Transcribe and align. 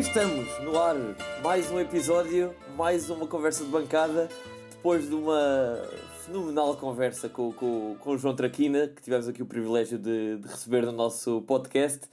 estamos 0.00 0.58
no 0.60 0.78
ar, 0.78 0.96
mais 1.42 1.70
um 1.70 1.78
episódio, 1.78 2.54
mais 2.74 3.10
uma 3.10 3.26
conversa 3.26 3.62
de 3.62 3.70
bancada, 3.70 4.30
depois 4.70 5.06
de 5.06 5.14
uma 5.14 5.76
fenomenal 6.24 6.74
conversa 6.78 7.28
com, 7.28 7.52
com, 7.52 7.96
com 8.00 8.10
o 8.12 8.16
João 8.16 8.34
Traquina, 8.34 8.88
que 8.88 9.02
tivemos 9.02 9.28
aqui 9.28 9.42
o 9.42 9.46
privilégio 9.46 9.98
de, 9.98 10.38
de 10.38 10.48
receber 10.48 10.86
no 10.86 10.92
nosso 10.92 11.42
podcast. 11.42 12.08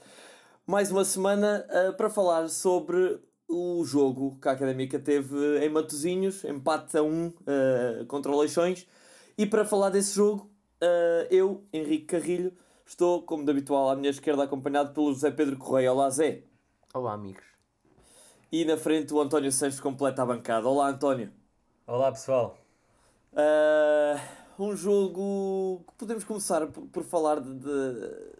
Mais 0.66 0.90
uma 0.90 1.02
semana 1.02 1.66
uh, 1.70 1.96
para 1.96 2.10
falar 2.10 2.50
sobre 2.50 3.20
o 3.48 3.82
jogo 3.86 4.38
que 4.38 4.48
a 4.50 4.52
Académica 4.52 4.98
teve 4.98 5.64
em 5.64 5.70
Matozinhos, 5.70 6.44
empate 6.44 6.98
a 6.98 7.02
1 7.02 7.06
um, 7.06 7.28
uh, 7.28 8.04
contra 8.04 8.30
o 8.30 8.38
Leixões. 8.38 8.86
E 9.38 9.46
para 9.46 9.64
falar 9.64 9.88
desse 9.88 10.14
jogo, 10.14 10.50
uh, 10.82 11.26
eu, 11.30 11.64
Henrique 11.72 12.04
Carrilho, 12.04 12.52
estou, 12.84 13.22
como 13.22 13.46
de 13.46 13.50
habitual, 13.50 13.88
à 13.88 13.96
minha 13.96 14.10
esquerda, 14.10 14.42
acompanhado 14.42 14.92
pelo 14.92 15.10
José 15.10 15.30
Pedro 15.30 15.56
Correia. 15.56 15.90
Olá, 15.90 16.10
Zé. 16.10 16.42
Olá, 16.92 17.14
amigos. 17.14 17.57
E 18.50 18.64
na 18.64 18.78
frente 18.78 19.12
o 19.12 19.20
António 19.20 19.52
Santos 19.52 19.78
completa 19.78 20.22
a 20.22 20.26
bancada. 20.26 20.66
Olá, 20.66 20.88
António. 20.88 21.30
Olá, 21.86 22.10
pessoal. 22.10 22.56
Uh, 23.34 24.18
um 24.62 24.74
jogo 24.74 25.84
que 25.86 25.94
podemos 25.98 26.24
começar 26.24 26.66
por, 26.68 26.86
por 26.86 27.04
falar 27.04 27.40
de, 27.40 27.58
de, 27.58 28.32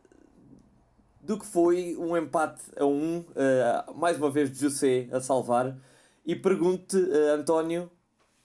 do 1.20 1.38
que 1.38 1.44
foi 1.44 1.94
um 1.98 2.16
empate 2.16 2.62
a 2.78 2.86
um, 2.86 3.18
uh, 3.18 3.94
mais 3.96 4.16
uma 4.16 4.30
vez 4.30 4.50
de 4.50 4.58
José 4.58 5.08
a 5.12 5.20
salvar. 5.20 5.76
E 6.24 6.34
pergunto-te, 6.34 6.96
uh, 6.96 7.34
António, 7.34 7.90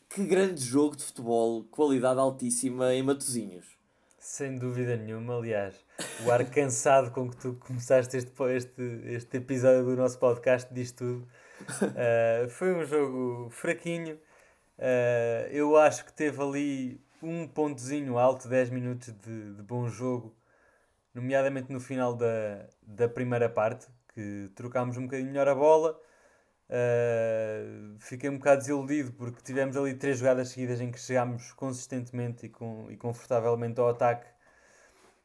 que 0.09 0.25
grande 0.25 0.61
jogo 0.61 0.97
de 0.97 1.03
futebol, 1.03 1.63
qualidade 1.71 2.19
altíssima 2.19 2.93
em 2.93 3.01
Matozinhos. 3.01 3.67
Sem 4.19 4.57
dúvida 4.57 4.97
nenhuma, 4.97 5.37
aliás, 5.37 5.75
o 6.25 6.31
ar 6.31 6.43
cansado 6.49 7.11
com 7.11 7.29
que 7.29 7.37
tu 7.37 7.53
começaste 7.53 8.17
este, 8.17 8.31
este, 8.53 8.81
este 9.05 9.37
episódio 9.37 9.85
do 9.85 9.95
nosso 9.95 10.19
podcast 10.19 10.73
diz 10.73 10.91
tudo. 10.91 11.25
Uh, 11.63 12.49
foi 12.49 12.73
um 12.73 12.85
jogo 12.85 13.49
fraquinho. 13.49 14.15
Uh, 14.77 15.47
eu 15.51 15.77
acho 15.77 16.05
que 16.05 16.13
teve 16.13 16.41
ali 16.41 17.01
um 17.21 17.47
pontozinho 17.47 18.17
alto, 18.17 18.47
10 18.47 18.69
minutos 18.69 19.13
de, 19.13 19.53
de 19.53 19.63
bom 19.63 19.87
jogo, 19.87 20.35
nomeadamente 21.13 21.71
no 21.71 21.79
final 21.79 22.13
da, 22.15 22.67
da 22.81 23.07
primeira 23.07 23.49
parte, 23.49 23.87
que 24.13 24.51
trocámos 24.55 24.97
um 24.97 25.03
bocadinho 25.03 25.29
melhor 25.29 25.47
a 25.47 25.55
bola. 25.55 25.99
Uh, 26.69 27.95
fiquei 27.99 28.29
um 28.29 28.37
bocado 28.37 28.61
desiludido 28.61 29.11
porque 29.13 29.41
tivemos 29.43 29.77
ali 29.77 29.93
três 29.93 30.17
jogadas 30.17 30.49
seguidas 30.49 30.81
em 30.81 30.91
que 30.91 30.99
chegámos 30.99 31.51
consistentemente 31.53 32.47
e, 32.47 32.49
com, 32.49 32.87
e 32.89 32.97
confortavelmente 32.97 33.79
ao 33.79 33.89
ataque, 33.89 34.27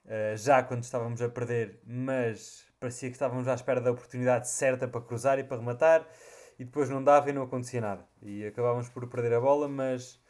uh, 0.05 0.37
já 0.37 0.63
quando 0.63 0.83
estávamos 0.83 1.23
a 1.23 1.29
perder, 1.29 1.81
mas 1.87 2.68
parecia 2.81 3.09
que 3.09 3.17
estávamos 3.17 3.49
à 3.49 3.55
espera 3.55 3.81
da 3.81 3.91
oportunidade 3.91 4.49
certa 4.49 4.87
para 4.89 5.01
cruzar 5.01 5.39
e 5.39 5.45
para 5.45 5.59
rematar, 5.59 6.07
e 6.59 6.65
depois 6.65 6.89
não 6.89 7.03
dava 7.03 7.31
e 7.31 7.33
não 7.33 7.43
acontecia 7.43 7.81
nada. 7.81 8.07
E 8.23 8.47
acabávamos 8.47 8.89
por 8.89 9.07
perder 9.09 9.35
a 9.35 9.41
bola, 9.41 9.69
mas 9.69 10.21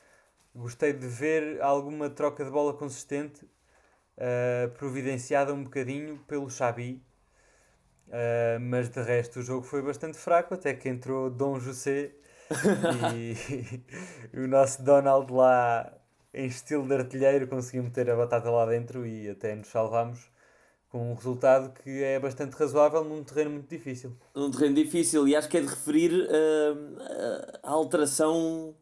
gostei 0.54 0.92
de 0.92 1.06
ver 1.06 1.60
alguma 1.62 2.10
troca 2.10 2.44
de 2.44 2.50
bola 2.50 2.74
consistente, 2.74 3.44
uh, 3.44 4.70
providenciada 4.78 5.52
um 5.54 5.64
bocadinho 5.64 6.18
pelo 6.26 6.50
Xabi 6.50 7.02
Uh, 8.08 8.58
mas 8.58 8.88
de 8.88 9.02
resto 9.02 9.40
o 9.40 9.42
jogo 9.42 9.62
foi 9.66 9.82
bastante 9.82 10.16
fraco, 10.16 10.54
até 10.54 10.72
que 10.72 10.88
entrou 10.88 11.28
Dom 11.28 11.60
José 11.60 12.12
e, 13.14 13.34
o 14.32 14.48
nosso 14.48 14.82
Donald 14.82 15.30
lá 15.30 15.92
em 16.32 16.46
estilo 16.46 16.88
de 16.88 16.94
artilheiro 16.94 17.46
conseguiu 17.46 17.82
meter 17.82 18.08
a 18.08 18.16
batata 18.16 18.50
lá 18.50 18.64
dentro 18.64 19.06
e 19.06 19.28
até 19.28 19.54
nos 19.54 19.68
salvámos 19.68 20.30
com 20.98 21.12
um 21.12 21.14
resultado 21.14 21.72
que 21.80 22.02
é 22.02 22.18
bastante 22.18 22.54
razoável 22.54 23.04
num 23.04 23.22
terreno 23.22 23.50
muito 23.50 23.68
difícil. 23.68 24.16
Num 24.34 24.50
terreno 24.50 24.74
difícil 24.74 25.28
e 25.28 25.36
acho 25.36 25.48
que 25.48 25.56
é 25.56 25.60
de 25.60 25.68
referir 25.68 26.12
uh, 26.12 27.58
a 27.62 27.70
alteração 27.70 28.74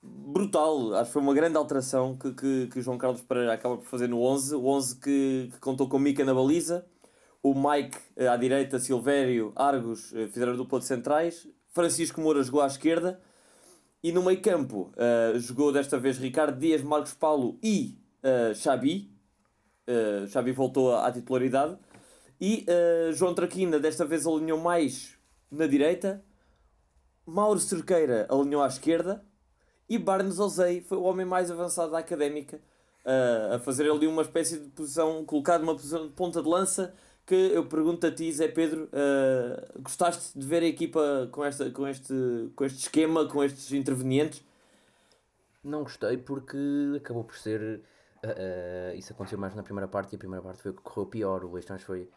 brutal, 0.00 0.94
acho 0.94 1.06
que 1.06 1.12
foi 1.14 1.22
uma 1.22 1.34
grande 1.34 1.56
alteração 1.56 2.16
que, 2.16 2.32
que, 2.32 2.68
que 2.68 2.78
o 2.78 2.82
João 2.82 2.96
Carlos 2.96 3.22
Pereira 3.22 3.52
acaba 3.52 3.76
por 3.76 3.86
fazer 3.86 4.08
no 4.08 4.22
11, 4.22 4.54
o 4.54 4.66
11 4.66 5.00
que, 5.00 5.50
que 5.52 5.58
contou 5.58 5.88
com 5.88 5.98
Mica 5.98 6.24
na 6.24 6.32
baliza, 6.32 6.86
o 7.42 7.54
Mike 7.54 7.98
eh, 8.16 8.28
à 8.28 8.36
direita, 8.36 8.78
Silvério, 8.78 9.52
Argos 9.56 10.14
eh, 10.14 10.28
fizeram 10.28 10.52
a 10.52 10.56
dupla 10.56 10.78
de 10.78 10.86
centrais, 10.86 11.46
Francisco 11.70 12.20
Moura 12.20 12.42
jogou 12.42 12.62
à 12.62 12.66
esquerda 12.66 13.20
e 14.02 14.12
no 14.12 14.22
meio 14.22 14.40
campo 14.40 14.92
uh, 14.94 15.38
jogou 15.38 15.72
desta 15.72 15.98
vez 15.98 16.18
Ricardo 16.18 16.58
Dias, 16.58 16.82
Marcos 16.82 17.14
Paulo 17.14 17.58
e 17.62 17.98
uh, 18.22 18.54
Xabi. 18.54 19.09
Uh, 19.88 20.26
Xabi 20.28 20.52
voltou 20.52 20.94
à 20.94 21.10
titularidade. 21.10 21.76
E 22.40 22.66
uh, 22.68 23.12
João 23.12 23.34
Traquina 23.34 23.78
desta 23.78 24.04
vez 24.04 24.26
alinhou 24.26 24.58
mais 24.58 25.18
na 25.50 25.66
direita. 25.66 26.24
Mauro 27.26 27.58
Cerqueira 27.58 28.26
alinhou 28.30 28.62
à 28.62 28.66
esquerda. 28.66 29.24
E 29.88 29.98
Barnes 29.98 30.38
Ozei 30.38 30.82
foi 30.82 30.98
o 30.98 31.02
homem 31.02 31.26
mais 31.26 31.50
avançado 31.50 31.92
da 31.92 31.98
académica 31.98 32.60
uh, 33.04 33.54
a 33.54 33.58
fazer 33.58 33.90
ali 33.90 34.06
uma 34.06 34.22
espécie 34.22 34.58
de 34.58 34.68
posição, 34.70 35.24
colocado 35.24 35.62
numa 35.62 35.74
posição 35.74 36.06
de 36.06 36.12
ponta 36.12 36.42
de 36.42 36.48
lança 36.48 36.94
que 37.26 37.34
eu 37.34 37.64
pergunto 37.66 38.04
a 38.06 38.10
ti, 38.10 38.32
Zé 38.32 38.48
Pedro, 38.48 38.84
uh, 38.86 39.82
gostaste 39.82 40.36
de 40.36 40.44
ver 40.44 40.64
a 40.64 40.66
equipa 40.66 41.28
com, 41.30 41.44
esta, 41.44 41.70
com, 41.70 41.86
este, 41.86 42.12
com 42.56 42.64
este 42.64 42.78
esquema, 42.80 43.24
com 43.26 43.44
estes 43.44 43.70
intervenientes? 43.72 44.42
Não 45.62 45.84
gostei 45.84 46.16
porque 46.16 46.56
acabou 46.96 47.22
por 47.22 47.36
ser. 47.36 47.82
Uh, 48.22 48.92
uh, 48.92 48.96
isso 48.96 49.12
aconteceu 49.12 49.38
mais 49.38 49.54
na 49.54 49.62
primeira 49.62 49.88
parte 49.88 50.12
e 50.12 50.16
a 50.16 50.18
primeira 50.18 50.42
parte 50.42 50.62
foi 50.62 50.70
o 50.72 50.74
que 50.74 50.82
correu 50.82 51.06
pior. 51.06 51.44
O 51.44 51.52
Leistões 51.52 51.82
foi. 51.82 52.08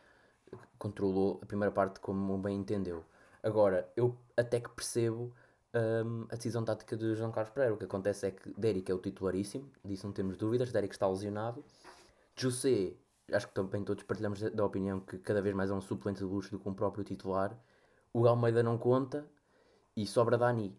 controlou 0.77 1.39
a 1.41 1.45
primeira 1.45 1.71
parte 1.71 1.99
como 1.99 2.37
bem 2.37 2.57
entendeu. 2.57 3.03
Agora, 3.41 3.89
eu 3.95 4.15
até 4.37 4.59
que 4.59 4.69
percebo 4.69 5.33
um, 5.73 6.25
a 6.29 6.35
decisão 6.35 6.63
tática 6.63 6.95
de 6.95 7.15
João 7.15 7.31
Carlos 7.31 7.53
Pereira. 7.53 7.73
O 7.73 7.77
que 7.77 7.85
acontece 7.85 8.27
é 8.27 8.31
que 8.31 8.53
Derek 8.57 8.91
é 8.91 8.95
o 8.95 8.99
titularíssimo, 8.99 9.69
disso 9.83 10.05
não 10.05 10.13
temos 10.13 10.37
dúvidas. 10.37 10.71
Derek 10.71 10.93
está 10.93 11.07
lesionado. 11.07 11.63
José 12.35 12.93
acho 13.31 13.47
que 13.47 13.53
também 13.53 13.83
todos 13.83 14.03
partilhamos 14.03 14.41
da 14.41 14.65
opinião 14.65 14.99
que 14.99 15.17
cada 15.17 15.41
vez 15.41 15.55
mais 15.55 15.69
é 15.69 15.73
um 15.73 15.81
suplente 15.81 16.19
de 16.19 16.25
luxo 16.25 16.51
do 16.51 16.59
que 16.59 16.67
um 16.67 16.73
próprio 16.73 17.03
titular. 17.03 17.57
O 18.13 18.27
Almeida 18.27 18.61
não 18.61 18.77
conta 18.77 19.25
e 19.95 20.05
sobra 20.05 20.37
Dani. 20.37 20.75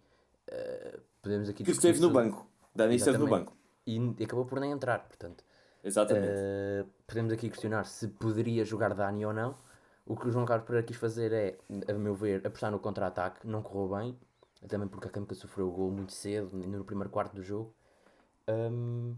Uh, 0.48 1.00
podemos 1.22 1.48
aqui 1.48 1.64
que 1.64 1.70
esteve 1.70 2.00
no 2.00 2.10
banco. 2.10 2.46
Dani 2.74 2.96
esteve 2.96 3.18
no 3.18 3.26
banco. 3.26 3.56
E 3.86 3.98
acabou 4.22 4.44
por 4.44 4.60
nem 4.60 4.70
entrar, 4.70 5.00
portanto. 5.00 5.44
Exatamente. 5.82 6.28
Uh, 6.28 6.88
podemos 7.06 7.32
aqui 7.32 7.50
questionar 7.50 7.84
se 7.84 8.08
poderia 8.08 8.64
jogar 8.64 8.94
Dani 8.94 9.26
ou 9.26 9.32
não. 9.32 9.54
O 10.06 10.16
que 10.16 10.28
o 10.28 10.30
João 10.30 10.44
Carlos 10.44 10.66
Pereira 10.66 10.86
quis 10.86 10.96
fazer 10.96 11.32
é, 11.32 11.58
a 11.90 11.94
meu 11.94 12.14
ver, 12.14 12.46
apostar 12.46 12.70
no 12.70 12.78
contra-ataque. 12.78 13.46
Não 13.46 13.62
correu 13.62 13.96
bem. 13.96 14.18
Também 14.66 14.88
porque 14.88 15.08
a 15.08 15.10
Câmara 15.10 15.34
sofreu 15.34 15.68
o 15.68 15.70
gol 15.70 15.90
muito 15.90 16.12
cedo, 16.12 16.50
ainda 16.54 16.78
no 16.78 16.84
primeiro 16.84 17.10
quarto 17.10 17.34
do 17.34 17.42
jogo. 17.42 17.74
Um, 18.48 19.14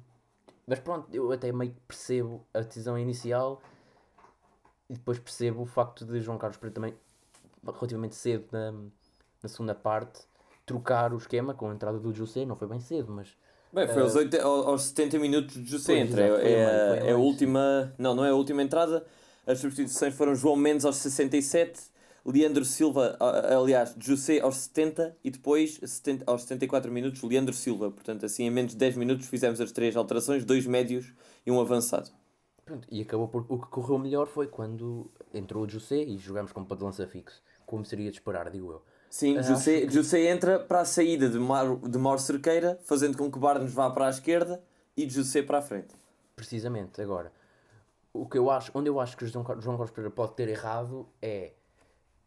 mas 0.66 0.80
pronto, 0.80 1.08
eu 1.14 1.30
até 1.30 1.52
meio 1.52 1.72
que 1.72 1.80
percebo 1.82 2.44
a 2.52 2.60
decisão 2.60 2.98
inicial 2.98 3.62
e 4.88 4.94
depois 4.94 5.18
percebo 5.20 5.62
o 5.62 5.66
facto 5.66 6.04
de 6.04 6.20
João 6.20 6.36
Carlos 6.38 6.56
Pereira 6.56 6.74
também, 6.74 6.94
relativamente 7.64 8.16
cedo 8.16 8.46
na, 8.50 8.72
na 8.72 9.48
segunda 9.48 9.74
parte, 9.74 10.26
trocar 10.64 11.12
o 11.12 11.16
esquema 11.16 11.54
com 11.54 11.70
a 11.70 11.74
entrada 11.74 11.98
do 12.00 12.12
José. 12.12 12.44
Não 12.44 12.56
foi 12.56 12.66
bem 12.66 12.80
cedo, 12.80 13.12
mas. 13.12 13.36
Bem, 13.76 13.86
foi 13.88 14.00
uh, 14.00 14.04
aos, 14.04 14.14
80, 14.14 14.42
aos 14.42 14.82
70 14.84 15.18
minutos 15.18 15.62
de 15.62 15.70
José 15.70 15.98
entra. 15.98 16.22
É, 16.40 17.02
é, 17.04 17.08
é 17.08 17.12
a 17.12 17.16
última. 17.18 17.92
Não, 17.98 18.14
não 18.14 18.24
é 18.24 18.30
a 18.30 18.34
última 18.34 18.62
entrada. 18.62 19.04
As 19.46 19.58
substituições 19.58 20.14
foram 20.14 20.34
João 20.34 20.56
Mendes 20.56 20.86
aos 20.86 20.96
67 20.96 21.94
Leandro 22.24 22.64
Silva, 22.64 23.18
aliás, 23.20 23.94
José 24.00 24.40
aos 24.40 24.56
70 24.56 25.16
e 25.22 25.30
depois 25.30 25.78
70, 25.80 26.24
aos 26.26 26.42
74 26.42 26.90
minutos 26.90 27.22
Leandro 27.22 27.54
Silva. 27.54 27.90
Portanto, 27.90 28.24
assim, 28.24 28.44
em 28.44 28.50
menos 28.50 28.72
de 28.72 28.78
10 28.78 28.96
minutos 28.96 29.28
fizemos 29.28 29.60
as 29.60 29.70
três 29.72 29.94
alterações, 29.94 30.42
dois 30.42 30.66
médios 30.66 31.12
e 31.44 31.50
um 31.50 31.60
avançado. 31.60 32.10
Pronto, 32.64 32.88
e 32.90 33.02
acabou 33.02 33.28
por. 33.28 33.44
O 33.46 33.60
que 33.60 33.68
correu 33.68 33.98
melhor 33.98 34.26
foi 34.26 34.46
quando 34.46 35.10
entrou 35.34 35.64
o 35.64 35.68
José 35.68 36.02
e 36.02 36.16
jogámos 36.16 36.50
para 36.50 36.76
de 36.76 36.82
lança 36.82 37.06
fixo, 37.06 37.42
como 37.66 37.84
seria 37.84 38.10
de 38.10 38.16
esperar, 38.16 38.50
digo 38.50 38.72
eu. 38.72 38.82
Sim, 39.08 39.42
José, 39.42 39.82
que... 39.82 39.90
José 39.90 40.26
entra 40.26 40.58
para 40.58 40.80
a 40.80 40.84
saída 40.84 41.28
de, 41.28 41.38
Mar, 41.38 41.76
de 41.76 41.98
Mauro 41.98 42.20
Cerqueira, 42.20 42.78
fazendo 42.84 43.16
com 43.16 43.30
que 43.30 43.38
Barnes 43.38 43.72
vá 43.72 43.90
para 43.90 44.06
a 44.06 44.10
esquerda 44.10 44.62
e 44.96 45.08
José 45.08 45.42
para 45.42 45.58
a 45.58 45.62
frente. 45.62 45.94
Precisamente, 46.34 47.00
agora, 47.00 47.32
o 48.12 48.26
que 48.26 48.36
eu 48.36 48.50
acho, 48.50 48.70
onde 48.74 48.88
eu 48.88 49.00
acho 49.00 49.16
que 49.16 49.26
João, 49.26 49.44
João 49.60 49.76
Carlos 49.76 49.90
Pereira 49.90 50.14
pode 50.14 50.34
ter 50.34 50.48
errado 50.48 51.08
é 51.22 51.52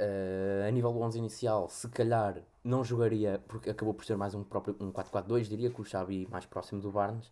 Uh, 0.02 0.66
a 0.66 0.72
nível 0.72 0.94
do 0.94 1.00
11 1.02 1.18
inicial, 1.18 1.68
se 1.68 1.90
calhar 1.90 2.42
não 2.64 2.86
jogaria, 2.86 3.44
porque 3.50 3.70
acabou 3.70 3.94
por 3.94 4.06
ser 4.06 4.16
mais 4.16 4.34
um 4.34 4.46
próprio 4.46 4.74
um 4.80 4.94
4-4-2, 4.94 5.42
diria, 5.50 5.70
com 5.70 5.82
o 5.82 5.86
Xavi 5.86 6.26
mais 6.32 6.46
próximo 6.46 6.80
do 6.80 6.90
Barnes. 6.90 7.30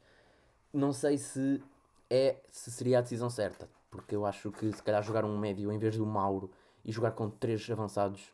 Não 0.74 0.92
sei 0.92 1.18
se 1.18 1.64
é 2.10 2.36
se 2.52 2.70
seria 2.70 3.00
a 3.00 3.02
decisão 3.02 3.30
certa, 3.30 3.70
porque 3.90 4.14
eu 4.14 4.26
acho 4.26 4.52
que 4.52 4.70
se 4.74 4.84
calhar 4.84 5.02
jogar 5.02 5.24
um 5.24 5.38
médio 5.38 5.72
em 5.72 5.80
vez 5.80 5.96
do 5.96 6.06
Mauro 6.06 6.52
e 6.84 6.92
jogar 6.92 7.12
com 7.12 7.30
três 7.30 7.70
avançados, 7.70 8.34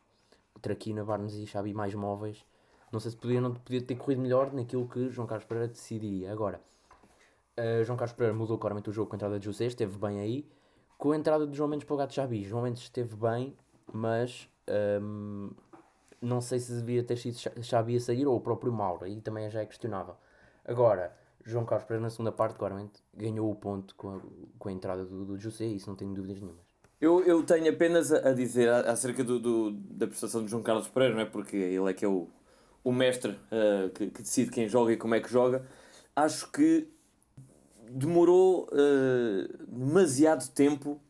Traquina, 0.60 1.04
Barnes 1.04 1.34
e 1.34 1.46
Xavi 1.46 1.74
mais 1.74 1.94
móveis, 1.94 2.44
não 2.92 3.00
sei 3.00 3.10
se 3.10 3.16
podia, 3.16 3.40
não 3.40 3.52
podia 3.52 3.82
ter 3.82 3.96
corrido 3.96 4.20
melhor 4.22 4.52
naquilo 4.52 4.88
que 4.88 5.10
João 5.10 5.26
Carlos 5.26 5.46
Pereira 5.46 5.68
decidiria. 5.68 6.32
Agora, 6.32 6.60
uh, 7.58 7.84
João 7.84 7.96
Carlos 7.96 8.14
Pereira 8.14 8.36
mudou 8.36 8.58
claramente 8.58 8.90
o 8.90 8.92
jogo 8.92 9.08
com 9.10 9.16
a 9.16 9.18
entrada 9.18 9.38
de 9.38 9.44
José, 9.44 9.66
esteve 9.66 9.98
bem 9.98 10.20
aí. 10.20 10.48
Com 10.96 11.12
a 11.12 11.16
entrada 11.16 11.46
de 11.46 11.56
João 11.56 11.68
Mendes 11.68 11.84
para 11.86 11.94
o 11.94 11.96
Gato 11.96 12.14
Xavi, 12.14 12.44
João 12.44 12.62
Mendes 12.62 12.82
esteve 12.82 13.16
bem, 13.16 13.56
mas 13.92 14.48
hum, 15.02 15.50
não 16.20 16.40
sei 16.40 16.58
se 16.60 16.72
devia 16.74 17.02
ter 17.04 17.16
sido 17.16 17.36
Xa- 17.36 17.62
Xabi 17.62 17.96
a 17.96 18.00
sair 18.00 18.26
ou 18.26 18.36
o 18.36 18.40
próprio 18.40 18.72
Mauro, 18.72 19.04
aí 19.04 19.20
também 19.20 19.50
já 19.50 19.60
é 19.60 19.66
questionável. 19.66 20.16
Agora, 20.64 21.14
João 21.44 21.64
Carlos 21.64 21.86
Pereira 21.86 22.02
na 22.02 22.10
segunda 22.10 22.32
parte, 22.32 22.56
claramente, 22.56 23.02
ganhou 23.12 23.50
o 23.50 23.54
ponto 23.56 23.94
com 23.96 24.16
a, 24.16 24.20
com 24.58 24.68
a 24.68 24.72
entrada 24.72 25.04
do, 25.04 25.24
do 25.24 25.38
José, 25.38 25.66
isso 25.66 25.88
não 25.88 25.96
tenho 25.96 26.14
dúvidas 26.14 26.40
nenhumas. 26.40 26.73
Eu, 27.04 27.22
eu 27.24 27.42
tenho 27.44 27.68
apenas 27.70 28.12
a, 28.12 28.32
dizer 28.32 28.68
acerca 28.70 29.22
do, 29.24 29.38
do- 29.38 29.72
da 29.72 30.06
prestação 30.06 30.44
de 30.44 30.50
João 30.50 30.62
Carlos 30.62 30.88
Pereira, 30.88 31.14
não 31.14 31.20
é? 31.22 31.24
Porque 31.26 31.56
ele 31.56 31.90
é 31.90 31.92
que 31.94 32.04
é 32.04 32.08
o, 32.08 32.28
o 32.82 32.92
mestre 32.92 33.38
eh, 33.50 33.90
que, 33.94 34.10
que 34.10 34.22
decide 34.22 34.50
quem 34.50 34.68
joga 34.68 34.92
e 34.92 34.96
como 34.96 35.14
é 35.14 35.20
que 35.20 35.30
joga. 35.30 35.66
Acho 36.16 36.50
que 36.50 36.88
demorou 37.90 38.68
eh, 38.72 39.48
demasiado 39.68 40.48
tempo, 40.50 41.00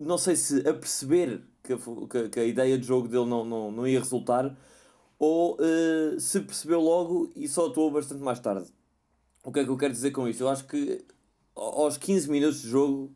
não 0.00 0.18
sei 0.18 0.36
se 0.36 0.60
a 0.68 0.74
perceber 0.74 1.42
que 1.62 1.72
a, 1.74 1.78
que, 2.10 2.28
que 2.30 2.40
a 2.40 2.44
ideia 2.44 2.78
de 2.78 2.86
jogo 2.86 3.08
dele 3.08 3.26
não, 3.26 3.44
não, 3.44 3.72
não 3.72 3.88
ia 3.88 4.00
resultar, 4.00 4.56
ou 5.18 5.58
eh, 5.60 6.18
se 6.20 6.40
percebeu 6.40 6.80
logo 6.80 7.32
e 7.36 7.48
só 7.48 7.66
atuou 7.68 7.90
bastante 7.90 8.22
mais 8.22 8.40
tarde. 8.40 8.68
O 9.44 9.52
que 9.52 9.60
é 9.60 9.64
que 9.64 9.70
eu 9.70 9.76
quero 9.78 9.92
dizer 9.92 10.10
com 10.12 10.28
isto? 10.28 10.42
Eu 10.42 10.48
acho 10.48 10.66
que 10.66 11.04
aos 11.56 11.96
15 11.98 12.30
minutos 12.30 12.62
de 12.62 12.68
jogo 12.68 13.15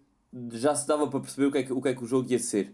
já 0.53 0.75
se 0.75 0.87
dava 0.87 1.07
para 1.09 1.21
perceber 1.21 1.47
o 1.47 1.53
que 1.53 1.59
é 1.59 1.63
que 1.63 1.73
o, 1.73 1.81
que 1.81 1.89
é 1.89 1.95
que 1.95 2.05
o 2.05 2.07
jogo 2.07 2.31
ia 2.31 2.39
ser. 2.39 2.73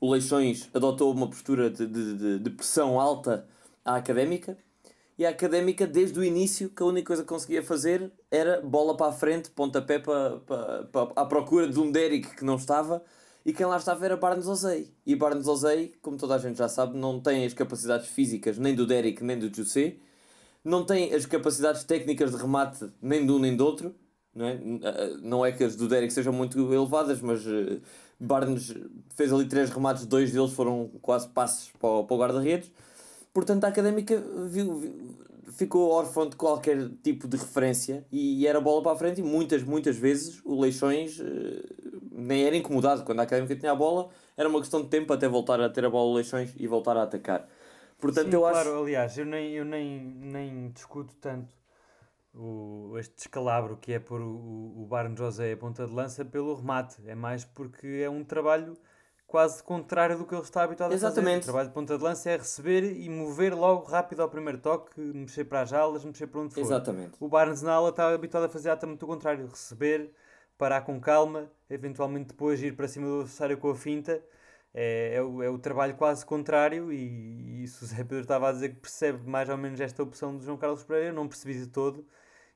O 0.00 0.10
Leixões 0.10 0.68
adotou 0.72 1.12
uma 1.12 1.28
postura 1.28 1.70
de, 1.70 1.86
de, 1.86 2.38
de, 2.38 2.50
pressão 2.50 3.00
alta 3.00 3.46
à 3.84 3.96
académica 3.96 4.56
e 5.18 5.26
a 5.26 5.30
académica, 5.30 5.86
desde 5.86 6.18
o 6.18 6.22
início, 6.22 6.70
que 6.70 6.82
a 6.82 6.86
única 6.86 7.08
coisa 7.08 7.22
que 7.22 7.28
conseguia 7.28 7.62
fazer 7.62 8.12
era 8.30 8.60
bola 8.60 8.96
para 8.96 9.08
a 9.08 9.12
frente, 9.12 9.50
pontapé 9.50 9.98
para, 9.98 10.38
para, 10.40 10.84
para, 10.84 11.12
à 11.16 11.26
procura 11.26 11.66
de 11.66 11.80
um 11.80 11.90
Derek 11.90 12.36
que 12.36 12.44
não 12.44 12.54
estava 12.54 13.02
e 13.44 13.52
quem 13.52 13.66
lá 13.66 13.76
estava 13.78 14.04
era 14.04 14.16
Barnes 14.16 14.46
Ozei. 14.46 14.92
E 15.04 15.16
Barnes 15.16 15.48
Ozei, 15.48 15.94
como 16.02 16.16
toda 16.16 16.34
a 16.34 16.38
gente 16.38 16.56
já 16.58 16.68
sabe, 16.68 16.96
não 16.96 17.18
tem 17.20 17.44
as 17.44 17.54
capacidades 17.54 18.06
físicas 18.08 18.58
nem 18.58 18.74
do 18.74 18.86
Derek 18.86 19.24
nem 19.24 19.38
do 19.38 19.52
José, 19.52 19.96
não 20.64 20.84
tem 20.84 21.12
as 21.14 21.26
capacidades 21.26 21.82
técnicas 21.82 22.30
de 22.30 22.36
remate 22.36 22.90
nem 23.00 23.24
de 23.24 23.32
um 23.32 23.38
nem 23.38 23.56
do 23.56 23.64
outro. 23.64 23.94
Não 24.34 24.46
é? 24.46 24.58
não 25.22 25.44
é 25.46 25.52
que 25.52 25.64
as 25.64 25.74
do 25.74 25.88
Derek 25.88 26.12
sejam 26.12 26.32
muito 26.32 26.58
elevadas, 26.72 27.20
mas 27.20 27.44
eh, 27.46 27.80
Barnes 28.20 28.74
fez 29.10 29.32
ali 29.32 29.46
três 29.46 29.70
remates, 29.70 30.06
dois 30.06 30.30
deles 30.32 30.52
foram 30.52 30.88
quase 31.02 31.28
passes 31.28 31.70
para 31.78 31.88
o, 31.88 32.04
para 32.04 32.14
o 32.14 32.18
guarda-redes. 32.18 32.70
Portanto, 33.32 33.64
a 33.64 33.68
académica 33.68 34.16
viu- 34.48 34.76
viu- 34.78 35.16
ficou 35.52 35.90
órfã 35.90 36.28
de 36.28 36.36
qualquer 36.36 36.88
tipo 37.02 37.26
de 37.28 37.36
referência 37.36 38.06
e, 38.12 38.46
era 38.46 38.60
bola 38.60 38.82
para 38.82 38.92
a 38.92 38.96
frente. 38.96 39.20
E 39.20 39.24
muitas, 39.24 39.62
muitas 39.62 39.96
vezes 39.96 40.40
o 40.44 40.60
Leixões 40.60 41.18
eh, 41.20 41.62
nem 42.12 42.44
era 42.44 42.56
incomodado. 42.56 43.04
Quando 43.04 43.20
a 43.20 43.22
académica 43.24 43.56
tinha 43.56 43.72
a 43.72 43.74
bola, 43.76 44.08
era 44.36 44.48
uma 44.48 44.60
questão 44.60 44.82
de 44.82 44.88
tempo 44.88 45.12
até 45.12 45.28
voltar 45.28 45.60
a 45.60 45.68
ter 45.70 45.84
a 45.84 45.90
bola 45.90 46.10
o 46.10 46.14
Leixões 46.14 46.54
e 46.56 46.66
voltar 46.66 46.96
a 46.96 47.02
atacar. 47.04 47.48
Portanto, 47.98 48.32
Sim, 48.32 48.34
eu 48.34 48.44
claro, 48.44 48.70
acho. 48.70 48.82
aliás, 48.82 49.16
eu 49.18 49.26
nem, 49.26 49.52
eu 49.52 49.64
nem, 49.64 50.00
nem 50.00 50.70
discuto 50.70 51.14
tanto 51.20 51.52
o, 52.34 52.96
este 52.98 53.14
descalabro 53.16 53.76
que 53.76 53.92
é 53.92 53.98
por 53.98 54.20
o, 54.20 54.82
o 54.82 54.86
Barnes 54.86 55.18
José 55.18 55.52
a 55.52 55.56
ponta 55.56 55.86
de 55.86 55.92
lança 55.92 56.24
pelo 56.24 56.54
remate. 56.54 56.96
É 57.06 57.14
mais 57.14 57.44
porque 57.44 57.86
é 58.02 58.10
um 58.10 58.24
trabalho 58.24 58.76
quase 59.26 59.62
contrário 59.62 60.16
do 60.16 60.24
que 60.24 60.34
ele 60.34 60.42
está 60.42 60.62
habituado 60.62 60.90
a 60.90 60.94
fazer. 60.94 61.06
Exatamente. 61.06 61.42
O 61.42 61.44
trabalho 61.44 61.68
de 61.68 61.74
ponta 61.74 61.98
de 61.98 62.02
lança 62.02 62.30
é 62.30 62.36
receber 62.36 62.82
e 62.82 63.08
mover 63.10 63.54
logo 63.54 63.84
rápido 63.84 64.22
ao 64.22 64.28
primeiro 64.28 64.58
toque, 64.58 65.00
mexer 65.00 65.44
para 65.44 65.60
as 65.60 65.72
alas, 65.72 66.04
mexer 66.04 66.26
para 66.26 66.40
onde 66.40 66.54
for. 66.54 66.60
Exatamente. 66.60 67.12
O 67.20 67.28
Barnes 67.28 67.62
na 67.62 67.74
ala 67.74 67.90
está 67.90 68.08
habituado 68.08 68.44
a 68.44 68.48
fazer 68.48 68.70
exatamente 68.70 69.04
o 69.04 69.06
contrário, 69.06 69.46
receber, 69.46 70.10
parar 70.56 70.80
com 70.80 70.98
calma, 70.98 71.50
eventualmente 71.68 72.28
depois 72.28 72.62
ir 72.62 72.74
para 72.74 72.88
cima 72.88 73.06
do 73.06 73.20
adversário 73.20 73.58
com 73.58 73.70
a 73.70 73.76
finta. 73.76 74.22
É, 74.74 75.14
é, 75.14 75.22
o, 75.22 75.42
é 75.42 75.48
o 75.48 75.58
trabalho 75.58 75.94
quase 75.96 76.24
contrário 76.26 76.92
e, 76.92 76.96
e 76.98 77.64
isso 77.64 77.84
o 77.84 77.88
Zé 77.88 77.96
Pedro 78.04 78.20
estava 78.20 78.48
a 78.50 78.52
dizer 78.52 78.68
que 78.70 78.76
percebe 78.80 79.28
mais 79.28 79.48
ou 79.48 79.56
menos 79.56 79.80
esta 79.80 80.02
opção 80.02 80.36
do 80.36 80.44
João 80.44 80.56
Carlos 80.58 80.84
Pereira, 80.84 81.08
eu 81.08 81.14
não 81.14 81.26
percebi 81.26 81.54
de 81.58 81.66
todo 81.68 82.06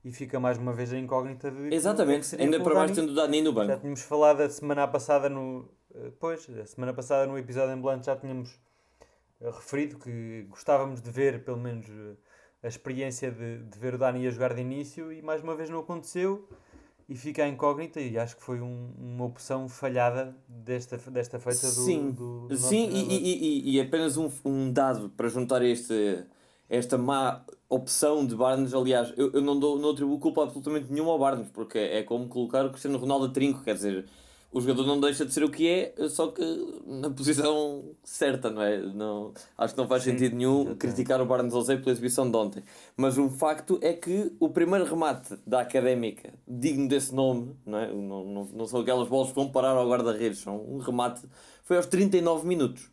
e 0.05 0.13
fica 0.13 0.39
mais 0.39 0.59
uma 0.59 0.73
vez 0.73 0.93
a 0.93 0.99
incógnita 0.99 1.51
de 1.51 1.73
é 1.73 1.75
Exatamente. 1.75 2.37
Ainda 2.37 2.61
para 2.61 2.75
mais 2.75 2.91
tendo 2.93 3.11
o 3.13 3.15
Dani 3.15 3.41
no 3.41 3.51
Já 3.53 3.65
banco. 3.67 3.81
tínhamos 3.81 4.03
falado 4.03 4.41
a 4.43 4.51
semana 4.51 4.87
passada 4.87 5.29
no. 5.29 5.69
eh, 5.95 6.13
Pois, 6.21 6.49
a 6.51 6.67
semana 6.67 6.93
passada 6.93 7.27
no 7.27 7.39
episódio 7.39 7.75
em 7.75 7.81
Blanche 7.81 8.05
já 8.05 8.17
tínhamos 8.17 8.61
eh, 9.41 9.51
referido 9.51 9.99
que 9.99 10.47
gostávamos 10.51 11.01
de 11.01 11.11
ver 11.11 11.45
pelo 11.45 11.59
menos 11.59 11.87
eh, 11.89 12.17
a 12.63 12.69
experiência 12.69 13.31
de, 13.31 13.59
de 13.65 13.79
ver 13.79 13.95
o 13.95 13.99
Dani 13.99 14.27
a 14.27 14.31
jogar 14.31 14.53
de 14.55 14.61
início 14.61 15.13
e 15.13 15.23
mais 15.23 15.43
uma 15.43 15.55
vez 15.57 15.71
não 15.71 15.81
aconteceu 15.81 16.47
e 17.09 17.17
fica 17.17 17.43
a 17.45 17.49
incógnita 17.49 18.01
e 18.01 18.17
acho 18.19 18.37
que 18.37 18.43
foi 18.43 18.61
um- 18.61 18.93
uma 18.99 19.25
opção 19.25 19.69
falhada 19.69 20.37
desta, 20.65 20.97
desta 21.11 21.39
feita 21.39 21.67
do, 21.67 21.73
Sim, 21.73 22.11
do, 22.11 22.49
do 22.49 22.57
Sim, 22.57 22.89
e, 22.91 23.15
e, 23.15 23.71
e, 23.71 23.77
e 23.77 23.81
apenas 23.81 24.17
um, 24.17 24.31
um 24.45 24.73
dado 24.73 25.11
para 25.11 25.29
juntar 25.29 25.63
este, 25.63 26.25
esta 26.69 26.97
má 26.97 27.45
opção 27.69 28.27
de 28.27 28.35
Barnes. 28.35 28.73
Aliás, 28.75 29.13
eu, 29.17 29.33
eu 29.33 29.41
não, 29.41 29.59
dou, 29.59 29.79
não 29.79 29.91
atribuo 29.91 30.19
culpa 30.19 30.43
absolutamente 30.45 30.93
nenhuma 30.93 31.13
ao 31.13 31.19
Barnes, 31.19 31.49
porque 31.53 31.79
é, 31.79 31.99
é 31.99 32.03
como 32.03 32.29
colocar 32.29 32.65
o 32.65 32.71
Cristiano 32.71 32.99
Ronaldo 32.99 33.27
a 33.27 33.29
trinco, 33.31 33.63
quer 33.63 33.75
dizer, 33.75 34.07
o 34.53 34.61
jogador 34.61 34.87
não 34.87 35.01
deixa 35.01 35.25
de 35.25 35.33
ser 35.33 35.43
o 35.43 35.51
que 35.51 35.67
é, 35.67 35.95
só 36.11 36.29
que 36.29 36.43
na 36.87 37.09
posição 37.09 37.85
certa, 38.05 38.51
não 38.51 38.63
é? 38.63 38.79
Não, 38.79 39.33
acho 39.57 39.75
que 39.75 39.81
não 39.81 39.89
faz 39.89 40.03
Sim, 40.03 40.11
sentido 40.13 40.37
nenhum 40.37 40.57
exatamente. 40.57 40.79
criticar 40.79 41.21
o 41.23 41.27
Barnes 41.27 41.55
José 41.55 41.77
pela 41.77 41.91
exibição 41.91 42.31
de 42.31 42.37
ontem. 42.37 42.63
Mas 42.95 43.17
um 43.17 43.31
facto 43.31 43.79
é 43.81 43.95
que 43.95 44.31
o 44.39 44.51
primeiro 44.51 44.85
remate 44.85 45.39
da 45.47 45.63
Académica, 45.63 46.35
digno 46.47 46.87
desse 46.87 47.15
nome, 47.15 47.57
não, 47.65 47.79
é? 47.79 47.93
não, 47.93 48.25
não, 48.25 48.45
não 48.53 48.67
são 48.67 48.81
aquelas 48.81 49.09
bolas 49.09 49.31
que 49.31 49.35
vão 49.35 49.51
parar 49.51 49.71
ao 49.71 49.89
guarda-redes, 49.89 50.41
são 50.41 50.63
um 50.69 50.79
remate, 50.79 51.23
foi 51.65 51.79
aos 51.79 51.87
39 51.87 52.47
minutos. 52.47 52.93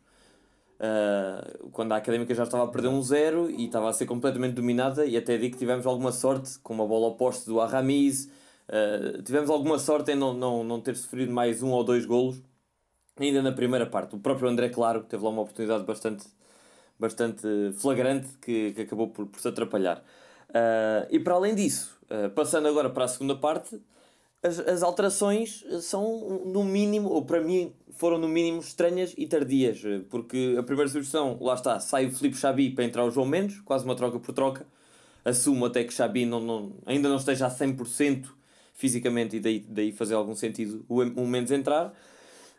Uh, 0.80 1.68
quando 1.72 1.92
a 1.92 1.96
Académica 1.96 2.34
já 2.34 2.44
estava 2.44 2.64
a 2.64 2.68
perder 2.68 2.88
um 2.88 3.02
zero 3.02 3.50
e 3.50 3.66
estava 3.66 3.90
a 3.90 3.92
ser 3.92 4.06
completamente 4.06 4.54
dominada 4.54 5.04
e 5.04 5.14
até 5.14 5.36
digo 5.36 5.52
que 5.52 5.58
tivemos 5.58 5.84
alguma 5.84 6.10
sorte 6.10 6.58
com 6.60 6.72
uma 6.72 6.86
bola 6.86 7.08
oposta 7.08 7.44
do 7.50 7.60
Arramiz 7.60 8.30
uh, 8.70 9.22
tivemos 9.22 9.50
alguma 9.50 9.78
sorte 9.78 10.12
em 10.12 10.14
não, 10.14 10.32
não, 10.32 10.64
não 10.64 10.80
ter 10.80 10.96
sofrido 10.96 11.32
mais 11.32 11.62
um 11.62 11.70
ou 11.70 11.84
dois 11.84 12.06
golos 12.06 12.42
ainda 13.18 13.42
na 13.42 13.52
primeira 13.52 13.86
parte. 13.86 14.14
O 14.14 14.18
próprio 14.18 14.48
André 14.48 14.68
Claro 14.70 15.02
teve 15.02 15.22
lá 15.22 15.30
uma 15.30 15.42
oportunidade 15.42 15.84
bastante, 15.84 16.26
bastante 16.98 17.42
flagrante 17.74 18.28
que, 18.40 18.72
que 18.72 18.82
acabou 18.82 19.08
por, 19.08 19.26
por 19.26 19.40
se 19.40 19.48
atrapalhar. 19.48 20.02
Uh, 20.48 21.06
e 21.10 21.20
para 21.20 21.34
além 21.34 21.54
disso, 21.54 21.96
uh, 22.10 22.30
passando 22.30 22.66
agora 22.66 22.90
para 22.90 23.04
a 23.04 23.08
segunda 23.08 23.36
parte, 23.36 23.80
as, 24.42 24.58
as 24.58 24.82
alterações 24.82 25.64
são 25.82 26.42
no 26.46 26.64
mínimo, 26.64 27.10
ou 27.10 27.24
para 27.24 27.40
mim 27.40 27.72
foram 27.92 28.16
no 28.18 28.26
mínimo 28.26 28.60
estranhas 28.60 29.14
e 29.16 29.26
tardias, 29.26 29.82
porque 30.08 30.56
a 30.58 30.62
primeira 30.62 30.90
substituição, 30.90 31.36
lá 31.40 31.54
está, 31.54 31.78
sai 31.78 32.06
o 32.06 32.10
Filipe 32.10 32.36
Xabi 32.36 32.70
para 32.70 32.84
entrar 32.84 33.04
o 33.04 33.10
João 33.10 33.26
Mendes, 33.26 33.60
quase 33.60 33.84
uma 33.84 33.94
troca 33.94 34.18
por 34.18 34.32
troca. 34.32 34.66
Assumo 35.22 35.66
até 35.66 35.84
que 35.84 35.92
Xabi 35.92 36.24
não, 36.24 36.40
não, 36.40 36.72
ainda 36.86 37.10
não 37.10 37.16
esteja 37.16 37.46
a 37.46 37.50
100% 37.50 38.39
fisicamente 38.80 39.36
e 39.36 39.40
daí, 39.40 39.60
daí 39.60 39.92
fazer 39.92 40.14
algum 40.14 40.34
sentido 40.34 40.84
o, 40.88 41.02
o 41.02 41.26
Mendes 41.26 41.52
entrar. 41.52 41.92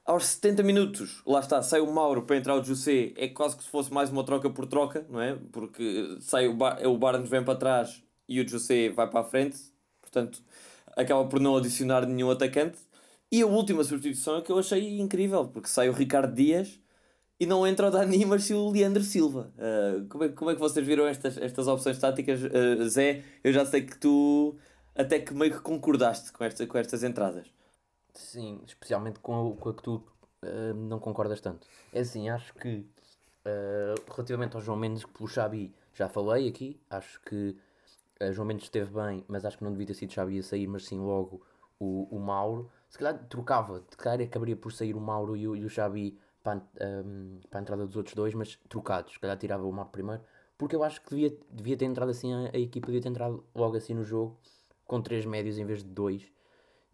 Aos 0.06 0.26
70 0.26 0.64
minutos, 0.64 1.22
lá 1.26 1.40
está, 1.40 1.62
sai 1.62 1.80
o 1.80 1.92
Mauro 1.92 2.24
para 2.24 2.38
entrar 2.38 2.56
o 2.56 2.64
José, 2.64 3.12
é 3.16 3.28
quase 3.28 3.58
que 3.58 3.64
se 3.64 3.70
fosse 3.70 3.92
mais 3.92 4.10
uma 4.10 4.24
troca 4.24 4.50
por 4.50 4.66
troca, 4.68 5.06
não 5.10 5.22
é? 5.22 5.38
Porque 5.52 6.18
sai 6.20 6.48
o, 6.48 6.54
Bar 6.54 6.86
o 6.88 6.98
Barnes 6.98 7.30
vem 7.30 7.44
para 7.44 7.58
trás 7.58 8.04
e 8.28 8.40
o 8.40 8.48
José 8.48 8.90
vai 8.90 9.10
para 9.10 9.22
a 9.22 9.24
frente, 9.24 9.58
portanto 10.00 10.42
acaba 10.96 11.26
por 11.26 11.40
não 11.40 11.58
adicionar 11.58 12.06
nenhum 12.06 12.30
atacante. 12.30 12.78
E 13.32 13.42
a 13.42 13.48
última 13.48 13.84
substituição 13.84 14.38
é 14.38 14.42
que 14.42 14.52
eu 14.52 14.60
achei 14.60 15.00
incrível, 15.00 15.48
porque 15.48 15.70
sai 15.70 15.90
o 15.90 15.94
Ricardo 15.94 16.34
Dias 16.36 16.80
e 17.40 17.46
não 17.46 17.66
entra 17.66 17.88
o 17.88 17.92
Dani, 17.92 18.26
mas 18.26 18.44
sim 18.44 18.54
o 18.54 18.70
Leandro 18.70 19.04
Silva. 19.04 19.52
Uh, 19.58 20.08
como, 20.08 20.24
é, 20.26 20.30
como 20.30 20.52
é 20.52 20.54
que 20.54 20.60
vocês 20.60 20.86
viram 20.86 21.08
estas, 21.08 21.38
estas 21.38 21.68
opções 21.68 21.98
táticas? 21.98 22.42
Uh, 22.44 22.88
Zé, 22.90 23.24
eu 23.44 23.54
já 23.54 23.66
sei 23.66 23.82
que 23.82 23.98
tu 23.98 24.58
até 24.96 25.20
que 25.20 25.34
meio 25.34 25.54
que 25.54 25.62
concordaste 25.62 26.32
com, 26.32 26.44
esta, 26.44 26.66
com 26.68 26.78
estas 26.78 27.04
entradas. 27.04 27.48
Sim, 28.14 28.62
especialmente 28.66 29.20
com 29.20 29.52
a, 29.52 29.56
com 29.56 29.70
a 29.70 29.74
que 29.74 29.84
tu 29.84 29.96
uh, 30.44 30.74
não 30.74 31.00
concordas 31.00 31.40
tanto. 31.40 31.68
É 31.94 32.02
assim, 32.02 32.30
acho 32.30 32.54
que 32.56 32.86
uh, 33.46 34.12
relativamente 34.12 34.56
ao 34.56 34.62
João 34.62 34.78
Mendes, 34.78 35.06
pelo 35.06 35.28
Xabi, 35.28 35.74
já 35.94 36.10
falei 36.10 36.48
aqui, 36.48 36.80
acho 36.90 37.22
que 37.22 37.56
uh, 38.22 38.34
João 38.34 38.48
Mendes 38.48 38.66
esteve 38.66 38.92
bem, 38.92 39.24
mas 39.28 39.46
acho 39.46 39.58
que 39.58 39.64
não 39.64 39.72
devia 39.72 39.88
ter 39.88 39.94
sido 39.94 40.12
Xabi 40.12 40.40
a 40.40 40.44
sair, 40.44 40.68
mas 40.68 40.86
sim 40.86 41.00
logo 41.00 41.42
o, 41.80 42.08
o 42.16 42.20
Mauro. 42.20 42.70
Se 42.90 42.98
calhar 42.98 43.18
trocava, 43.28 43.84
se 43.90 43.98
calhar 43.98 44.22
acabaria 44.22 44.56
por 44.56 44.74
sair 44.74 44.96
o 44.96 45.00
Mauro 45.00 45.36
e 45.38 45.48
o, 45.48 45.56
e 45.56 45.64
o 45.64 45.70
Xabi 45.70 46.18
para, 46.44 46.62
um, 47.06 47.40
para 47.50 47.60
a 47.60 47.62
entrada 47.62 47.86
dos 47.86 47.96
outros 47.96 48.14
dois, 48.14 48.34
mas 48.34 48.56
trocados. 48.68 49.14
Se 49.14 49.20
calhar 49.20 49.38
tirava 49.38 49.66
o 49.66 49.72
Mauro 49.72 49.90
primeiro, 49.90 50.22
porque 50.58 50.76
eu 50.76 50.84
acho 50.84 51.02
que 51.02 51.10
devia, 51.10 51.38
devia 51.50 51.78
ter 51.78 51.86
entrado 51.86 52.10
assim, 52.10 52.34
a, 52.34 52.52
a 52.54 52.60
equipa 52.60 52.88
devia 52.88 53.02
ter 53.02 53.10
entrado 53.10 53.44
logo 53.56 53.78
assim 53.78 53.94
no 53.94 54.04
jogo, 54.04 54.38
com 54.86 55.02
três 55.02 55.26
médios 55.26 55.58
em 55.58 55.66
vez 55.66 55.84
de 55.84 55.90
dois 55.90 56.32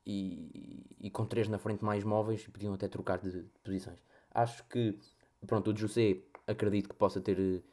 e, 0.06 0.86
e 1.00 1.10
com 1.10 1.26
três 1.26 1.48
na 1.48 1.58
frente 1.58 1.84
mais 1.84 2.04
móveis 2.04 2.44
e 2.44 2.50
podiam 2.50 2.74
até 2.74 2.88
trocar 2.88 3.20
de, 3.20 3.32
de 3.32 3.60
posições. 3.64 4.00
Acho 4.32 4.64
que, 4.68 4.98
pronto, 5.46 5.72
o 5.72 5.76
José 5.76 6.18
acredito 6.46 6.90
que 6.90 6.96
possa 6.96 7.20
ter 7.20 7.64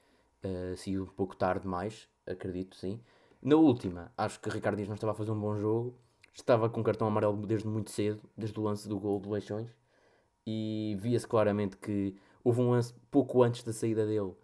eh, 0.42 0.74
sido 0.76 1.04
um 1.04 1.06
pouco 1.06 1.36
tarde 1.36 1.62
demais, 1.62 2.08
acredito 2.26 2.76
sim. 2.76 3.00
Na 3.42 3.56
última, 3.56 4.12
acho 4.16 4.40
que 4.40 4.48
Ricardo 4.48 4.76
Dias 4.76 4.88
não 4.88 4.94
estava 4.94 5.12
a 5.12 5.14
fazer 5.14 5.30
um 5.30 5.38
bom 5.38 5.56
jogo, 5.56 5.94
estava 6.32 6.68
com 6.68 6.82
cartão 6.82 7.06
amarelo 7.06 7.46
desde 7.46 7.68
muito 7.68 7.90
cedo, 7.90 8.20
desde 8.36 8.58
o 8.58 8.62
lance 8.62 8.88
do 8.88 8.98
gol 8.98 9.20
do 9.20 9.30
Leixões, 9.30 9.70
e 10.46 10.96
via-se 10.98 11.26
claramente 11.26 11.76
que 11.76 12.16
houve 12.42 12.60
um 12.60 12.70
lance 12.70 12.94
pouco 13.10 13.42
antes 13.42 13.62
da 13.62 13.72
saída 13.72 14.06
dele 14.06 14.34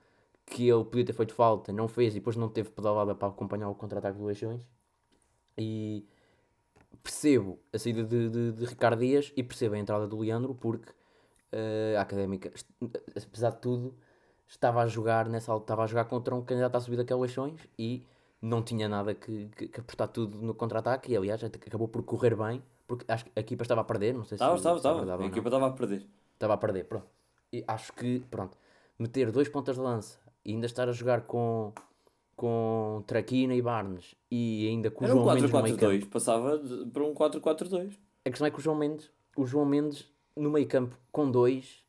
que 0.47 0.69
ele 0.69 0.85
podia 0.85 1.05
ter 1.05 1.13
feito 1.13 1.33
falta, 1.35 1.73
não 1.73 1.87
fez 1.87 2.13
e 2.15 2.19
depois 2.19 2.37
não 2.37 2.49
teve 2.49 2.71
pedalada 2.71 3.15
para 3.15 3.29
acompanhar 3.29 3.69
o 3.71 3.75
contra-ataque 3.75 4.19
do 4.19 4.25
Leixões. 4.25 4.67
E 5.57 6.07
percebo 7.03 7.59
a 7.73 7.79
saída 7.79 8.05
de, 8.05 8.29
de, 8.29 8.53
de 8.53 8.65
Ricardo 8.65 9.01
Dias 9.01 9.33
e 9.37 9.43
percebo 9.43 9.75
a 9.75 9.79
entrada 9.79 10.07
do 10.07 10.19
Leandro 10.19 10.55
porque 10.55 10.91
uh, 10.91 11.99
a 11.99 12.03
Académica, 12.03 12.53
apesar 13.17 13.51
de 13.51 13.59
tudo, 13.59 13.95
estava 14.47 14.83
a 14.83 14.87
jogar 14.87 15.29
nessa 15.29 15.55
estava 15.57 15.85
a 15.85 15.87
jogar 15.87 16.05
contra 16.05 16.35
um 16.35 16.43
candidato 16.43 16.77
à 16.77 16.81
subida 16.81 17.05
que 17.05 17.13
é 17.13 17.17
o 17.17 17.21
Leixões 17.21 17.61
e 17.79 18.05
não 18.43 18.63
tinha 18.63 18.89
nada 18.89 19.15
que, 19.15 19.49
que, 19.57 19.69
que 19.69 19.81
apostar 19.81 20.09
tudo 20.09 20.39
no 20.39 20.55
contra-ataque 20.55 21.13
e 21.13 21.17
aliás 21.17 21.43
acabou 21.45 21.89
por 21.89 22.03
correr 22.03 22.35
bem 22.37 22.63
porque 22.87 23.05
acho 23.07 23.25
que 23.25 23.31
a 23.37 23.41
equipa 23.41 23.63
estava 23.63 23.83
a 23.83 23.85
perder, 23.85 24.15
não 24.15 24.25
sei 24.25 24.35
estava, 24.35 24.53
se 24.55 24.59
estava, 24.59 24.79
estava. 24.79 25.23
a 25.23 25.27
equipa 25.27 25.49
estava 25.49 25.67
a 25.69 25.71
perder. 25.71 26.07
Estava 26.35 26.55
a 26.55 26.57
perder, 26.57 26.85
pronto. 26.87 27.07
E 27.53 27.63
acho 27.69 27.93
que, 27.93 28.19
pronto, 28.29 28.59
meter 28.99 29.31
dois 29.31 29.49
pontas 29.49 29.77
de 29.77 29.83
lança 29.83 30.19
e 30.45 30.53
ainda 30.53 30.67
estar 30.67 30.89
a 30.89 30.93
jogar 30.93 31.21
com, 31.21 31.73
com 32.41 33.05
Traquina 33.07 33.55
e 33.55 33.61
Barnes 33.61 34.15
e 34.31 34.67
ainda 34.69 34.91
com 34.91 35.05
o 35.05 35.07
Era 35.07 35.13
João 35.15 35.27
um 35.29 35.35
Mendes 35.35 35.51
no 35.53 35.63
meio 35.63 35.77
4-4-2, 35.77 35.99
campo. 36.01 36.07
passava 36.11 36.59
de- 36.59 36.87
para 36.87 37.05
um 37.05 37.13
4-4-2. 37.13 37.99
A 38.25 38.31
questão 38.31 38.47
é 38.47 38.51
que 38.51 38.59
o 38.59 38.63
João 38.63 38.77
Mendes, 38.77 39.11
o 39.37 39.45
João 39.47 39.67
Mendes 39.67 40.09
no 40.35 40.51
meio 40.51 40.67
campo 40.67 40.97
com 41.13 41.31
dois 41.31 41.85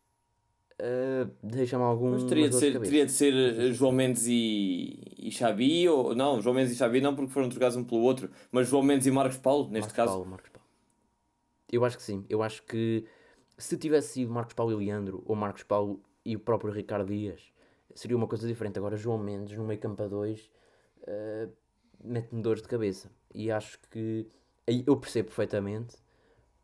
eh, 0.78 1.26
deixa-me 1.42 1.84
algum 1.84 2.10
Mas 2.12 2.24
teria 2.26 2.50
de, 2.50 2.56
de 2.56 2.60
ser, 2.60 2.74
cabeça. 2.74 2.92
teria 2.92 3.06
de 3.06 3.12
ser 3.14 3.34
eh, 3.34 3.72
João 3.72 3.94
Mendes 3.94 4.26
e, 4.28 5.00
e 5.18 5.32
Xabi, 5.32 5.88
ou 5.88 6.14
não, 6.14 6.42
João 6.42 6.54
Mendes 6.56 6.74
e 6.74 6.76
Xabi 6.76 7.00
não 7.00 7.16
porque 7.16 7.32
foram 7.32 7.48
trocados 7.48 7.78
um 7.78 7.84
pelo 7.86 8.02
outro, 8.02 8.30
mas 8.52 8.68
João 8.68 8.84
Mendes 8.84 9.08
e 9.08 9.12
Marcos 9.12 9.38
Paulo, 9.38 9.64
neste 9.70 9.80
Marcos 9.88 9.96
caso. 9.96 10.12
Paulo, 10.14 10.26
Marcos 10.30 10.50
Paulo. 10.50 10.68
Eu 11.72 11.86
acho 11.86 11.96
que 11.98 12.04
sim. 12.04 12.26
Eu 12.30 12.44
acho 12.44 12.62
que 12.64 13.06
se 13.58 13.78
tivesse 13.78 14.14
sido 14.14 14.32
Marcos 14.34 14.54
Paulo 14.54 14.74
e 14.74 14.76
Leandro, 14.86 15.24
ou 15.26 15.34
Marcos 15.36 15.64
Paulo 15.64 16.02
e 16.26 16.36
o 16.36 16.40
próprio 16.40 16.74
Ricardo 16.74 17.08
Dias, 17.08 17.42
seria 17.96 18.18
uma 18.18 18.28
coisa 18.28 18.48
diferente. 18.48 18.78
Agora, 18.78 18.98
João 18.98 19.18
Mendes 19.18 19.58
no 19.58 19.66
meio 19.66 19.80
campo 19.80 20.02
a 20.04 20.08
dois 20.08 20.50
eh, 21.08 21.50
mete-me 22.04 22.42
dores 22.42 22.62
de 22.62 22.68
cabeça. 22.68 23.12
E 23.34 23.52
acho 23.52 23.80
que 23.90 24.28
eu 24.68 24.98
percebo 24.98 25.28
perfeitamente, 25.28 25.98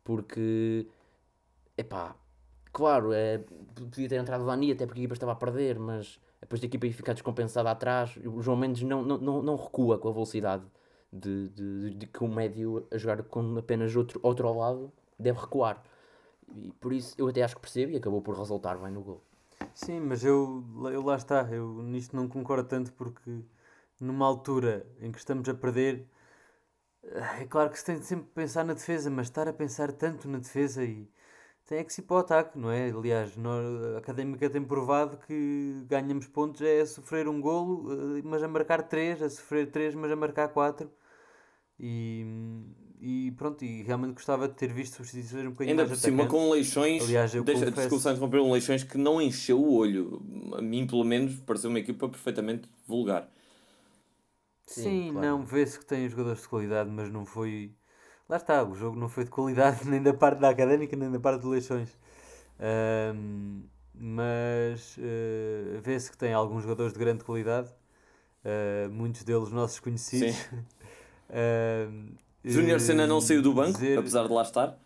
porque 0.04 0.88
epá, 1.78 2.16
claro, 2.74 3.14
é, 3.14 3.40
podia 3.76 4.10
ter 4.10 4.16
entrado 4.18 4.46
Dani, 4.46 4.72
até 4.72 4.86
porque 4.86 5.00
a 5.00 5.04
equipa 5.04 5.14
estava 5.14 5.32
a 5.34 5.36
perder, 5.36 5.80
mas 5.80 6.20
depois 6.42 6.62
da 6.62 6.68
equipa 6.68 6.88
ia 6.88 6.94
ficar 6.94 7.14
descompensada 7.14 7.70
atrás, 7.72 8.18
o 8.18 8.42
João 8.42 8.58
Mendes 8.58 8.84
não, 8.84 9.04
não, 9.04 9.18
não, 9.18 9.42
não 9.42 9.56
recua 9.56 9.98
com 9.98 10.10
a 10.10 10.12
velocidade 10.12 10.66
de, 11.12 11.50
de, 11.50 11.94
de 11.96 12.08
que 12.08 12.24
o 12.24 12.28
médio 12.28 12.88
a 12.92 12.98
jogar 12.98 13.24
com 13.24 13.58
apenas 13.58 13.96
outro, 13.96 14.20
outro 14.24 14.48
ao 14.48 14.58
lado 14.58 14.92
deve 15.20 15.40
recuar. 15.40 15.84
E 16.56 16.72
por 16.80 16.94
isso 16.94 17.16
eu 17.18 17.28
até 17.28 17.44
acho 17.44 17.56
que 17.56 17.62
percebo 17.62 17.92
e 17.92 17.98
acabou 17.98 18.22
por 18.22 18.38
resultar 18.38 18.78
bem 18.78 18.92
no 18.92 19.02
gol. 19.02 19.22
Sim, 19.74 20.02
mas 20.02 20.24
eu, 20.26 20.64
eu 20.92 21.02
lá 21.02 21.16
está, 21.16 21.48
eu 21.54 21.82
nisto 21.84 22.14
não 22.16 22.28
concordo 22.28 22.68
tanto 22.68 22.92
porque 22.94 23.44
numa 24.00 24.26
altura 24.26 24.86
em 25.00 25.12
que 25.12 25.18
estamos 25.20 25.48
a 25.50 25.54
perder, 25.54 26.06
é 27.40 27.46
claro 27.46 27.70
que 27.70 27.80
se 27.80 27.86
tem 27.86 28.00
de 28.00 28.06
sempre 28.06 28.28
pensar 28.34 28.64
na 28.66 28.74
defesa, 28.74 29.10
mas 29.10 29.28
estar 29.28 29.48
a 29.48 29.54
pensar 29.54 29.92
tanto 29.94 30.28
na 30.28 30.40
defesa 30.40 30.84
e 30.84 31.10
tem 31.68 31.80
é 31.80 31.84
que 31.86 31.94
se 31.94 32.02
ir 32.02 32.06
para 32.06 32.18
o 32.18 32.20
ataque, 32.20 32.58
não 32.60 32.72
é? 32.72 32.92
Aliás, 32.92 33.34
a 33.96 34.00
Académica 34.00 34.50
tem 34.50 34.64
provado 34.64 35.18
que 35.20 35.86
ganhamos 35.88 36.28
pontos 36.28 36.62
é 36.62 36.82
a 36.82 36.86
sofrer 36.88 37.28
um 37.30 37.42
golo, 37.42 38.18
eh, 38.20 38.24
mas 38.26 38.44
a 38.44 38.48
marcar 38.50 38.84
três, 38.84 39.22
a 39.22 39.30
sofrer 39.30 39.72
três, 39.72 39.96
mas 39.96 40.12
a 40.12 40.16
marcar 40.16 40.50
quatro. 40.50 40.92
E, 41.80 42.26
e 43.00 43.32
pronto, 43.32 43.64
e 43.64 43.84
realmente 43.84 44.14
gostava 44.14 44.48
de 44.48 44.56
ter 44.56 44.74
visto 44.74 44.96
substituições 44.98 45.46
um 45.46 45.52
bocadinho 45.52 45.72
Ainda 45.72 45.86
mais 45.88 46.00
por 46.00 46.06
cima 46.06 46.26
com 46.28 46.50
Leixões, 46.50 47.04
Aliás, 47.04 47.36
eu 47.36 47.44
deixa, 47.44 47.70
desculpa 47.70 48.00
só 48.00 48.12
interromper, 48.12 48.40
um 48.40 48.52
Leixões 48.52 48.84
que 48.84 48.98
não 48.98 49.22
encheu 49.22 49.62
o 49.62 49.76
olho. 49.76 50.22
A 50.56 50.62
mim, 50.62 50.88
pelo 50.88 51.04
menos, 51.04 51.36
pareceu 51.42 51.70
uma 51.70 51.80
equipa 51.80 52.10
perfeitamente 52.10 52.70
vulgar. 52.88 53.30
Sim, 54.66 54.84
Sim, 54.84 55.12
claro. 55.14 55.28
não, 55.28 55.46
vê-se 55.46 55.80
que 55.80 55.86
tem 55.86 56.10
jogadores 56.10 56.42
de 56.42 56.48
qualidade, 56.48 56.90
mas 56.90 57.10
não 57.10 57.26
foi. 57.26 57.74
Lá 58.28 58.38
está, 58.38 58.64
o 58.64 58.76
jogo 58.76 59.00
não 59.00 59.08
foi 59.08 59.24
de 59.24 59.30
qualidade 59.30 59.86
nem 59.88 60.02
da 60.02 60.14
parte 60.14 60.40
da 60.40 60.50
académica 60.50 60.96
nem 60.96 61.12
da 61.12 61.20
parte 61.20 61.42
de 61.42 61.48
Leixões. 61.48 61.98
Ahm, 62.60 63.64
mas 63.94 64.98
eh, 65.00 65.80
vê-se 65.82 66.12
que 66.12 66.18
tem 66.18 66.34
alguns 66.34 66.64
jogadores 66.64 66.94
de 66.94 67.00
grande 67.00 67.24
qualidade, 67.24 67.70
eh, 68.44 68.88
muitos 68.92 69.24
deles 69.24 69.50
nossos 69.52 69.80
conhecidos. 69.80 70.36
Ahm, 71.30 72.16
Júnior 72.52 72.80
Senna 72.80 73.06
não 73.08 73.18
eh, 73.18 73.22
saiu 73.22 73.42
do 73.42 73.54
banco, 73.54 73.74
dizer- 73.74 73.98
apesar 74.00 74.28
de 74.28 74.34
lá 74.34 74.42
estar. 74.42 74.78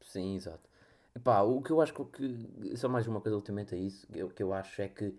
Sim, 0.00 0.34
exato. 0.36 0.68
Epá, 1.14 1.42
o 1.42 1.60
que 1.62 1.70
eu 1.70 1.80
acho 1.80 1.92
que. 2.06 2.76
Só 2.76 2.88
mais 2.88 3.06
uma 3.06 3.20
coisa 3.20 3.36
ultimamente 3.36 3.74
a 3.74 3.78
isso, 3.78 4.06
que 4.06 4.18
eu, 4.18 4.28
que 4.30 4.42
eu 4.42 4.52
acho 4.52 4.80
é 4.82 4.88
que 4.88 5.14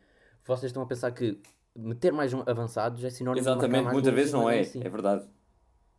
vocês 0.45 0.69
estão 0.69 0.83
a 0.83 0.85
pensar 0.85 1.11
que 1.11 1.39
meter 1.75 2.11
mais 2.11 2.33
um 2.33 2.41
avançados 2.45 3.03
é 3.03 3.09
sinónimo 3.09 3.43
de 3.43 3.49
Exatamente, 3.49 3.83
mais 3.83 3.93
muitas 3.93 4.13
vezes 4.13 4.33
não 4.33 4.49
é, 4.49 4.61
assim. 4.61 4.81
é 4.83 4.89
verdade. 4.89 5.25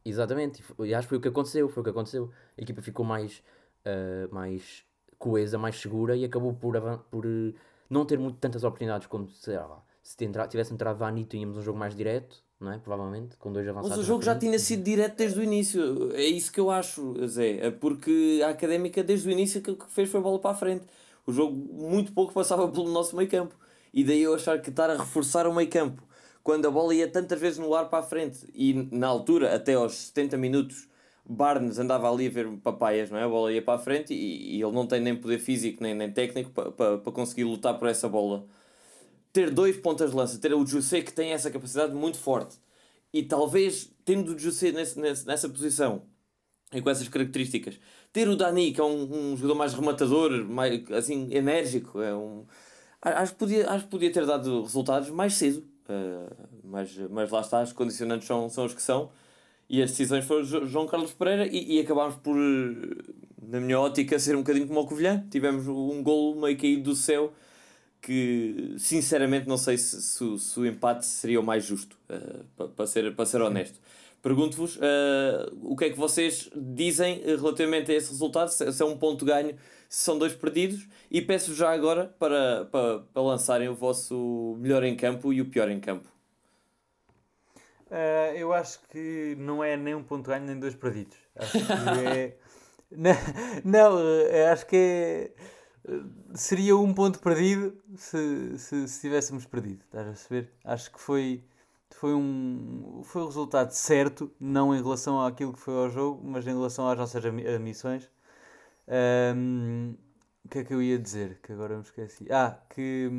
Exatamente, 0.04 0.62
e 0.80 0.94
acho 0.94 1.06
que 1.06 1.10
foi 1.10 1.18
o 1.18 1.20
que 1.20 1.28
aconteceu, 1.28 1.68
foi 1.68 1.80
o 1.80 1.84
que 1.84 1.90
aconteceu. 1.90 2.30
A 2.58 2.60
equipa 2.60 2.82
ficou 2.82 3.06
mais, 3.06 3.42
ah, 3.86 4.28
mais 4.30 4.84
coesa, 5.18 5.56
mais 5.56 5.76
segura 5.80 6.14
e 6.14 6.24
acabou 6.24 6.52
por, 6.52 6.74
por 7.10 7.24
eh, 7.24 7.54
não 7.88 8.04
ter 8.04 8.18
muito, 8.18 8.36
tantas 8.38 8.64
oportunidades 8.64 9.06
como 9.06 9.26
sei 9.30 9.56
lá, 9.56 9.82
se 10.02 10.22
entra- 10.24 10.46
tivesse 10.46 10.74
entrado 10.74 10.98
Dani 10.98 11.24
tínhamos 11.24 11.56
um 11.56 11.62
jogo 11.62 11.78
mais 11.78 11.94
direto, 11.96 12.43
não 12.60 12.72
é? 12.72 12.78
Provavelmente, 12.78 13.36
com 13.36 13.52
dois 13.52 13.66
avançados. 13.68 13.96
Mas 13.96 14.04
o 14.04 14.06
jogo 14.06 14.22
já 14.22 14.36
tinha 14.36 14.58
sido 14.58 14.82
direto 14.82 15.16
desde 15.16 15.40
o 15.40 15.42
início. 15.42 16.12
É 16.14 16.24
isso 16.24 16.52
que 16.52 16.60
eu 16.60 16.70
acho, 16.70 17.14
Zé. 17.26 17.58
É 17.66 17.70
Porque 17.70 18.40
a 18.44 18.50
académica, 18.50 19.02
desde 19.02 19.28
o 19.28 19.32
início, 19.32 19.60
aquilo 19.60 19.76
que 19.76 19.90
fez 19.90 20.10
foi 20.10 20.20
bola 20.20 20.38
para 20.38 20.50
a 20.50 20.54
frente. 20.54 20.84
O 21.26 21.32
jogo 21.32 21.54
muito 21.54 22.12
pouco 22.12 22.32
passava 22.32 22.68
pelo 22.68 22.90
nosso 22.90 23.16
meio 23.16 23.28
campo. 23.28 23.54
E 23.92 24.02
daí 24.02 24.22
eu 24.22 24.34
achar 24.34 24.60
que 24.60 24.70
estar 24.70 24.90
a 24.90 24.96
reforçar 24.96 25.46
o 25.46 25.54
meio 25.54 25.68
campo 25.70 26.02
quando 26.44 26.68
a 26.68 26.70
bola 26.70 26.94
ia 26.94 27.08
tantas 27.08 27.40
vezes 27.40 27.58
no 27.58 27.74
ar 27.74 27.88
para 27.88 28.00
a 28.00 28.02
frente 28.02 28.46
e 28.54 28.74
na 28.92 29.06
altura, 29.06 29.54
até 29.54 29.72
aos 29.72 29.94
70 29.94 30.36
minutos, 30.36 30.86
Barnes 31.24 31.78
andava 31.78 32.12
ali 32.12 32.26
a 32.26 32.30
ver 32.30 32.46
papaias, 32.62 33.10
não 33.10 33.18
é? 33.18 33.22
A 33.24 33.28
bola 33.28 33.50
ia 33.50 33.62
para 33.62 33.74
a 33.74 33.78
frente 33.78 34.12
e, 34.12 34.58
e 34.58 34.62
ele 34.62 34.72
não 34.72 34.86
tem 34.86 35.00
nem 35.00 35.16
poder 35.16 35.38
físico 35.38 35.82
nem, 35.82 35.94
nem 35.94 36.12
técnico 36.12 36.50
para, 36.50 36.70
para, 36.70 36.98
para 36.98 37.12
conseguir 37.12 37.44
lutar 37.44 37.78
por 37.78 37.88
essa 37.88 38.10
bola 38.10 38.44
ter 39.34 39.50
dois 39.50 39.76
pontas 39.76 40.10
de 40.12 40.16
lança, 40.16 40.38
ter 40.38 40.54
o 40.54 40.64
José 40.64 41.02
que 41.02 41.12
tem 41.12 41.32
essa 41.32 41.50
capacidade 41.50 41.92
muito 41.92 42.16
forte 42.16 42.56
e 43.12 43.22
talvez 43.22 43.90
tendo 44.04 44.34
o 44.34 44.38
José 44.38 44.72
nessa 45.26 45.48
posição 45.48 46.02
e 46.72 46.80
com 46.80 46.88
essas 46.88 47.08
características, 47.08 47.78
ter 48.12 48.28
o 48.28 48.36
Dani 48.36 48.72
que 48.72 48.80
é 48.80 48.84
um, 48.84 49.32
um 49.32 49.36
jogador 49.36 49.56
mais 49.56 49.74
rematador, 49.74 50.30
mais 50.44 50.88
assim 50.92 51.28
enérgico, 51.32 52.00
é 52.00 52.14
um 52.14 52.46
acho 53.02 53.32
que 53.32 53.38
podia, 53.38 53.70
acho 53.70 53.84
que 53.84 53.90
podia 53.90 54.12
ter 54.12 54.24
dado 54.24 54.62
resultados 54.62 55.10
mais 55.10 55.34
cedo, 55.34 55.64
eh, 55.88 56.30
mas, 56.62 56.96
mas 57.10 57.30
lá 57.30 57.40
está, 57.40 57.60
as 57.60 57.72
condicionantes 57.72 58.26
são, 58.26 58.48
são 58.48 58.64
os 58.64 58.72
que 58.72 58.82
são 58.82 59.10
e 59.68 59.82
as 59.82 59.90
decisões 59.90 60.24
foram 60.24 60.44
Jo- 60.44 60.64
João 60.64 60.86
Carlos 60.86 61.12
Pereira 61.12 61.46
e, 61.46 61.76
e 61.76 61.80
acabámos 61.80 62.16
por, 62.16 62.36
eh, 62.36 63.12
na 63.42 63.60
minha 63.60 63.80
ótica, 63.80 64.18
ser 64.18 64.36
um 64.36 64.40
bocadinho 64.40 64.66
como 64.68 64.80
o 64.80 64.86
Covilhã. 64.86 65.26
Tivemos 65.30 65.66
um 65.68 66.02
golo 66.02 66.40
meio 66.40 66.56
caído 66.56 66.84
do 66.84 66.94
céu 66.96 67.32
que 68.04 68.74
sinceramente 68.78 69.48
não 69.48 69.56
sei 69.56 69.78
se, 69.78 70.02
se, 70.02 70.38
se 70.38 70.60
o 70.60 70.66
empate 70.66 71.06
seria 71.06 71.40
o 71.40 71.42
mais 71.42 71.64
justo, 71.64 71.96
para 72.76 72.86
ser, 72.86 73.14
para 73.16 73.24
ser 73.24 73.40
honesto. 73.40 73.80
Pergunto-vos 74.22 74.78
eh, 74.80 75.50
o 75.62 75.74
que 75.76 75.86
é 75.86 75.90
que 75.90 75.98
vocês 75.98 76.50
dizem 76.54 77.22
eh, 77.24 77.36
relativamente 77.36 77.90
a 77.92 77.94
esse 77.94 78.10
resultado, 78.10 78.48
se, 78.48 78.72
se 78.72 78.82
é 78.82 78.84
um 78.86 78.96
ponto 78.96 79.24
ganho, 79.24 79.56
se 79.88 80.04
são 80.04 80.18
dois 80.18 80.34
perdidos, 80.34 80.86
e 81.10 81.20
peço 81.22 81.54
já 81.54 81.70
agora 81.72 82.14
para, 82.18 82.66
para, 82.66 83.00
para 83.00 83.22
lançarem 83.22 83.68
o 83.68 83.74
vosso 83.74 84.56
melhor 84.58 84.82
em 84.82 84.96
campo 84.96 85.32
e 85.32 85.40
o 85.40 85.46
pior 85.46 85.70
em 85.70 85.80
campo. 85.80 86.08
Ah, 87.90 88.32
eu 88.34 88.52
acho 88.52 88.80
que 88.90 89.36
não 89.38 89.62
é 89.62 89.76
nem 89.76 89.94
um 89.94 90.02
ponto 90.02 90.28
ganho 90.28 90.44
nem 90.44 90.58
dois 90.58 90.74
perdidos. 90.74 91.16
Acho 91.36 91.52
que 91.52 92.08
é. 92.08 92.36
não, 92.90 93.12
não, 93.64 94.00
eh, 94.30 94.50
acho 94.50 94.66
que 94.66 94.76
é. 94.76 95.30
Seria 96.34 96.76
um 96.76 96.94
ponto 96.94 97.20
perdido 97.20 97.76
se, 97.96 98.58
se, 98.58 98.88
se 98.88 99.00
tivéssemos 99.00 99.44
perdido. 99.44 99.82
Estás 99.84 100.06
a 100.06 100.10
perceber? 100.10 100.50
Acho 100.64 100.90
que 100.90 101.00
foi, 101.00 101.44
foi, 101.90 102.14
um, 102.14 103.02
foi 103.04 103.22
o 103.22 103.26
resultado 103.26 103.70
certo, 103.70 104.30
não 104.40 104.74
em 104.74 104.82
relação 104.82 105.24
àquilo 105.24 105.52
que 105.52 105.60
foi 105.60 105.74
ao 105.74 105.90
jogo, 105.90 106.22
mas 106.24 106.46
em 106.46 106.54
relação 106.54 106.88
às 106.88 106.96
nossas 106.96 107.22
ambições. 107.24 108.08
Ahm, 108.88 109.94
o 110.44 110.48
que 110.48 110.58
é 110.58 110.64
que 110.64 110.74
eu 110.74 110.82
ia 110.82 110.98
dizer? 110.98 111.38
Que 111.42 111.52
agora 111.52 111.76
me 111.76 111.82
esqueci. 111.82 112.26
Ah, 112.30 112.58
que. 112.70 113.10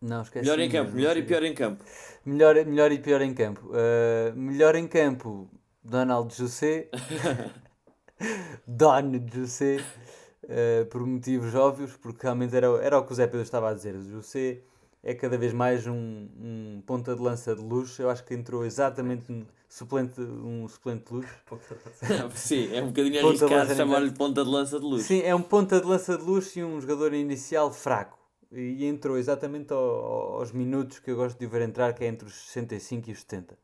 Não, 0.00 0.22
esqueci. 0.22 0.44
melhor 0.44 0.60
em 0.60 0.70
campo, 0.70 0.92
melhor 0.92 1.16
e 1.16 1.22
pior 1.22 1.42
em 1.44 1.54
campo. 1.54 1.84
Melhor, 2.24 2.54
melhor 2.66 2.92
e 2.92 2.98
pior 2.98 3.20
em 3.22 3.34
campo. 3.34 3.68
Uh, 3.68 4.36
melhor 4.36 4.74
em 4.74 4.86
campo, 4.86 5.48
Donald 5.82 6.34
José. 6.34 6.88
Don 8.66 9.12
José. 9.32 9.78
Uh, 10.44 10.86
por 10.86 11.04
motivos 11.06 11.54
óbvios, 11.54 11.96
porque 11.96 12.22
realmente 12.22 12.54
era, 12.56 12.66
era 12.82 12.98
o 12.98 13.04
que 13.04 13.12
o 13.12 13.14
Zé 13.14 13.26
Pedro 13.26 13.42
estava 13.42 13.70
a 13.70 13.74
dizer. 13.74 13.94
O 13.94 14.02
José 14.02 14.60
é 15.02 15.14
cada 15.14 15.36
vez 15.36 15.52
mais 15.52 15.86
um, 15.86 15.94
um 15.94 16.82
ponta 16.86 17.14
de 17.14 17.20
lança 17.20 17.54
de 17.54 17.60
luxo. 17.62 18.00
Eu 18.02 18.10
acho 18.10 18.24
que 18.24 18.32
entrou 18.34 18.64
exatamente, 18.64 19.46
suplente, 19.68 20.20
um 20.20 20.66
suplente 20.68 21.04
de 21.06 21.14
luxo. 21.14 21.34
Sim, 22.34 22.74
é 22.74 22.82
um 22.82 22.86
bocadinho 22.88 23.26
arriscado 23.26 23.74
chamar-lhe 23.74 24.10
ponta 24.12 24.44
de 24.44 24.50
lança 24.50 24.78
de 24.78 24.84
luz. 24.84 25.02
Sim, 25.04 25.20
é 25.22 25.34
um 25.34 25.42
ponta 25.42 25.80
de 25.80 25.86
lança 25.86 26.16
de 26.16 26.24
luxo 26.24 26.58
e 26.58 26.64
um 26.64 26.80
jogador 26.80 27.12
inicial 27.12 27.72
fraco. 27.72 28.18
E 28.52 28.84
entrou 28.86 29.18
exatamente 29.18 29.72
ao- 29.72 30.34
aos 30.38 30.52
minutos 30.52 31.00
que 31.00 31.10
eu 31.10 31.16
gosto 31.16 31.36
de 31.38 31.46
ver 31.46 31.62
entrar, 31.62 31.92
que 31.92 32.04
é 32.04 32.06
entre 32.06 32.28
os 32.28 32.34
65 32.34 33.10
e 33.10 33.12
os 33.12 33.20
70. 33.20 33.58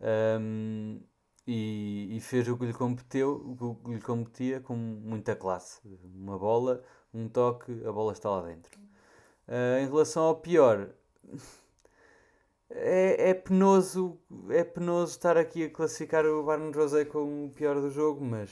Ahm, 0.00 0.98
e, 1.46 2.16
e 2.16 2.20
fez 2.20 2.48
o 2.48 2.56
que 2.56 2.66
lhe 2.66 2.72
competeu, 2.72 3.56
o 3.60 3.76
que 3.76 3.90
lhe 3.90 4.00
competia 4.00 4.60
com 4.60 4.74
muita 4.76 5.34
classe. 5.36 5.80
Uma 6.14 6.38
bola, 6.38 6.82
um 7.12 7.28
toque, 7.28 7.72
a 7.86 7.92
bola 7.92 8.12
está 8.12 8.30
lá 8.30 8.42
dentro. 8.42 8.78
Ah, 9.48 9.80
em 9.80 9.86
relação 9.86 10.24
ao 10.24 10.36
pior, 10.36 10.88
é, 12.70 13.30
é 13.30 13.34
penoso, 13.34 14.18
é 14.50 14.64
penoso 14.64 15.12
estar 15.12 15.36
aqui 15.36 15.64
a 15.64 15.70
classificar 15.70 16.24
o 16.26 16.42
Barnes 16.44 16.74
José 16.74 17.04
como 17.04 17.46
o 17.46 17.50
pior 17.50 17.80
do 17.80 17.90
jogo, 17.90 18.24
mas 18.24 18.50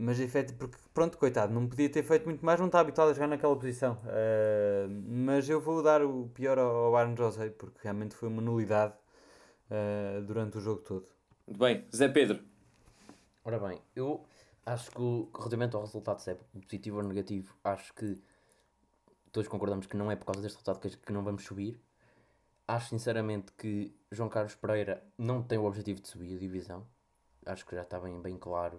mas 0.00 0.20
efeito, 0.20 0.54
porque 0.54 0.76
pronto, 0.94 1.18
coitado, 1.18 1.52
não 1.52 1.66
podia 1.68 1.90
ter 1.90 2.04
feito 2.04 2.24
muito 2.24 2.44
mais, 2.46 2.60
não 2.60 2.66
está 2.66 2.80
habituado 2.80 3.10
a 3.10 3.12
jogar 3.14 3.26
naquela 3.26 3.56
posição. 3.56 3.98
Ah, 4.06 4.86
mas 4.88 5.48
eu 5.48 5.60
vou 5.60 5.82
dar 5.82 6.02
o 6.04 6.28
pior 6.34 6.58
ao, 6.58 6.70
ao 6.86 6.92
Barnes 6.92 7.18
José, 7.18 7.50
porque 7.50 7.78
realmente 7.82 8.14
foi 8.14 8.28
uma 8.28 8.42
nulidade 8.42 8.94
ah, 9.70 10.20
durante 10.26 10.58
o 10.58 10.60
jogo 10.60 10.82
todo. 10.82 11.17
Muito 11.48 11.58
bem, 11.60 11.82
Zé 11.96 12.08
Pedro. 12.08 12.44
Ora 13.42 13.58
bem, 13.58 13.80
eu 13.96 14.22
acho 14.66 14.90
que 14.90 15.00
o- 15.00 15.30
relativamente 15.34 15.74
ao 15.74 15.80
resultado, 15.80 16.18
se 16.20 16.32
é 16.32 16.34
positivo 16.34 16.98
ou 16.98 17.02
negativo, 17.02 17.56
acho 17.64 17.94
que 17.94 18.20
todos 19.32 19.48
concordamos 19.48 19.86
que 19.86 19.96
não 19.96 20.10
é 20.10 20.16
por 20.16 20.26
causa 20.26 20.42
deste 20.42 20.56
resultado 20.56 20.78
que, 20.78 20.94
que 20.94 21.10
não 21.10 21.24
vamos 21.24 21.44
subir. 21.44 21.80
Acho 22.66 22.90
sinceramente 22.90 23.50
que 23.52 23.90
João 24.12 24.28
Carlos 24.28 24.54
Pereira 24.56 25.02
não 25.16 25.42
tem 25.42 25.56
o 25.56 25.64
objetivo 25.64 26.02
de 26.02 26.08
subir 26.08 26.36
a 26.36 26.38
divisão. 26.38 26.86
Acho 27.46 27.64
que 27.64 27.74
já 27.74 27.80
está 27.80 27.98
bem, 27.98 28.20
bem 28.20 28.36
claro 28.36 28.78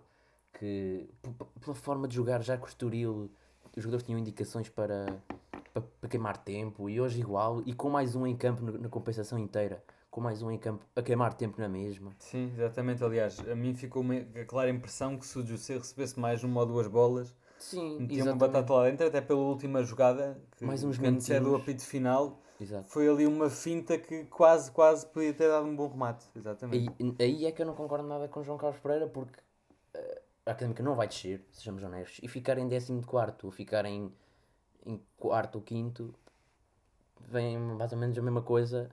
que 0.54 1.10
pela 1.60 1.76
forma 1.76 2.08
de 2.08 2.14
jogar, 2.14 2.44
já 2.44 2.54
Estoril, 2.54 3.32
os 3.76 3.82
jogadores 3.82 4.06
tinham 4.06 4.20
indicações 4.20 4.70
para, 4.70 5.08
para, 5.74 5.82
para 5.82 6.10
queimar 6.10 6.38
tempo 6.38 6.88
e 6.88 7.02
hoje 7.02 7.20
igual, 7.20 7.64
e 7.66 7.74
com 7.74 7.90
mais 7.90 8.16
um 8.16 8.28
em 8.28 8.38
campo 8.38 8.62
na 8.64 8.90
compensação 8.90 9.40
inteira, 9.40 9.84
com 10.10 10.22
mais 10.22 10.42
um 10.42 10.52
em 10.52 10.58
campo 10.58 10.86
a 10.96 11.02
queimar 11.02 11.34
tempo 11.34 11.60
na 11.60 11.70
mesma. 11.70 12.12
Sim, 12.20 12.52
exatamente. 12.54 13.04
Aliás, 13.04 13.40
a 13.48 13.56
mim 13.56 13.74
ficou 13.74 14.02
uma, 14.02 14.16
a 14.16 14.46
clara 14.46 14.70
impressão 14.70 15.18
que 15.18 15.26
se 15.26 15.38
o 15.38 15.46
José 15.46 15.78
recebesse 15.78 16.20
mais 16.20 16.44
uma 16.44 16.62
ou 16.62 16.66
duas 16.66 16.88
bolas, 16.88 17.36
Sim, 17.60 18.00
metia 18.00 18.24
uma 18.24 18.36
batata 18.36 18.74
lá 18.74 18.86
dentro, 18.86 19.06
até 19.06 19.22
pela 19.22 19.40
última 19.40 19.84
jogada, 19.84 20.40
que, 20.58 20.66
Mais 20.66 20.84
uns 20.84 20.98
se 21.24 21.34
é 21.34 21.40
do 21.40 21.56
apito 21.56 21.84
final, 21.84 22.40
Exato. 22.60 22.90
foi 22.90 23.08
ali 23.08 23.28
uma 23.28 23.50
finta 23.50 23.98
que 23.98 24.26
quase, 24.26 24.72
quase 24.72 25.06
podia 25.08 25.34
ter 25.34 25.48
dado 25.48 25.66
um 25.68 25.76
bom 25.76 25.88
remate. 25.88 26.26
Exatamente. 26.36 26.90
Aí, 27.00 27.16
aí 27.20 27.46
é 27.46 27.52
que 27.52 27.62
eu 27.62 27.66
não 27.66 27.76
concordo 27.76 28.08
nada 28.08 28.28
com 28.28 28.40
o 28.40 28.44
João 28.44 28.58
Carlos 28.58 28.80
Pereira 28.80 29.08
porque 29.08 29.40
eh, 29.94 30.22
a 30.46 30.52
Académica 30.52 30.82
não 30.82 30.96
vai 30.96 31.08
descer, 31.08 31.46
sejamos 31.52 31.84
honestos, 31.84 32.20
e 32.24 32.28
ficar 32.28 32.58
em 32.58 32.68
décimo 32.68 33.00
de 33.00 33.06
quarto 33.06 33.46
ou 33.46 33.52
ficar 33.52 33.86
em, 33.86 34.12
em 34.86 35.00
quarto 35.18 35.56
ou 35.56 35.62
quinto 35.62 36.14
vem 37.28 37.58
mais 37.58 37.92
ou 37.92 37.98
menos 37.98 38.18
a 38.18 38.22
mesma 38.22 38.42
coisa. 38.42 38.90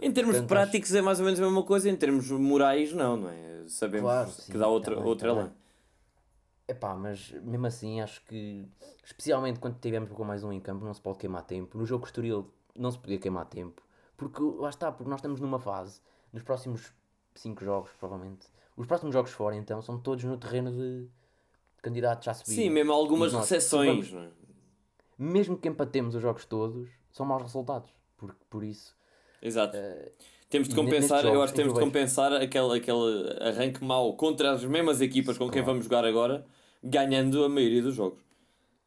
Em 0.00 0.12
termos 0.12 0.36
Portanto, 0.36 0.48
práticos 0.48 0.94
é 0.94 1.02
mais 1.02 1.18
ou 1.18 1.24
menos 1.26 1.40
a 1.40 1.44
mesma 1.44 1.62
coisa, 1.62 1.90
em 1.90 1.96
termos 1.96 2.30
morais 2.30 2.92
não, 2.92 3.16
não 3.16 3.28
é? 3.30 3.64
Sabemos 3.66 4.10
Claro, 4.10 4.30
que 4.30 4.42
sim, 4.42 4.52
dá 4.58 4.66
outra, 4.68 4.94
também, 4.94 5.08
outra 5.10 5.28
também. 5.30 5.44
lã. 5.44 5.52
Epá, 6.66 6.94
mas 6.94 7.30
mesmo 7.42 7.66
assim 7.66 8.00
acho 8.00 8.22
que, 8.26 8.66
especialmente 9.04 9.58
quando 9.58 9.78
tivemos 9.80 10.10
com 10.12 10.24
mais 10.24 10.44
um 10.44 10.52
em 10.52 10.60
campo, 10.60 10.84
não 10.84 10.92
se 10.92 11.00
pode 11.00 11.18
queimar 11.18 11.42
tempo. 11.44 11.76
No 11.78 11.84
jogo 11.86 12.04
Estoril 12.06 12.50
não 12.74 12.90
se 12.90 12.98
podia 12.98 13.18
queimar 13.18 13.46
tempo. 13.46 13.82
Porque 14.16 14.40
lá 14.42 14.68
está, 14.68 14.90
porque 14.92 15.08
nós 15.08 15.18
estamos 15.18 15.40
numa 15.40 15.58
fase, 15.58 16.00
nos 16.32 16.42
próximos 16.42 16.92
5 17.34 17.64
jogos, 17.64 17.90
provavelmente. 17.98 18.46
Os 18.76 18.86
próximos 18.86 19.12
jogos 19.14 19.30
fora, 19.32 19.56
então, 19.56 19.80
são 19.80 19.98
todos 19.98 20.24
no 20.24 20.36
terreno 20.36 20.72
de 20.72 21.08
candidatos 21.80 22.26
a 22.28 22.34
subir. 22.34 22.54
Sim, 22.54 22.70
mesmo 22.70 22.92
algumas 22.92 23.32
nós, 23.32 23.42
recessões, 23.48 24.10
vamos- 24.10 24.12
não 24.12 24.22
é? 24.22 24.28
mesmo 25.18 25.56
que 25.56 25.68
empatemos 25.68 26.14
os 26.14 26.22
jogos 26.22 26.44
todos, 26.44 26.88
são 27.12 27.24
maus 27.24 27.42
resultados. 27.42 27.90
Por, 28.16 28.34
por 28.50 28.62
isso, 28.64 28.94
Exato. 29.42 29.76
temos 30.50 30.68
de 30.68 30.74
compensar, 30.74 31.18
nestes 31.22 31.34
eu 31.34 31.42
acho 31.42 31.52
que 31.54 31.60
em 31.60 31.64
temos 31.64 31.78
de 31.78 31.84
compensar 31.84 32.32
aquele, 32.32 32.76
aquele 32.78 33.36
arranque 33.40 33.84
mau 33.84 34.14
contra 34.16 34.52
as 34.52 34.64
mesmas 34.64 35.00
equipas 35.00 35.36
com 35.38 35.44
quem 35.44 35.62
Claro. 35.62 35.66
vamos 35.66 35.84
jogar 35.84 36.04
agora, 36.04 36.44
ganhando 36.82 37.44
a 37.44 37.48
maioria 37.48 37.82
dos 37.82 37.94
jogos. 37.94 38.18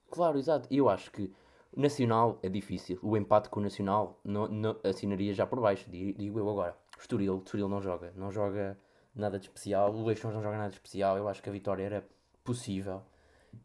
claro, 0.10 0.38
exato. 0.38 0.68
E 0.70 0.78
eu 0.78 0.90
acho 0.90 1.12
que 1.12 1.32
o 1.74 1.80
Nacional 1.80 2.38
é 2.44 2.50
difícil. 2.50 3.00
O 3.02 3.16
empate 3.16 3.50
com 3.50 3.60
o 3.60 3.64
Nacional 3.64 4.20
não, 4.26 4.48
não, 4.48 4.76
assinaria 4.84 5.34
já 5.34 5.46
por 5.48 5.60
baixo, 5.62 5.90
di- 5.90 6.14
digo 6.14 6.38
eu 6.40 6.50
agora. 6.50 6.76
O 6.98 7.02
Estoril, 7.02 7.36
o 7.36 7.44
Estoril 7.44 7.70
não 7.70 7.82
joga, 7.82 8.12
não 8.16 8.30
joga 8.32 8.78
nada 9.16 9.40
de 9.40 9.46
especial. 9.46 9.94
O 9.94 10.04
Leixões 10.06 10.34
não 10.34 10.42
joga 10.44 10.58
nada 10.58 10.70
de 10.70 10.76
especial. 10.76 11.16
Eu 11.18 11.28
acho 11.30 11.42
que 11.42 11.48
a 11.50 11.52
vitória 11.54 11.84
era 11.84 12.06
possível. 12.44 13.02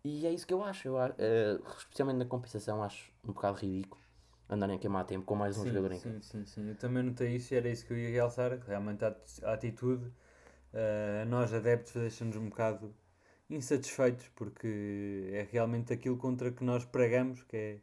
E 0.05 0.25
é 0.27 0.33
isso 0.33 0.47
que 0.47 0.55
eu 0.55 0.63
acho. 0.63 0.87
Eu, 0.89 0.99
eh, 1.19 1.59
especialmente 1.79 2.19
na 2.19 2.25
compensação, 2.27 2.83
acho 2.83 3.11
um 3.25 3.33
bocado 3.33 3.59
ridículo 3.59 4.01
andarem 4.51 4.77
a 4.77 4.79
queimar 4.79 5.05
tempo 5.07 5.25
com 5.27 5.35
mais 5.37 5.57
um 5.59 5.65
Sim, 5.65 5.67
jogador 5.67 5.93
em 5.93 6.01
campo. 6.01 6.17
sim, 6.17 6.23
sim, 6.23 6.45
sim. 6.45 6.69
Eu 6.69 6.77
também 6.77 7.03
notei 7.03 7.35
isso 7.37 7.53
e 7.55 7.57
era 7.57 7.69
isso 7.69 7.85
que 7.87 7.93
eu 7.93 7.99
ia 7.99 8.11
realçar. 8.11 8.59
Realmente 8.67 9.05
a 9.05 9.17
a 9.45 9.53
atitude, 9.55 10.13
a 11.23 11.25
nós 11.25 11.53
adeptos, 11.53 11.95
deixa-nos 11.95 12.37
um 12.37 12.49
bocado 12.49 12.95
insatisfeitos 13.51 14.29
porque 14.35 15.31
é 15.33 15.47
realmente 15.51 15.93
aquilo 15.93 16.17
contra 16.17 16.51
que 16.53 16.65
nós 16.65 16.85
pregamos, 16.85 17.43
que 17.45 17.57
é 17.57 17.81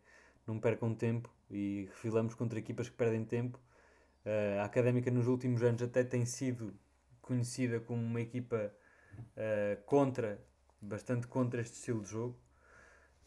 não 0.48 0.60
percam 0.60 0.94
tempo 0.96 1.30
e 1.50 1.86
refilamos 1.92 2.36
contra 2.36 2.60
equipas 2.60 2.90
que 2.90 2.96
perdem 2.96 3.24
tempo. 3.26 3.60
Eh, 4.26 4.60
a 4.62 4.66
Académica 4.66 5.12
nos 5.12 5.28
últimos 5.28 5.64
anos 5.64 5.82
até 5.84 6.04
tem 6.04 6.26
sido 6.26 6.74
conhecida 7.22 7.80
como 7.80 8.02
uma 8.04 8.22
equipa 8.22 8.74
eh, 9.38 9.78
contra, 9.86 10.40
bastante 10.82 11.28
contra 11.28 11.62
este 11.62 11.76
estilo 11.76 12.02
de 12.04 12.10
jogo. 12.12 12.38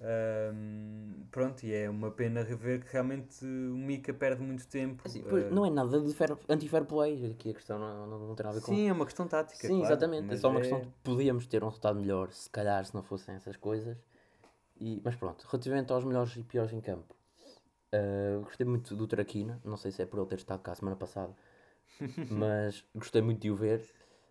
Ahm, 0.00 1.24
pronto, 1.30 1.64
e 1.64 1.72
é 1.72 1.88
uma 1.88 2.10
pena 2.10 2.42
rever 2.42 2.84
que 2.84 2.92
realmente 2.92 3.44
o 3.44 3.76
Mika 3.76 4.12
perde 4.12 4.42
muito 4.42 4.66
tempo. 4.68 5.02
Assim, 5.06 5.22
pois, 5.28 5.44
ah, 5.46 5.50
não 5.50 5.64
é 5.64 5.70
nada 5.70 6.00
de 6.00 6.12
fair- 6.12 6.36
anti-fair 6.48 6.84
play. 6.84 7.30
Aqui 7.32 7.50
a 7.50 7.54
questão 7.54 7.78
não, 7.78 8.06
não, 8.06 8.18
não 8.28 8.34
tem 8.34 8.44
nada 8.44 8.58
a 8.58 8.60
ver 8.60 8.66
com. 8.66 8.74
Sim, 8.74 8.88
é 8.88 8.92
uma 8.92 9.06
questão 9.06 9.26
tática. 9.26 9.66
Sim, 9.66 9.78
claro, 9.78 9.84
exatamente. 9.94 10.34
É 10.34 10.36
só 10.36 10.50
uma 10.50 10.60
questão 10.60 10.80
de 10.82 10.88
podíamos 11.02 11.46
ter 11.46 11.62
um 11.64 11.68
resultado 11.68 11.98
melhor, 11.98 12.30
se 12.32 12.50
calhar, 12.50 12.84
se 12.84 12.94
não 12.94 13.02
fossem 13.02 13.34
essas 13.34 13.56
coisas. 13.56 13.96
E, 14.78 15.00
mas 15.02 15.16
pronto, 15.16 15.46
relativamente 15.50 15.90
aos 15.92 16.04
melhores 16.04 16.36
e 16.36 16.42
piores 16.42 16.72
em 16.74 16.80
campo, 16.82 17.14
ah, 17.92 18.40
gostei 18.42 18.66
muito 18.66 18.94
do 18.94 19.06
Traquina. 19.06 19.60
Não 19.64 19.78
sei 19.78 19.90
se 19.90 20.02
é 20.02 20.06
por 20.06 20.18
ele 20.18 20.28
ter 20.28 20.36
estado 20.36 20.60
cá 20.60 20.72
a 20.72 20.74
semana 20.74 20.96
passada, 20.96 21.34
mas 22.30 22.84
gostei 22.94 23.22
muito 23.22 23.40
de 23.40 23.50
o 23.50 23.56
ver, 23.56 23.82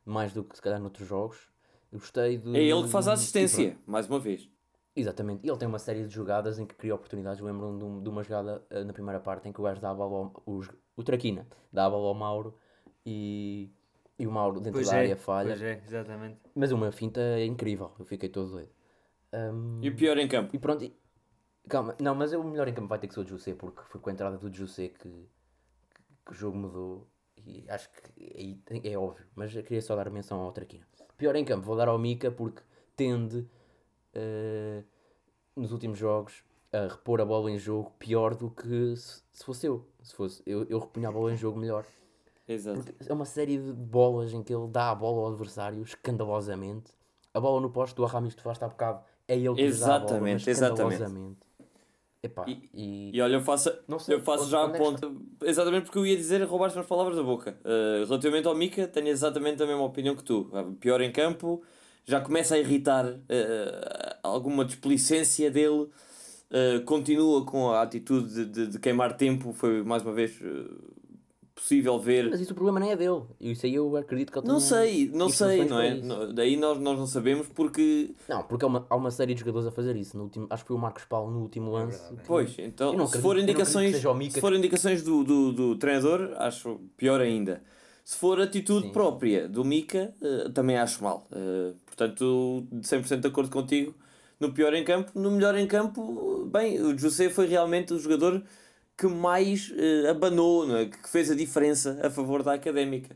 mais 0.05 0.31
do 0.31 0.43
que 0.43 0.55
se 0.55 0.61
calhar 0.61 0.79
noutros 0.79 1.07
jogos. 1.07 1.49
Gostei 1.91 2.37
de. 2.37 2.55
É 2.55 2.61
ele 2.61 2.83
que 2.83 2.89
faz 2.89 3.07
a 3.07 3.13
assistência, 3.13 3.75
mais 3.87 4.07
uma 4.07 4.19
vez. 4.19 4.47
Exatamente, 4.95 5.45
e 5.45 5.49
ele 5.49 5.57
tem 5.57 5.67
uma 5.67 5.77
série 5.79 6.07
de 6.07 6.13
jogadas 6.13 6.57
em 6.57 6.65
que 6.65 6.73
cria 6.73 6.95
oportunidades. 6.95 7.41
Lembro-me 7.41 7.77
de, 7.77 7.83
um- 7.83 8.01
de 8.01 8.09
uma 8.09 8.23
jogada 8.23 8.63
eh, 8.69 8.83
na 8.83 8.93
primeira 8.93 9.19
parte 9.19 9.47
em 9.49 9.51
que 9.51 9.59
o 9.59 9.63
gajo 9.63 9.81
dá 9.81 9.89
a 9.91 9.93
bola 9.93 10.15
ao, 10.15 10.43
o, 10.45 10.61
o 10.95 11.03
Traquina 11.03 11.45
dá 11.71 11.85
a 11.85 11.89
bola 11.89 12.07
ao 12.07 12.13
Mauro 12.13 12.57
e, 13.05 13.69
e 14.17 14.25
o 14.25 14.31
Mauro 14.31 14.55
dentro 14.61 14.71
Pois 14.73 14.87
da 14.87 14.93
é, 14.95 14.99
área 14.99 15.17
falha. 15.17 15.49
Pois 15.49 15.61
é, 15.61 15.81
exatamente. 15.85 16.39
Mas 16.55 16.71
uma 16.71 16.91
finta 16.93 17.19
é 17.19 17.45
incrível, 17.45 17.91
eu 17.99 18.05
fiquei 18.05 18.29
todo 18.29 18.51
doido. 18.51 18.69
Ahm, 19.33 19.81
E 19.83 19.89
o 19.89 19.95
pior 19.95 20.17
em 20.17 20.27
campo? 20.29 20.55
e 20.55 20.59
pronto, 20.59 20.85
e- 20.85 20.95
calma, 21.67 21.93
não, 21.99 22.15
mas 22.15 22.31
o 22.31 22.41
melhor 22.43 22.67
em 22.69 22.73
campo 22.73 22.87
vai 22.87 22.97
ter 22.97 23.07
que 23.09 23.13
ser 23.13 23.19
o 23.19 23.27
José, 23.27 23.53
porque 23.53 23.81
foi 23.83 23.99
com 23.99 24.09
a 24.09 24.13
entrada 24.13 24.37
do 24.37 24.53
José 24.53 24.87
que, 24.87 24.97
que, 24.99 25.27
que 26.25 26.31
o 26.31 26.33
jogo 26.33 26.57
mudou 26.57 27.07
e 27.37 27.65
acho 27.69 27.89
que 27.91 28.55
tem- 28.65 28.81
é 28.85 28.97
óbvio, 28.97 29.25
mas 29.35 29.53
eu 29.53 29.61
queria 29.61 29.81
só 29.81 29.93
dar 29.95 30.09
menção 30.09 30.39
ao 30.39 30.53
Traquina. 30.53 30.87
Pior 31.17 31.35
em 31.35 31.43
campo, 31.43 31.65
vou 31.65 31.75
dar 31.75 31.89
ao 31.89 31.99
Mika 31.99 32.31
porque 32.31 32.61
tende 32.95 33.45
eh, 34.15 34.83
nos 35.55 35.71
últimos 35.71 35.97
jogos 35.97 36.43
a 36.71 36.87
repor 36.87 37.21
a 37.21 37.25
bola 37.25 37.51
em 37.51 37.57
jogo 37.57 37.91
pior 37.99 38.35
do 38.35 38.49
que 38.49 38.95
se, 38.95 39.21
se 39.31 39.43
fosse 39.45 39.67
eu. 39.67 39.85
Se 40.01 40.13
fosse 40.13 40.41
eu, 40.45 40.65
eu 40.69 40.79
repunha 40.79 41.09
a 41.09 41.11
bola 41.11 41.31
em 41.31 41.37
jogo 41.37 41.59
melhor. 41.59 41.85
Exato. 42.47 42.81
Porque 42.81 43.09
é 43.09 43.13
uma 43.13 43.25
série 43.25 43.57
de 43.57 43.71
bolas 43.73 44.33
em 44.33 44.43
que 44.43 44.53
ele 44.53 44.67
dá 44.67 44.91
a 44.91 44.95
bola 44.95 45.21
ao 45.21 45.27
adversário 45.33 45.81
escandalosamente. 45.83 46.91
A 47.33 47.39
bola 47.39 47.59
no 47.61 47.69
posto 47.69 47.95
do 47.95 48.05
Aramis 48.05 48.33
que 48.33 48.37
tu 48.39 48.43
falaste 48.43 48.63
há 48.63 48.67
bocado 48.67 49.03
é 49.27 49.35
ele 49.35 49.55
que 49.55 49.61
lhe 49.61 49.71
dá 49.71 49.95
a 49.95 49.99
bola, 49.99 50.29
Exatamente, 50.29 50.49
exatamente. 50.49 51.39
Epá, 52.23 52.45
E- 52.47 52.69
e, 52.73 53.11
E 53.15 53.21
olha, 53.21 53.35
eu 53.35 53.41
faço, 53.41 53.71
sei, 53.99 54.15
eu 54.15 54.21
faço 54.21 54.49
já 54.49 54.65
a 54.65 54.69
é 54.69 54.77
ponta. 54.77 55.11
Exatamente 55.43 55.83
porque 55.85 55.97
eu 55.99 56.05
ia 56.05 56.15
dizer 56.15 56.41
roubaste 56.43 56.77
as 56.77 56.85
palavras 56.85 57.15
da 57.15 57.23
boca. 57.23 57.57
Uh, 57.63 58.05
relativamente 58.05 58.47
ao 58.47 58.55
Mika, 58.55 58.87
tenho 58.87 59.07
exatamente 59.07 59.61
a 59.61 59.65
mesma 59.65 59.83
opinião 59.83 60.15
que 60.15 60.23
tu. 60.23 60.49
Uh, 60.51 60.73
Pior 60.75 61.01
em 61.01 61.11
campo, 61.11 61.61
já 62.03 62.19
começa 62.19 62.55
a 62.55 62.57
irritar 62.59 63.05
uh, 63.05 63.19
alguma 64.25 64.65
displicência 64.65 65.49
dele. 65.51 65.87
Uh, 66.51 66.79
continua 66.85 67.43
com 67.43 67.71
a 67.71 67.81
atitude 67.81 68.33
de, 68.33 68.45
de, 68.45 68.67
de 68.67 68.79
queimar 68.79 69.17
tempo. 69.17 69.51
Foi 69.51 69.83
mais 69.83 70.03
uma 70.03 70.13
vez 70.13 70.39
uh, 70.41 70.69
possível 71.55 71.99
ver. 71.99 72.29
Mas 72.29 72.39
isso 72.39 72.51
o 72.51 72.55
problema 72.55 72.79
não 72.79 72.89
é 72.91 72.95
dele. 72.95 73.21
Isso 73.41 73.65
aí 73.65 73.73
eu 73.75 73.95
acredito 73.97 74.31
que 74.31 74.37
ele 74.39 74.47
Não 74.47 74.59
sei, 74.59 75.09
não 75.13 75.27
sei, 75.27 75.65
não 75.65 75.79
é? 75.81 75.95
isso. 75.95 76.05
No- 76.05 76.31
Daí 76.33 76.55
nós, 76.55 76.77
nós 76.79 76.97
não 76.99 77.07
sabemos 77.07 77.47
porque. 77.47 78.11
Não, 78.29 78.43
porque 78.43 78.63
há 78.63 78.67
uma, 78.67 78.85
há 78.89 78.95
uma 78.95 79.09
série 79.09 79.33
de 79.33 79.39
jogadores 79.39 79.67
a 79.67 79.71
fazer 79.71 79.95
isso. 79.95 80.15
No 80.15 80.25
último, 80.25 80.45
acho 80.49 80.63
que 80.63 80.67
foi 80.67 80.77
o 80.77 80.79
Marcos 80.79 81.03
Paulo 81.05 81.31
no 81.31 81.41
último 81.41 81.71
lance. 81.71 81.97
verdade, 81.97 82.19
é. 82.21 82.23
Pois, 82.27 82.55
então, 82.59 82.93
não 82.93 83.07
se 83.07 83.17
acredito- 83.17 83.21
for 83.23 83.35
não 83.35 83.41
acredito 83.43 83.49
indicações, 83.59 84.17
Mika 84.17 84.33
se 84.35 84.41
for 84.41 84.53
indicações 84.53 85.03
do, 85.03 85.23
do, 85.23 85.51
do 85.51 85.75
treinador, 85.77 86.31
acho 86.37 86.79
pior 86.95 87.19
ainda. 87.21 87.63
Se 88.03 88.17
for 88.17 88.39
atitude 88.39 88.85
Sim. 88.87 88.93
própria 88.93 89.49
do 89.49 89.65
Mica, 89.65 90.13
eh, 90.21 90.49
também 90.53 90.77
acho 90.77 91.03
mal. 91.03 91.27
Portanto, 91.87 92.67
100% 92.83 93.19
de 93.21 93.27
acordo 93.27 93.49
contigo. 93.49 93.95
No 94.39 94.53
pior 94.53 94.73
em 94.73 94.83
campo, 94.83 95.11
no 95.19 95.31
melhor 95.31 95.55
em 95.55 95.67
campo, 95.67 96.45
bem, 96.51 96.81
o 96.81 96.97
José 96.97 97.29
foi 97.29 97.47
realmente 97.47 97.93
o 97.93 97.99
jogador 97.99 98.43
que 98.97 99.07
mais 99.07 99.71
eh, 99.77 100.09
abanou, 100.09 100.77
é? 100.77 100.85
que 100.87 101.09
fez 101.09 101.31
a 101.31 101.35
diferença 101.35 101.99
a 102.03 102.09
favor 102.09 102.43
da 102.43 102.53
académica. 102.53 103.15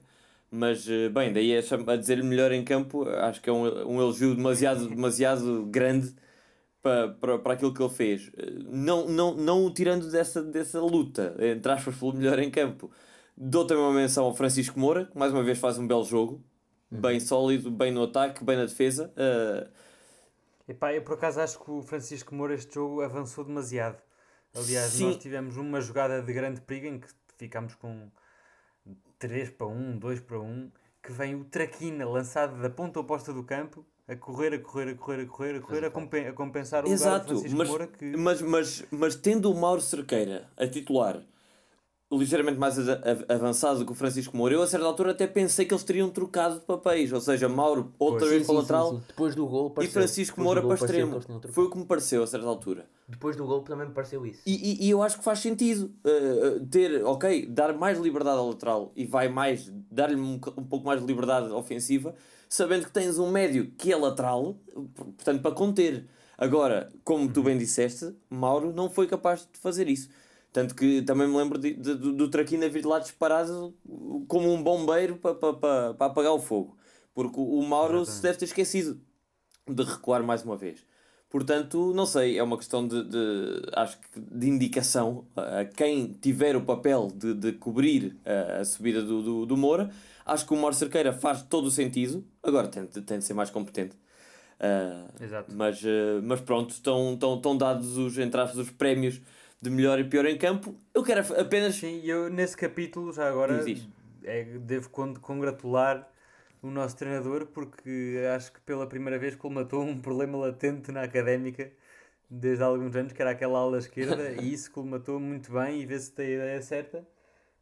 Mas, 0.51 0.88
eh, 0.89 1.10
bem, 1.10 1.32
daí 1.34 1.55
a, 1.58 1.62
cham- 1.62 1.84
a 1.89 1.95
dizer 1.95 2.23
melhor 2.23 2.51
em 2.51 2.63
campo, 2.63 3.08
acho 3.10 3.41
que 3.41 3.49
é 3.49 3.53
um, 3.53 3.63
um 3.89 4.01
elogio 4.01 4.36
demasiado, 4.36 4.88
demasiado 4.89 5.65
grande 5.67 6.13
para, 6.82 7.10
para, 7.10 7.39
para 7.39 7.53
aquilo 7.53 7.73
que 7.73 7.82
ele 7.82 7.93
fez. 7.93 8.32
Eh, 8.38 8.51
Não, 8.69 9.08
não, 9.08 9.36
não 9.36 9.65
o 9.65 9.71
tirando 9.73 10.10
dessa, 10.12 10.41
dessa 10.43 10.79
luta, 10.82 11.36
entre 11.39 11.71
aspas, 11.71 11.95
pelo 11.97 12.13
melhor 12.13 12.39
em 12.39 12.49
campo. 12.51 12.91
Dou 13.38 13.65
também 13.65 13.84
uma 13.84 13.93
menção 13.93 14.25
ao 14.25 14.36
Francisco 14.36 14.79
Moura, 14.79 15.05
que 15.05 15.17
mais 15.17 15.32
uma 15.34 15.43
vez 15.43 15.58
faz 15.60 15.77
um 15.77 15.88
belo 15.88 16.03
jogo, 16.05 16.43
bem 16.91 17.19
sólido, 17.19 17.71
bem 17.71 17.91
no 17.91 18.03
ataque, 18.03 18.43
bem 18.43 18.58
na 18.58 18.65
defesa. 18.65 19.12
Eh, 19.17 19.67
Epá, 20.69 20.93
eu 20.93 21.01
por 21.01 21.15
acaso 21.15 21.41
acho 21.41 21.60
que 21.60 21.71
o 21.71 21.82
Francisco 21.82 22.34
Moura 22.36 22.53
este 22.53 22.75
jogo 22.75 23.01
avançou 23.01 23.43
demasiado. 23.43 23.97
Aliás, 24.55 24.91
Sim. 24.91 25.05
nós 25.08 25.17
tivemos 25.17 25.58
uma 25.58 25.82
jogada 25.82 26.21
de 26.21 26.32
grande 26.32 26.62
perigo 26.62 26.86
em 26.86 26.99
que 26.99 27.08
ficámos 27.38 27.73
com 27.73 28.10
3 29.17 29.49
para 29.49 29.65
1, 29.67 29.97
2 29.97 30.19
para 30.21 30.39
1, 30.39 30.71
que 31.01 31.12
vem 31.12 31.36
o 31.36 31.43
Traquina 31.43 32.08
lançado 32.08 32.62
da 32.62 32.69
ponta 32.69 32.99
oposta 32.99 33.34
do 33.34 33.43
campo, 33.43 33.84
a 34.08 34.15
correr, 34.15 34.53
a 34.53 34.60
correr, 34.60 34.89
a 34.89 34.95
correr, 34.95 35.21
a 35.21 35.25
correr, 35.27 35.55
a 35.55 35.60
correr, 35.62 35.86
a, 35.86 35.89
compen- 35.91 36.27
a 36.27 36.34
compensar 36.34 36.84
o 36.86 36.89
lugar 36.89 36.97
de 36.97 37.03
Exato, 37.03 37.27
Francisco 37.27 37.58
mas, 37.58 37.67
Moura 37.67 37.88
que... 37.88 38.05
mas, 38.17 38.41
mas, 38.41 38.86
mas 38.91 39.15
tendo 39.15 39.51
o 39.51 39.55
Mauro 39.60 39.82
Cerqueira 39.82 40.49
a 40.55 40.67
titular 40.67 41.21
ligeiramente 42.12 42.58
mais 42.58 42.76
avançado 43.30 43.80
do 43.80 43.86
que 43.86 43.91
o 43.91 43.95
Francisco 43.95 44.36
Moura, 44.36 44.56
eu 44.56 44.63
a 44.63 44.67
certa 44.67 44.86
altura 44.86 45.12
até 45.12 45.28
pensei 45.28 45.65
que 45.65 45.74
eles 45.74 45.84
teriam 45.84 46.10
trocado 46.10 46.56
de 46.56 46.65
papéis, 46.65 47.13
ou 47.13 47.22
seja, 47.22 47.48
Mauro 47.48 47.93
outra 48.00 48.22
Pois. 48.22 48.32
vez 48.32 48.45
para 48.45 48.54
o 48.54 48.56
sim, 48.56 48.62
lateral 48.62 48.91
sim. 48.91 49.04
Depois 49.08 49.36
do 49.36 49.45
gol 49.45 49.67
e 49.67 49.74
pareceu. 49.76 49.93
Francisco 49.93 50.36
Depois 50.38 50.45
Moura 50.45 50.62
do 50.62 50.67
para 50.67 50.76
extremo. 50.76 51.22
Foi 51.52 51.65
o 51.65 51.69
que 51.69 51.78
me 51.78 51.86
pareceu 51.86 52.24
a 52.24 52.28
certa 52.28 52.48
altura. 52.48 52.86
Depois 53.08 53.36
do 53.36 53.45
gol 53.45 53.62
também 53.62 53.88
me 53.88 53.93
pareceu 53.93 54.26
isso. 54.26 54.41
E, 54.45 54.54
e, 54.54 54.88
e 54.88 54.89
eu 54.89 55.04
acho 55.04 55.19
que 55.19 55.24
faz 55.24 55.39
sentido 55.39 55.91
uh, 56.04 56.65
ter, 56.65 57.04
ok, 57.06 57.45
dar 57.45 57.74
mais 57.74 58.00
liberdade 58.00 58.39
ao 58.39 58.50
lateral 58.50 58.91
e 58.95 59.06
vai 59.06 59.30
mais, 59.30 59.72
dar-lhe 59.91 60.19
um, 60.19 60.39
um 60.58 60.63
pouco 60.63 60.86
mais 60.86 61.00
de 61.02 61.06
liberdade 61.06 61.52
ofensiva, 61.52 62.15
sabendo 62.48 62.86
que 62.86 62.91
tens 62.91 63.19
um 63.19 63.30
médio 63.30 63.72
que 63.78 63.93
é 63.93 63.95
lateral, 63.95 64.58
portanto, 64.95 65.41
para 65.41 65.52
conter. 65.52 66.08
Agora, 66.36 66.89
como 67.04 67.32
tu 67.32 67.43
bem 67.43 67.58
disseste, 67.58 68.15
Mauro 68.30 68.74
não 68.74 68.89
foi 68.89 69.06
capaz 69.06 69.41
de 69.41 69.60
fazer 69.60 69.88
isso. 69.88 70.10
Tanto 70.51 70.73
que 70.75 71.01
também 71.03 71.27
me 71.27 71.38
lembro 71.38 71.57
de, 71.59 71.73
de- 71.73 71.95
do, 71.95 72.13
do 72.13 72.29
Traquina 72.29 72.67
vir 72.67 72.85
lá 72.85 72.99
disparado 72.99 73.73
como 74.27 74.51
um 74.51 74.62
bombeiro 74.63 75.17
para 75.17 75.35
pa, 75.35 75.53
pa, 75.53 75.93
pa 75.93 76.05
apagar 76.07 76.33
o 76.33 76.39
fogo. 76.39 76.75
Porque 77.13 77.39
o 77.39 77.62
Mauro 77.62 78.05
se 78.05 78.21
deve 78.21 78.38
ter 78.38 78.45
esquecido 78.45 78.99
de 79.67 79.83
recuar 79.83 80.23
mais 80.23 80.43
uma 80.43 80.57
vez. 80.57 80.85
Portanto, 81.29 81.93
não 81.93 82.07
sei, 82.07 82.39
é 82.39 82.43
uma 82.43 82.57
questão 82.57 82.88
de, 82.88 83.03
de 83.03 83.62
acho 83.73 83.99
que 83.99 84.19
de 84.19 84.49
indicação 84.49 85.27
a 85.35 85.63
quem 85.63 86.12
tiver 86.19 86.55
o 86.55 86.62
papel 86.62 87.12
de, 87.13 87.35
de 87.35 87.51
cobrir 87.51 88.17
a, 88.25 88.62
a 88.62 88.65
subida 88.65 89.03
do, 89.03 89.21
do, 89.21 89.45
do 89.45 89.55
Moura. 89.57 89.91
Acho 90.25 90.47
que 90.47 90.53
o 90.53 90.57
Mauro 90.57 90.75
Cerqueira 90.75 91.13
faz 91.13 91.43
todo 91.43 91.65
o 91.65 91.71
sentido. 91.71 92.25
Agora 92.41 92.67
tem, 92.67 92.85
de- 92.88 93.01
tem 93.01 93.19
de 93.19 93.25
ser 93.25 93.35
mais 93.35 93.51
competente. 93.51 93.95
Ah, 94.59 95.05
Exato. 95.21 95.53
mas, 95.55 95.79
ah, 95.85 96.19
mas 96.23 96.41
pronto, 96.41 96.71
estão, 96.71 97.13
estão, 97.13 97.35
estão 97.35 97.55
dados 97.57 97.95
os, 97.97 98.17
entre 98.17 98.41
aspas, 98.41 98.57
os 98.57 98.71
prémios 98.71 99.21
de 99.62 99.69
melhor 99.69 100.00
e 100.00 100.04
pior 100.04 100.26
em 100.26 100.38
campo. 100.38 100.76
Eu 100.93 101.04
quero 101.04 101.22
apenas. 101.39 101.76
Sim, 101.76 102.02
e 102.04 102.10
eu 102.10 102.30
nesse 102.30 102.56
capítulo, 102.56 103.12
já 103.12 103.28
agora, 103.28 103.63
Diz, 103.63 103.65
diz. 103.65 103.89
é, 104.24 104.43
devo 104.43 104.89
con- 104.89 105.15
congratular 105.15 106.10
o 106.62 106.69
nosso 106.69 106.95
treinador 106.98 107.45
porque 107.48 108.19
acho 108.36 108.52
que 108.52 108.60
pela 108.62 108.86
primeira 108.88 109.17
vez 109.17 109.36
colmatou 109.36 109.82
um 109.84 110.00
problema 110.00 110.38
latente 110.38 110.91
na 110.91 111.04
académica 111.04 111.72
desde 112.30 112.63
há 112.63 112.67
alguns 112.67 112.95
anos, 112.95 113.12
que 113.12 113.22
era 113.22 113.32
aquela 113.32 113.60
ala 113.60 113.78
esquerda, 113.80 114.32
e 114.39 114.54
isso 114.54 114.72
colmatou 114.72 115.19
muito 115.19 115.52
bem 115.52 115.82
e 115.82 115.86
vê 115.86 115.98
se 116.00 116.12
tem 116.12 116.26
a 116.28 116.30
ideia 116.36 116.62
certa. 116.62 117.06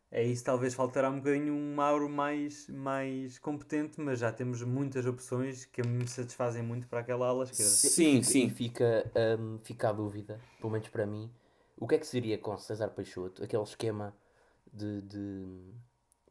É 0.10 0.24
isso, 0.24 0.44
talvez 0.44 0.74
faltará 0.74 1.10
um 1.10 1.18
bocadinho 1.18 1.54
um 1.54 1.76
Mauro 1.76 2.08
mais, 2.10 2.70
mais 2.70 3.38
competente, 3.40 4.00
mas 4.00 4.20
já 4.20 4.32
temos 4.32 4.64
muitas 4.64 5.06
opções 5.06 5.66
que 5.66 5.86
me 5.86 6.08
satisfazem 6.08 6.64
muito 6.64 6.88
para 6.88 7.02
aquela 7.02 7.28
ala 7.28 7.44
esquerda. 7.44 7.70
Sim, 7.70 8.24
sim. 8.24 8.50
fica, 8.50 9.06
hum, 9.38 9.60
fica 9.64 9.90
a 9.90 9.92
dúvida, 9.92 10.40
pelo 10.62 10.72
menos 10.72 10.88
para 10.88 11.06
mim, 11.06 11.30
o 11.78 11.88
que 11.88 11.96
é 11.96 11.98
que 11.98 12.08
seria 12.08 12.38
com 12.38 12.58
César 12.58 12.90
Peixoto, 12.90 13.44
aquele 13.44 13.64
esquema 13.64 14.14
de, 14.74 15.02
de- 15.02 15.74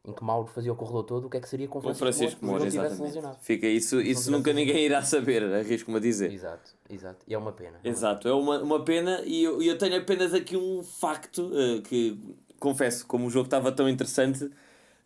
em 0.05 0.13
que 0.13 0.23
Mauro 0.23 0.47
fazia 0.47 0.71
o 0.71 0.75
corredor 0.75 1.03
todo, 1.03 1.25
o 1.27 1.29
que 1.29 1.35
é 1.37 1.39
que 1.41 1.49
seria 1.49 1.67
com 1.67 1.81
Francisco, 1.81 2.05
Francisco 2.05 2.45
Moura, 2.45 2.59
Moura, 2.63 2.67
exatamente. 2.67 3.01
lesionado? 3.01 3.37
Fica 3.41 3.67
isso, 3.67 3.99
isso 3.99 4.31
nunca 4.31 4.53
ninguém 4.53 4.85
irá 4.85 5.01
saber, 5.01 5.43
arrisco-me 5.53 5.97
a 5.97 5.99
dizer. 5.99 6.31
Exato, 6.31 6.71
exato. 6.89 7.25
E 7.27 7.33
é 7.33 7.37
uma 7.37 7.51
pena. 7.51 7.77
é 7.83 7.89
Exato, 7.89 8.27
é 8.27 8.33
uma, 8.33 8.61
uma 8.61 8.83
pena 8.85 9.21
e 9.25 9.43
eu, 9.43 9.61
eu 9.61 9.77
tenho 9.77 9.97
apenas 9.97 10.33
aqui 10.33 10.55
um 10.55 10.81
facto 10.81 11.51
eh, 11.53 11.81
que 11.81 12.17
confesso, 12.59 13.05
como 13.05 13.27
o 13.27 13.29
jogo 13.29 13.45
estava 13.47 13.69
tão 13.71 13.89
interessante, 13.89 14.49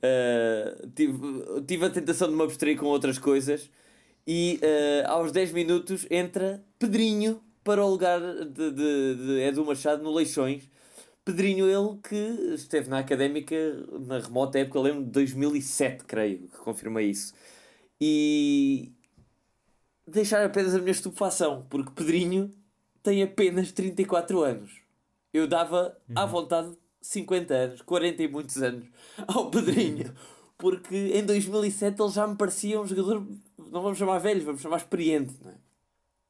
eh, 0.03 0.85
tive, 0.95 1.17
tive 1.67 1.85
a 1.85 1.89
tentação 1.89 2.29
de 2.29 2.35
me 2.35 2.43
abstrair 2.43 2.77
com 2.77 2.85
outras 2.85 3.17
coisas 3.17 3.69
e 4.27 4.59
eh, 4.61 5.03
aos 5.07 5.31
10 5.31 5.51
minutos 5.51 6.05
entra 6.11 6.63
Pedrinho 6.77 7.41
para 7.63 7.83
o 7.83 7.89
lugar 7.89 8.19
de, 8.19 8.71
de, 8.71 9.15
de 9.15 9.39
Edu 9.41 9.65
Machado 9.65 10.03
no 10.03 10.13
Leixões. 10.13 10.69
Pedrinho, 11.23 11.69
ele 11.69 11.99
que 12.01 12.53
esteve 12.55 12.89
na 12.89 12.99
académica 12.99 13.55
na 14.07 14.17
remota 14.19 14.57
época, 14.59 14.79
eu 14.79 14.81
lembro 14.81 15.03
de 15.03 15.11
2007, 15.11 16.03
creio, 16.05 16.47
que 16.47 16.57
confirmei 16.57 17.09
isso. 17.09 17.33
E 17.99 18.91
deixar 20.07 20.43
apenas 20.43 20.73
a 20.73 20.79
minha 20.79 20.91
estupefação, 20.91 21.65
porque 21.69 21.91
Pedrinho 21.91 22.51
tem 23.03 23.21
apenas 23.21 23.71
34 23.71 24.41
anos. 24.41 24.81
Eu 25.33 25.47
dava 25.47 25.95
à 26.15 26.25
vontade 26.25 26.75
50 27.01 27.53
anos, 27.53 27.81
40 27.81 28.23
e 28.23 28.27
muitos 28.27 28.57
anos 28.61 28.87
ao 29.27 29.49
Pedrinho, 29.51 30.13
porque 30.57 31.11
em 31.13 31.25
2007 31.25 32.01
ele 32.01 32.11
já 32.11 32.27
me 32.27 32.35
parecia 32.35 32.81
um 32.81 32.87
jogador, 32.87 33.25
não 33.57 33.81
vamos 33.81 33.97
chamar 33.97 34.19
velho, 34.19 34.43
vamos 34.43 34.61
chamar 34.61 34.77
experiente. 34.77 35.35
Não, 35.43 35.51
é? 35.51 35.55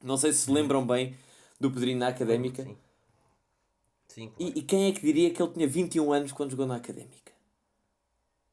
Não 0.04 0.18
sei 0.18 0.34
se 0.34 0.40
se 0.46 0.52
lembram 0.52 0.86
bem 0.86 1.16
do 1.60 1.72
Pedrinho 1.72 2.00
na 2.00 2.08
académica. 2.10 2.64
Sim. 2.64 2.78
Sim, 4.08 4.30
claro. 4.30 4.56
E, 4.56 4.60
e 4.60 4.62
quem 4.64 4.88
é 4.90 4.92
que 4.94 5.02
diria 5.02 5.34
que 5.34 5.42
ele 5.42 5.54
tinha 5.54 5.68
21 5.68 6.12
anos 6.14 6.32
quando 6.32 6.52
jogou 6.52 6.68
na 6.68 6.76
académica? 6.76 7.32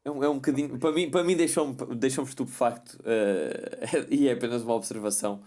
É 0.04 0.11
um, 0.11 0.22
é 0.24 0.28
um 0.28 0.34
bocadinho. 0.37 0.78
Para 0.78 0.92
mim, 0.92 1.11
para 1.11 1.24
mim 1.24 1.37
deixou-me 1.37 1.74
deixou 1.96 2.24
estupefacto 2.24 2.98
eh, 3.04 4.06
e 4.11 4.28
é 4.28 4.32
apenas 4.32 4.62
uma 4.62 4.74
observação 4.74 5.42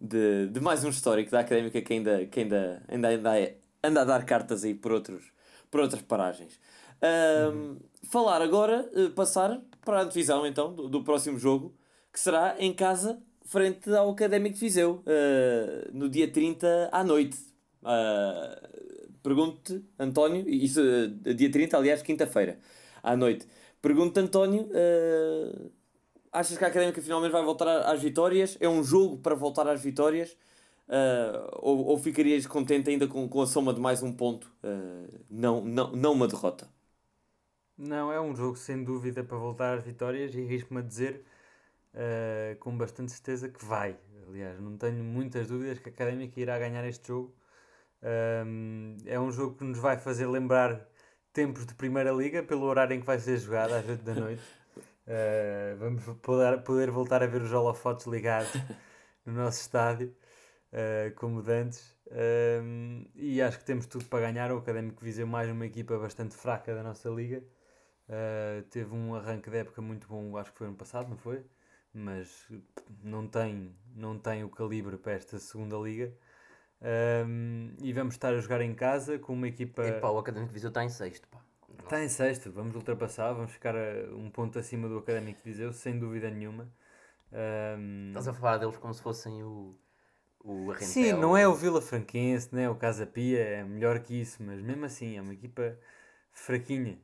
de, 0.00 0.48
de 0.48 0.60
mais 0.60 0.84
um 0.84 0.90
histórico 0.90 1.30
da 1.30 1.40
académica 1.40 1.80
que 1.82 1.92
ainda, 1.92 2.26
que 2.26 2.40
ainda, 2.40 2.82
ainda, 2.88 3.08
ainda 3.08 3.40
é- 3.40 3.58
anda 3.82 4.02
a 4.02 4.04
dar 4.04 4.24
cartas 4.26 4.64
aí 4.64 4.74
por, 4.74 4.92
outros, 4.92 5.24
por 5.70 5.80
outras 5.80 6.02
paragens. 6.02 6.58
Ahm, 7.02 7.78
Falar 8.10 8.42
agora, 8.42 8.90
eh, 8.94 9.10
passar 9.10 9.60
para 9.84 10.00
a 10.00 10.02
antevisão 10.02 10.44
então 10.46 10.74
do, 10.74 10.88
do 10.88 11.04
próximo 11.04 11.38
jogo 11.38 11.74
que 12.12 12.18
será 12.20 12.56
em 12.58 12.74
casa 12.74 13.22
frente 13.44 13.90
ao 13.94 14.10
Académico 14.10 14.54
de 14.54 14.60
Viseu 14.60 15.02
eh, 15.06 15.88
no 15.92 16.08
dia 16.08 16.30
30 16.30 16.88
à 16.92 17.04
noite. 17.04 17.38
Ah, 17.84 18.60
Pergunto-te, 19.22 19.84
António, 19.98 20.48
isso 20.48 20.80
eh, 20.80 21.34
dia 21.34 21.50
30, 21.50 21.76
aliás, 21.76 22.02
quinta-feira, 22.02 22.58
à 23.02 23.16
noite. 23.16 23.46
Pergunto-te, 23.80 24.20
António, 24.20 24.68
eh, 24.74 25.70
achas 26.32 26.58
que 26.58 26.64
a 26.64 26.68
Académica 26.68 27.00
finalmente 27.02 27.32
vai 27.32 27.44
voltar 27.44 27.68
às 27.92 28.00
vitórias? 28.02 28.56
É 28.60 28.68
um 28.68 28.82
jogo 28.84 29.18
para 29.18 29.34
voltar 29.34 29.68
às 29.68 29.80
vitórias? 29.82 30.36
Eh, 30.88 31.50
ou, 31.54 31.86
ou 31.86 31.98
ficarias 31.98 32.46
contente 32.46 32.90
ainda 32.90 33.06
com, 33.08 33.28
com 33.28 33.40
a 33.42 33.46
soma 33.46 33.72
de 33.74 33.80
mais 33.80 34.02
um 34.02 34.12
ponto? 34.12 34.50
Eh, 34.62 35.20
não, 35.30 35.64
não, 35.64 35.92
não 35.92 36.12
uma 36.12 36.28
derrota. 36.28 36.68
Não, 37.76 38.12
é 38.12 38.20
um 38.20 38.34
jogo 38.34 38.56
sem 38.56 38.82
dúvida 38.84 39.24
para 39.24 39.36
voltar 39.36 39.78
às 39.78 39.84
vitórias 39.84 40.34
e 40.34 40.42
risco-me 40.42 40.80
a 40.80 40.82
dizer 40.82 41.24
eh, 41.94 42.56
com 42.60 42.76
bastante 42.76 43.12
certeza 43.12 43.48
que 43.48 43.64
vai. 43.64 43.96
Aliás, 44.28 44.58
não 44.60 44.76
tenho 44.76 45.02
muitas 45.04 45.48
dúvidas 45.48 45.78
que 45.78 45.88
a 45.88 45.92
Académica 45.92 46.40
irá 46.40 46.58
ganhar 46.58 46.86
este 46.86 47.08
jogo. 47.08 47.34
Ahm, 48.02 48.96
é 49.06 49.18
um 49.20 49.30
jogo 49.30 49.56
que 49.56 49.64
nos 49.64 49.78
vai 49.78 49.98
fazer 49.98 50.26
lembrar 50.26 50.88
tempos 51.32 51.66
de 51.66 51.74
Primeira 51.74 52.12
Liga 52.12 52.42
pelo 52.42 52.64
horário 52.64 52.94
em 52.94 53.00
que 53.00 53.06
vai 53.06 53.18
ser 53.18 53.38
jogado, 53.38 53.74
às 53.74 53.88
8 53.88 54.02
da 54.02 54.14
noite. 54.14 54.42
Eh, 55.06 55.74
vamos 55.78 56.04
poder, 56.22 56.62
poder 56.62 56.90
voltar 56.90 57.22
a 57.22 57.26
ver 57.26 57.42
os 57.42 57.52
holofotes 57.52 58.06
ligados 58.06 58.52
no 59.26 59.32
nosso 59.34 59.60
estádio, 59.60 60.14
eh, 60.72 61.12
como 61.16 61.42
de 61.42 61.52
antes. 61.52 61.96
Ahm, 62.10 63.06
e 63.14 63.40
acho 63.42 63.58
que 63.58 63.64
temos 63.64 63.86
tudo 63.86 64.04
para 64.06 64.20
ganhar. 64.30 64.52
O 64.52 64.58
Académico 64.58 65.04
Viseu 65.04 65.26
mais 65.26 65.50
uma 65.50 65.66
equipa 65.66 65.98
bastante 65.98 66.34
fraca 66.36 66.74
da 66.74 66.82
nossa 66.82 67.08
liga. 67.10 67.42
Uh, 68.08 68.62
teve 68.70 68.94
um 68.94 69.14
arranque 69.14 69.48
de 69.50 69.58
época 69.58 69.80
muito 69.80 70.06
bom, 70.08 70.36
acho 70.36 70.52
que 70.52 70.58
foi 70.58 70.66
ano 70.66 70.76
passado, 70.76 71.08
não 71.08 71.16
foi? 71.16 71.44
Mas 71.94 72.50
não 73.02 73.26
tem, 73.26 73.74
não 73.94 74.18
tem 74.18 74.44
o 74.44 74.48
calibre 74.48 74.96
para 74.96 75.12
esta 75.12 75.38
segunda 75.38 75.76
liga. 75.76 76.12
Um, 76.82 77.74
e 77.80 77.92
vamos 77.92 78.14
estar 78.14 78.34
a 78.34 78.40
jogar 78.40 78.60
em 78.60 78.74
casa 78.74 79.18
com 79.18 79.34
uma 79.34 79.46
equipa. 79.46 79.86
Epá, 79.86 80.08
o 80.08 80.18
Académico 80.18 80.48
de 80.48 80.54
Viseu 80.54 80.68
está 80.68 80.82
em 80.82 80.88
sexto, 80.88 81.28
pá. 81.28 81.40
Está 81.78 82.02
em 82.02 82.08
sexto, 82.08 82.50
vamos 82.50 82.74
ultrapassar, 82.74 83.32
vamos 83.32 83.52
ficar 83.52 83.74
um 84.14 84.30
ponto 84.30 84.58
acima 84.58 84.88
do 84.88 84.98
Académico 84.98 85.38
de 85.38 85.44
Viseu, 85.44 85.72
sem 85.72 85.98
dúvida 85.98 86.30
nenhuma. 86.30 86.72
Ahm, 87.32 88.08
Estás 88.08 88.28
a 88.28 88.34
falar 88.34 88.58
deles 88.58 88.76
como 88.76 88.92
se 88.92 89.02
fossem 89.02 89.42
o. 89.42 89.78
O 90.44 90.72
Arrentel. 90.72 90.88
Sim, 90.88 91.12
não 91.12 91.36
é 91.36 91.46
o 91.46 91.54
Vila 91.54 91.80
Franquense, 91.80 92.48
não 92.50 92.60
é 92.60 92.68
o 92.68 92.74
Casa 92.74 93.06
Pia, 93.06 93.38
é 93.38 93.62
melhor 93.62 94.00
que 94.00 94.20
isso, 94.20 94.42
mas 94.42 94.60
mesmo 94.60 94.84
assim 94.84 95.16
é 95.16 95.22
uma 95.22 95.32
equipa 95.32 95.78
fraquinha, 96.32 96.98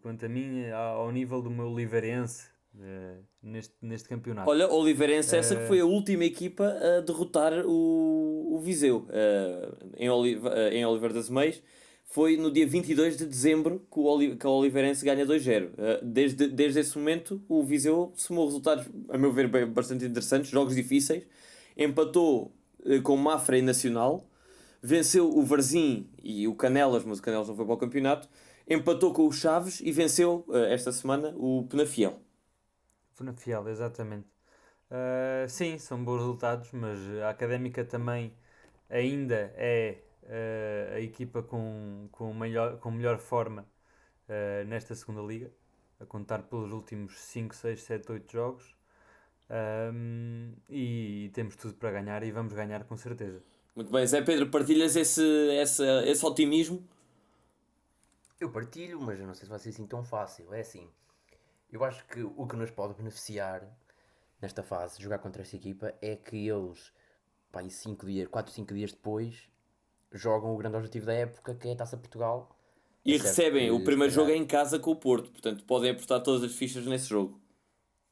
quanto 0.00 0.24
a 0.24 0.28
mim, 0.28 0.70
ao 0.70 1.00
ao 1.00 1.10
nível 1.10 1.42
do 1.42 1.50
meu 1.50 1.66
Oliveirense 1.66 2.48
eh, 2.80 3.18
neste, 3.42 3.74
neste 3.82 4.08
campeonato. 4.08 4.48
Olha, 4.50 4.68
Oliveirense, 4.70 5.36
essa 5.36 5.54
Eh, 5.54 5.60
que 5.60 5.66
foi 5.66 5.80
a 5.80 5.84
última 5.86 6.24
equipa 6.24 6.64
a 6.66 7.00
derrotar 7.00 7.64
o, 7.66 8.54
o 8.54 8.58
Viseu 8.60 9.06
eh, 9.10 9.68
em, 9.98 10.10
Oliva, 10.10 10.52
eh, 10.54 10.74
em 10.78 10.84
Oliver 10.86 11.12
das 11.12 11.28
Meias. 11.30 11.62
Foi 12.08 12.36
no 12.36 12.52
dia 12.52 12.66
22 12.66 13.16
de 13.16 13.26
dezembro 13.26 13.84
que 13.92 13.98
o, 13.98 14.04
Oli, 14.04 14.36
que 14.36 14.46
o 14.46 14.50
Oliveirense 14.50 15.04
ganha 15.04 15.26
2-0. 15.26 15.70
Eh, 15.76 16.00
desde, 16.02 16.46
desde 16.48 16.80
esse 16.80 16.96
momento, 16.96 17.42
o 17.48 17.62
Viseu 17.64 18.12
somou 18.14 18.44
resultados, 18.46 18.86
a 19.08 19.18
meu 19.18 19.32
ver, 19.32 19.48
bem- 19.48 19.66
bastante 19.66 20.04
interessantes, 20.04 20.48
jogos 20.50 20.74
difíceis. 20.76 21.26
Empatou 21.76 22.52
eh, 22.84 23.00
com 23.00 23.14
o 23.14 23.18
Mafra 23.18 23.58
e 23.58 23.62
Nacional, 23.62 24.28
venceu 24.82 25.28
o 25.28 25.42
Varzim 25.42 26.08
e 26.22 26.46
o 26.46 26.54
Canelas, 26.54 27.04
mas 27.04 27.18
o 27.18 27.22
Canelas 27.22 27.48
não 27.48 27.56
foi 27.56 27.64
para 27.64 27.74
o 27.74 27.78
campeonato. 27.78 28.28
Empatou 28.68 29.12
com 29.12 29.26
o 29.26 29.32
Chaves 29.32 29.80
e 29.80 29.90
venceu 29.92 30.44
eh, 30.52 30.72
esta 30.72 30.92
semana 30.92 31.34
o 31.36 31.66
Penafiel. 31.68 32.20
Foi 33.16 33.24
na 33.24 33.32
Fiel, 33.32 33.66
exatamente. 33.68 34.28
Ah, 34.90 35.46
sim, 35.48 35.78
são 35.78 36.04
bons 36.04 36.18
resultados, 36.18 36.70
mas 36.72 36.98
a 37.22 37.30
Académica 37.30 37.82
também 37.82 38.34
ainda 38.90 39.52
é 39.56 40.02
ah, 40.24 40.96
a 40.96 41.00
equipa 41.00 41.42
com, 41.42 42.08
com, 42.12 42.34
melhor, 42.34 42.78
com 42.78 42.90
melhor 42.90 43.18
forma 43.18 43.66
ah, 44.28 44.64
nesta 44.66 44.94
segunda 44.94 45.22
liga, 45.22 45.50
a 45.98 46.04
contar 46.04 46.42
pelos 46.42 46.70
últimos 46.72 47.18
5, 47.18 47.54
6, 47.54 47.82
7, 47.82 48.12
8 48.12 48.30
jogos. 48.30 48.76
Ahm, 49.48 50.52
e 50.68 51.30
temos 51.32 51.56
tudo 51.56 51.74
para 51.74 51.92
ganhar 51.92 52.22
e 52.22 52.30
vamos 52.30 52.52
ganhar 52.52 52.84
com 52.84 52.96
certeza. 52.98 53.42
Muito 53.74 53.90
bem, 53.90 54.06
Zé 54.06 54.20
Pedro, 54.20 54.50
partilhas 54.50 54.94
esse, 54.94 55.22
esse, 55.22 55.82
esse 56.04 56.26
otimismo? 56.26 56.86
Eu 58.38 58.50
partilho, 58.50 59.00
mas 59.00 59.18
eu 59.18 59.26
não 59.26 59.34
sei 59.34 59.44
se 59.44 59.50
vai 59.50 59.58
ser 59.58 59.70
assim 59.70 59.86
tão 59.86 60.04
fácil. 60.04 60.52
É 60.52 60.60
assim, 60.60 60.86
eu 61.70 61.84
acho 61.84 62.04
que 62.06 62.22
o 62.22 62.46
que 62.46 62.56
nos 62.56 62.70
pode 62.70 62.94
beneficiar 62.94 63.62
nesta 64.40 64.62
fase 64.62 64.96
de 64.96 65.04
jogar 65.04 65.18
contra 65.18 65.42
esta 65.42 65.56
equipa 65.56 65.94
é 66.00 66.16
que 66.16 66.48
eles, 66.48 66.92
pá, 67.50 67.62
5 67.68 68.06
dias, 68.06 68.28
4, 68.28 68.52
5 68.52 68.74
dias 68.74 68.92
depois, 68.92 69.48
jogam 70.12 70.54
o 70.54 70.56
grande 70.56 70.76
objetivo 70.76 71.06
da 71.06 71.14
época, 71.14 71.54
que 71.54 71.68
é 71.68 71.72
a 71.72 71.76
Taça 71.76 71.96
Portugal. 71.96 72.56
E 73.04 73.16
recebem, 73.16 73.66
que, 73.66 73.70
o 73.70 73.84
primeiro 73.84 74.12
jogo 74.12 74.30
é 74.30 74.36
em 74.36 74.46
casa 74.46 74.78
com 74.78 74.90
o 74.90 74.96
Porto, 74.96 75.30
portanto 75.30 75.64
podem 75.64 75.90
apostar 75.90 76.22
todas 76.22 76.42
as 76.42 76.54
fichas 76.54 76.86
nesse 76.86 77.08
jogo. 77.08 77.40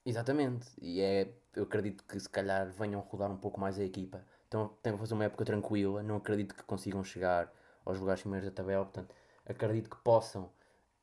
Exatamente, 0.06 0.68
e 0.80 1.00
é, 1.00 1.32
eu 1.54 1.64
acredito 1.64 2.04
que 2.04 2.18
se 2.20 2.28
calhar 2.28 2.70
venham 2.70 3.00
rodar 3.00 3.30
um 3.30 3.36
pouco 3.36 3.58
mais 3.60 3.78
a 3.78 3.84
equipa. 3.84 4.24
Então 4.46 4.68
têm 4.82 4.92
que 4.92 4.98
fazer 4.98 5.14
uma 5.14 5.24
época 5.24 5.44
tranquila, 5.44 6.02
não 6.02 6.16
acredito 6.16 6.54
que 6.54 6.62
consigam 6.64 7.02
chegar 7.02 7.52
aos 7.84 7.98
lugares 7.98 8.20
primeiros 8.20 8.48
da 8.48 8.54
tabela, 8.54 8.84
portanto 8.84 9.14
acredito 9.46 9.90
que 9.90 9.96
possam 9.96 10.50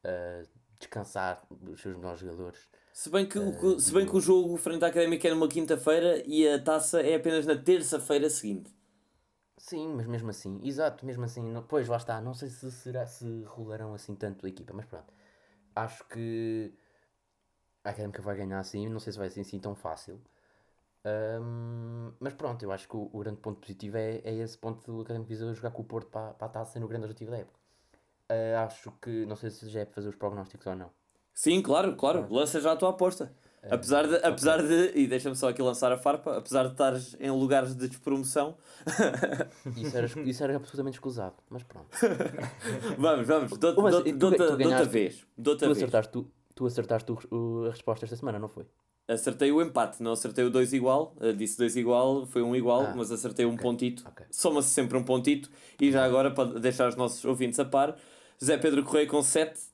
ah, 0.04 0.44
descansar 0.82 1.44
os 1.50 1.82
seus 1.82 1.96
melhores 1.98 2.20
jogadores. 2.20 2.70
Se 2.94 3.10
bem 3.10 3.26
que, 3.28 3.38
o- 3.38 3.80
se 3.80 3.94
bem 3.94 4.06
que 4.06 4.16
o 4.16 4.22
jogo 4.22 4.56
frente 4.58 4.86
à 4.86 4.88
Académica 4.88 5.28
é 5.28 5.32
numa 5.32 5.48
quinta-feira 5.50 6.24
e 6.26 6.48
a 6.48 6.62
taça 6.62 7.02
é 7.02 7.16
apenas 7.16 7.46
na 7.46 7.56
terça-feira 7.56 8.30
seguinte. 8.30 8.72
Sim, 9.58 9.90
mas 9.96 10.08
mesmo 10.08 10.30
assim, 10.32 10.60
exato, 10.64 11.06
mesmo 11.06 11.24
assim, 11.24 11.44
não, 11.44 11.64
pois 11.64 11.88
lá 11.88 11.98
está, 11.98 12.20
não 12.20 12.34
sei 12.34 12.50
se 12.50 12.72
será 12.72 13.06
se 13.06 13.44
rolarão 13.44 13.94
assim 13.94 14.16
tanto 14.16 14.46
a 14.46 14.50
equipa, 14.50 14.74
mas 14.74 14.86
pronto. 14.86 15.14
Acho 15.76 16.06
que 16.10 16.74
a 17.84 17.90
Académica 17.92 18.22
vai 18.24 18.36
ganhar 18.36 18.60
assim, 18.60 18.88
não 18.90 19.00
sei 19.00 19.14
se 19.14 19.20
vai 19.20 19.30
ser 19.30 19.42
assim 19.42 19.60
tão 19.60 19.76
fácil. 19.76 20.20
Ahm, 21.06 22.14
mas 22.22 22.34
pronto, 22.36 22.64
eu 22.64 22.72
acho 22.74 22.90
que 22.90 22.98
o, 22.98 23.10
o 23.14 23.20
grande 23.22 23.42
ponto 23.42 23.62
positivo 23.62 23.98
é, 23.98 24.18
é 24.26 24.36
esse 24.36 24.58
ponto 24.60 24.86
do 24.92 25.02
Académico 25.04 25.30
Viseu 25.30 25.54
jogar 25.56 25.72
com 25.72 25.84
o 25.84 25.86
Porto 25.86 26.10
para, 26.12 26.36
para 26.36 26.48
a 26.48 26.52
taça 26.52 26.80
no 26.82 26.90
grande 26.90 27.06
objetivo 27.06 27.32
da 27.32 27.40
época. 27.40 27.61
Ah, 28.32 28.64
acho 28.66 28.92
que, 29.02 29.26
não 29.26 29.36
sei 29.36 29.50
se 29.50 29.68
já 29.70 29.82
é 29.82 29.86
para 29.86 29.96
fazer 29.96 30.10
os 30.10 30.16
prognósticos 30.16 30.66
ou 30.68 30.76
não. 30.76 30.90
Sim, 31.34 31.62
claro, 31.62 31.96
claro, 31.96 32.28
lança 32.30 32.60
já 32.62 32.72
a 32.74 32.76
tua 32.76 32.90
aposta. 32.90 33.32
Apesar 33.70 34.08
de, 34.08 34.16
apesar 34.26 34.62
de, 34.64 34.92
e 34.98 35.06
deixa-me 35.06 35.36
só 35.36 35.50
aqui 35.50 35.62
lançar 35.62 35.92
a 35.92 35.98
farpa, 35.98 36.36
apesar 36.38 36.64
de 36.66 36.72
estares 36.72 37.16
em 37.20 37.30
lugares 37.30 37.76
de 37.76 37.88
despromoção, 37.88 38.58
Isso 39.78 39.96
era, 39.98 40.08
isso 40.26 40.44
era 40.44 40.56
absolutamente 40.56 40.96
escusado, 40.96 41.36
mas 41.50 41.62
pronto. 41.64 41.88
vamos, 42.98 43.28
vamos, 43.28 43.58
dou-te 43.58 43.82
Mas 43.82 43.92
dou-te- 43.94 44.14
tu- 44.14 44.18
dou-te- 44.18 44.38
tu 44.38 44.48
dou-te 44.48 44.54
a 44.54 44.68
ganhaste- 44.68 44.88
vez. 44.90 45.28
Dou-te 45.38 45.60
Tu 45.60 45.66
vez. 45.66 45.78
acertaste, 45.78 46.12
tu, 46.12 46.32
tu 46.56 46.66
acertaste 46.66 47.12
o- 47.12 47.20
o- 47.36 47.66
a 47.68 47.70
resposta 47.70 48.06
esta 48.06 48.16
semana, 48.18 48.40
não 48.40 48.48
foi? 48.48 48.66
Acertei 49.08 49.52
o 49.52 49.62
empate, 49.62 50.02
não 50.02 50.14
acertei 50.14 50.44
o 50.46 50.50
2 50.50 50.74
igual. 50.74 51.16
eh, 51.20 51.34
Disse 51.34 51.58
2 51.58 51.76
igual, 51.76 52.26
foi 52.26 52.42
um 52.42 52.56
igual, 52.56 52.86
Ah, 52.86 52.94
mas 52.96 53.12
acertei 53.12 53.46
um 53.46 53.58
pontito. 53.58 54.04
ok. 54.08 54.26
Soma-se 54.32 54.70
sempre 54.70 54.98
um 54.98 55.04
pontito. 55.04 55.50
E 55.80 55.92
já 55.92 56.04
agora, 56.06 56.32
para 56.32 56.60
deixar 56.60 56.88
os 56.88 56.96
nossos 56.96 57.24
ouvintes 57.26 57.60
a 57.60 57.66
par, 57.66 57.96
José 58.42 58.58
Pedro 58.58 58.84
Correia 58.84 59.08
com 59.08 59.22
7 59.22 59.72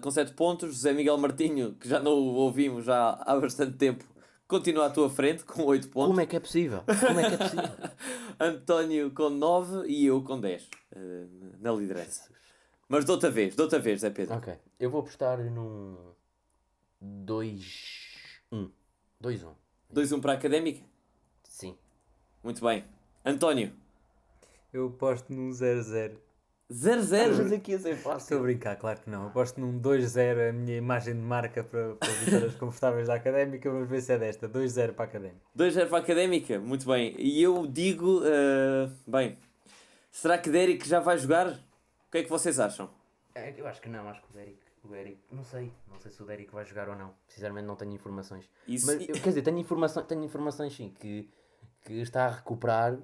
com 0.00 0.10
7 0.10 0.32
pontos. 0.34 0.74
José 0.74 0.92
Miguel 0.92 1.18
Martinho, 1.18 1.74
que 1.74 1.88
já 1.88 1.98
não 1.98 2.12
o 2.12 2.34
ouvimos 2.34 2.84
já 2.84 3.20
há 3.20 3.38
bastante 3.38 3.76
tempo, 3.76 4.04
continua 4.46 4.86
à 4.86 4.90
tua 4.90 5.10
frente 5.10 5.44
com 5.44 5.64
8 5.64 5.88
pontos. 5.88 6.08
Como 6.08 6.20
é 6.20 6.26
que 6.26 6.36
é 6.36 6.40
possível? 6.40 6.84
Como 6.84 7.20
é 7.20 7.28
que 7.28 7.34
é 7.34 7.38
possível? 7.38 7.70
António 8.38 9.10
com 9.10 9.30
9 9.30 9.88
e 9.88 10.06
eu 10.06 10.22
com 10.22 10.40
10 10.40 10.68
eh, 10.94 11.26
na 11.60 11.72
liderança. 11.72 12.30
Mas 12.88 13.04
dou-te 13.04 13.26
a 13.26 13.30
vez, 13.30 13.56
dou-te 13.56 13.74
a 13.74 13.78
vez, 13.78 14.00
Zé 14.00 14.10
Pedro. 14.10 14.36
Ok, 14.36 14.54
eu 14.78 14.90
vou 14.90 15.00
apostar 15.00 15.38
num 15.38 15.96
2-1. 17.02 18.70
2-1. 19.22 19.48
2-1 19.92 20.20
para 20.20 20.32
a 20.32 20.34
académica? 20.34 20.84
Sim. 21.42 21.76
Muito 22.42 22.64
bem. 22.64 22.84
António, 23.24 23.72
Eu 24.72 24.88
aposto 24.88 25.32
num 25.32 25.50
0-0. 25.50 26.23
0-0. 26.70 27.60
que 27.60 27.72
ia 27.72 27.78
ser 27.78 27.90
Estou 27.94 28.12
a 28.12 28.14
fácil. 28.14 28.40
brincar, 28.42 28.76
claro 28.76 29.00
que 29.00 29.10
não. 29.10 29.26
Aposto 29.26 29.60
num 29.60 29.78
2-0, 29.80 30.48
a 30.48 30.52
minha 30.52 30.76
imagem 30.76 31.14
de 31.14 31.20
marca 31.20 31.62
para, 31.62 31.94
para 31.96 32.08
vitórias 32.12 32.54
confortáveis 32.56 33.06
da 33.08 33.14
Académica. 33.14 33.70
Vamos 33.70 33.88
ver 33.88 34.00
se 34.00 34.12
é 34.12 34.18
desta. 34.18 34.48
2-0 34.48 34.92
para 34.94 35.04
a 35.04 35.08
Académica. 35.08 35.40
2-0 35.56 35.88
para 35.88 35.98
a 35.98 36.00
académica, 36.00 36.58
muito 36.58 36.86
bem. 36.86 37.14
E 37.18 37.42
eu 37.42 37.66
digo, 37.66 38.22
eh, 38.24 38.88
bem, 39.06 39.38
será 40.10 40.38
que 40.38 40.48
Derek 40.50 40.88
já 40.88 41.00
vai 41.00 41.18
jogar? 41.18 41.48
O 41.48 42.10
que 42.10 42.18
é 42.18 42.22
que 42.22 42.30
vocês 42.30 42.58
acham? 42.58 42.90
É, 43.34 43.52
eu 43.58 43.66
acho 43.66 43.80
que 43.82 43.88
não, 43.88 44.08
acho 44.08 44.22
que 44.22 44.30
o 44.30 44.32
Derek, 44.32 44.58
o 44.84 44.88
Derek, 44.88 45.18
não 45.32 45.42
sei, 45.44 45.72
não 45.90 45.98
sei 45.98 46.10
se 46.12 46.22
o 46.22 46.24
Derek 46.26 46.52
vai 46.52 46.64
jogar 46.64 46.88
ou 46.88 46.94
não. 46.96 47.12
Sinceramente 47.26 47.66
não 47.66 47.74
tenho 47.76 47.92
informações. 47.92 48.48
Isso, 48.66 48.86
Mas, 48.86 49.00
eu, 49.08 49.14
quer 49.14 49.28
dizer, 49.30 49.42
tenho, 49.42 49.58
informação, 49.58 50.02
tenho 50.04 50.22
informações 50.24 50.74
sim, 50.74 50.94
que, 51.00 51.28
que 51.82 51.94
está 52.00 52.26
a 52.26 52.30
recuperar, 52.30 52.96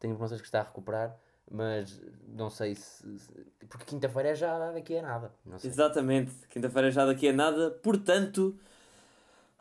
tenho 0.00 0.12
informações 0.12 0.40
que 0.40 0.46
está 0.48 0.60
a 0.60 0.64
recuperar, 0.64 1.16
mas 1.50 2.00
não 2.28 2.48
sei 2.48 2.74
se, 2.74 3.18
se- 3.18 3.30
porque 3.68 3.84
quinta-feira 3.84 4.30
é 4.30 4.34
já 4.34 4.70
daqui 4.72 4.96
a 4.96 5.02
nada, 5.02 5.34
não 5.44 5.58
sei. 5.58 5.70
Exatamente, 5.70 6.32
quinta-feira 6.48 6.90
já 6.90 7.04
daqui 7.04 7.28
a 7.28 7.32
nada, 7.32 7.70
portanto. 7.82 8.56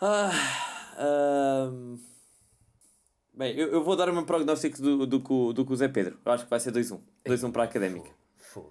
Ah, 0.02 0.30
ahm, 0.97 1.97
bem, 3.34 3.56
eu, 3.58 3.69
eu 3.73 3.84
vou 3.84 3.95
dar 3.95 4.10
o 4.10 4.13
meu 4.13 4.25
prognóstico 4.25 4.82
do, 4.82 5.06
do, 5.06 5.19
que 5.21 5.34
o- 5.34 5.54
do 5.54 5.65
que 5.65 5.73
o 5.73 5.75
Zé 5.75 5.88
Pedro. 5.88 6.17
Eu 6.25 6.32
acho 6.32 6.43
que 6.45 6.49
vai 6.49 6.60
ser 6.60 6.71
2-1. 6.71 6.99
2-1 7.25 7.52
para 7.52 7.63
a 7.63 7.65
académica. 7.65 8.10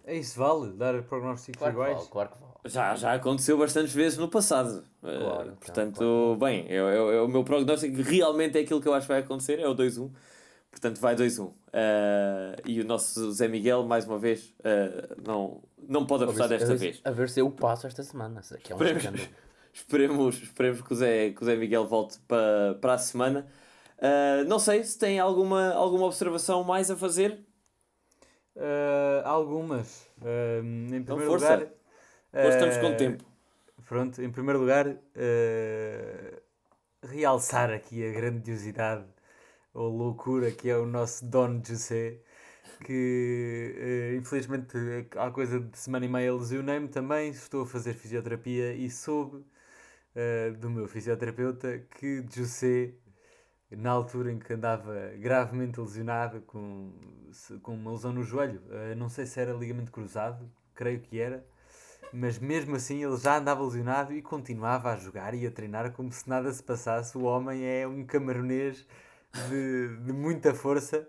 É 0.04 0.16
isso, 0.16 0.38
vale? 0.40 0.72
Dar 0.72 1.02
prognósticos 1.04 1.58
Claro 1.58 1.72
iguais? 1.74 1.96
vale, 1.98 2.08
claro 2.10 2.28
que 2.30 2.38
vale. 2.40 2.52
Já, 2.64 2.94
já 2.96 3.14
aconteceu 3.14 3.56
bastantes 3.56 3.92
vezes 3.94 4.18
no 4.18 4.28
passado. 4.28 4.84
Eh, 5.04 5.18
Claro, 5.18 5.40
então, 5.42 5.56
portanto, 5.56 6.36
bem, 6.40 6.66
eu, 6.68 6.88
eu- 6.88 7.12
eu- 7.12 7.24
o 7.26 7.28
meu 7.28 7.44
prognóstico 7.44 8.02
realmente 8.02 8.58
é 8.58 8.62
aquilo 8.62 8.80
que 8.80 8.88
eu 8.88 8.92
acho 8.94 9.06
que 9.06 9.12
vai 9.12 9.22
acontecer, 9.22 9.60
é 9.60 9.68
o 9.68 9.74
2-1. 9.74 10.10
Portanto, 10.70 10.98
vai 11.00 11.14
2-1. 11.14 11.52
Eh, 11.72 12.56
e 12.66 12.80
o 12.80 12.84
nosso 12.84 13.30
Zé 13.32 13.48
Miguel, 13.48 13.84
mais 13.84 14.06
uma 14.06 14.18
vez, 14.18 14.54
eh, 14.64 15.16
não, 15.24 15.62
não 15.86 16.06
pode 16.06 16.24
apostar 16.24 16.46
a 16.46 16.48
desta 16.48 16.66
ver 16.68 16.78
vez. 16.78 17.00
A 17.04 17.10
ver 17.10 17.28
se 17.28 17.40
eu 17.40 17.50
passo 17.50 17.86
esta 17.86 18.02
semana, 18.02 18.40
que 18.62 18.72
é 18.72 18.76
um 18.76 18.82
Esperemos. 18.82 19.28
Esperemos, 19.70 20.42
esperemos 20.42 20.80
que, 20.80 20.92
o 20.92 20.96
Zé, 20.96 21.30
que 21.30 21.42
o 21.42 21.44
Zé 21.44 21.54
Miguel 21.54 21.86
volte 21.86 22.18
para, 22.26 22.76
para 22.80 22.94
a 22.94 22.98
semana. 22.98 23.46
Eh, 23.98 24.42
não 24.44 24.58
sei 24.58 24.82
se 24.82 24.98
tem 24.98 25.20
alguma, 25.20 25.72
alguma 25.72 26.06
observação 26.06 26.64
mais 26.64 26.90
a 26.90 26.96
fazer. 26.96 27.38
Algumas. 29.24 30.08
Em 30.20 31.02
primeiro 31.04 31.30
força. 31.30 31.54
lugar. 31.54 31.68
Hoje 32.32 32.48
estamos 32.48 32.76
com 32.78 32.96
tempo. 32.96 33.24
Pronto, 33.86 34.20
em 34.20 34.30
primeiro 34.32 34.58
lugar, 34.58 34.96
realçar 37.04 37.70
aqui 37.70 38.04
a 38.04 38.12
grandiosidade 38.12 39.04
ou 39.74 39.88
loucura 39.88 40.50
que 40.50 40.68
é 40.70 40.76
o 40.76 40.86
nosso 40.86 41.24
Don 41.24 41.62
José, 41.64 42.20
que 42.84 43.74
eh, 43.76 44.16
infelizmente 44.16 44.76
há 45.16 45.30
coisa 45.30 45.60
de 45.60 45.78
semana 45.78 46.06
e 46.06 46.08
meia 46.08 46.34
lesionei-me 46.34 46.88
também, 46.88 47.30
estou 47.30 47.62
a 47.62 47.66
fazer 47.66 47.94
fisioterapia 47.94 48.74
e 48.74 48.90
soube 48.90 49.44
eh, 50.14 50.50
do 50.52 50.70
meu 50.70 50.86
fisioterapeuta 50.88 51.78
que 51.98 52.24
José, 52.34 52.94
na 53.70 53.90
altura 53.90 54.32
em 54.32 54.38
que 54.38 54.52
andava 54.52 55.12
gravemente 55.18 55.80
lesionado 55.80 56.40
com, 56.42 56.92
com 57.62 57.74
uma 57.74 57.92
lesão 57.92 58.12
no 58.12 58.22
joelho, 58.22 58.62
eh, 58.70 58.94
não 58.94 59.08
sei 59.08 59.26
se 59.26 59.40
era 59.40 59.52
ligamento 59.52 59.92
cruzado, 59.92 60.50
creio 60.74 61.00
que 61.00 61.20
era, 61.20 61.44
mas 62.12 62.38
mesmo 62.38 62.76
assim 62.76 63.04
ele 63.04 63.16
já 63.16 63.38
andava 63.38 63.62
lesionado 63.62 64.12
e 64.12 64.22
continuava 64.22 64.92
a 64.92 64.96
jogar 64.96 65.34
e 65.34 65.46
a 65.46 65.50
treinar 65.50 65.92
como 65.92 66.10
se 66.12 66.28
nada 66.28 66.52
se 66.52 66.62
passasse. 66.62 67.16
O 67.18 67.22
homem 67.24 67.64
é 67.64 67.86
um 67.86 68.04
camaronês 68.04 68.86
de, 69.48 69.96
de 70.04 70.12
muita 70.12 70.54
força. 70.54 71.06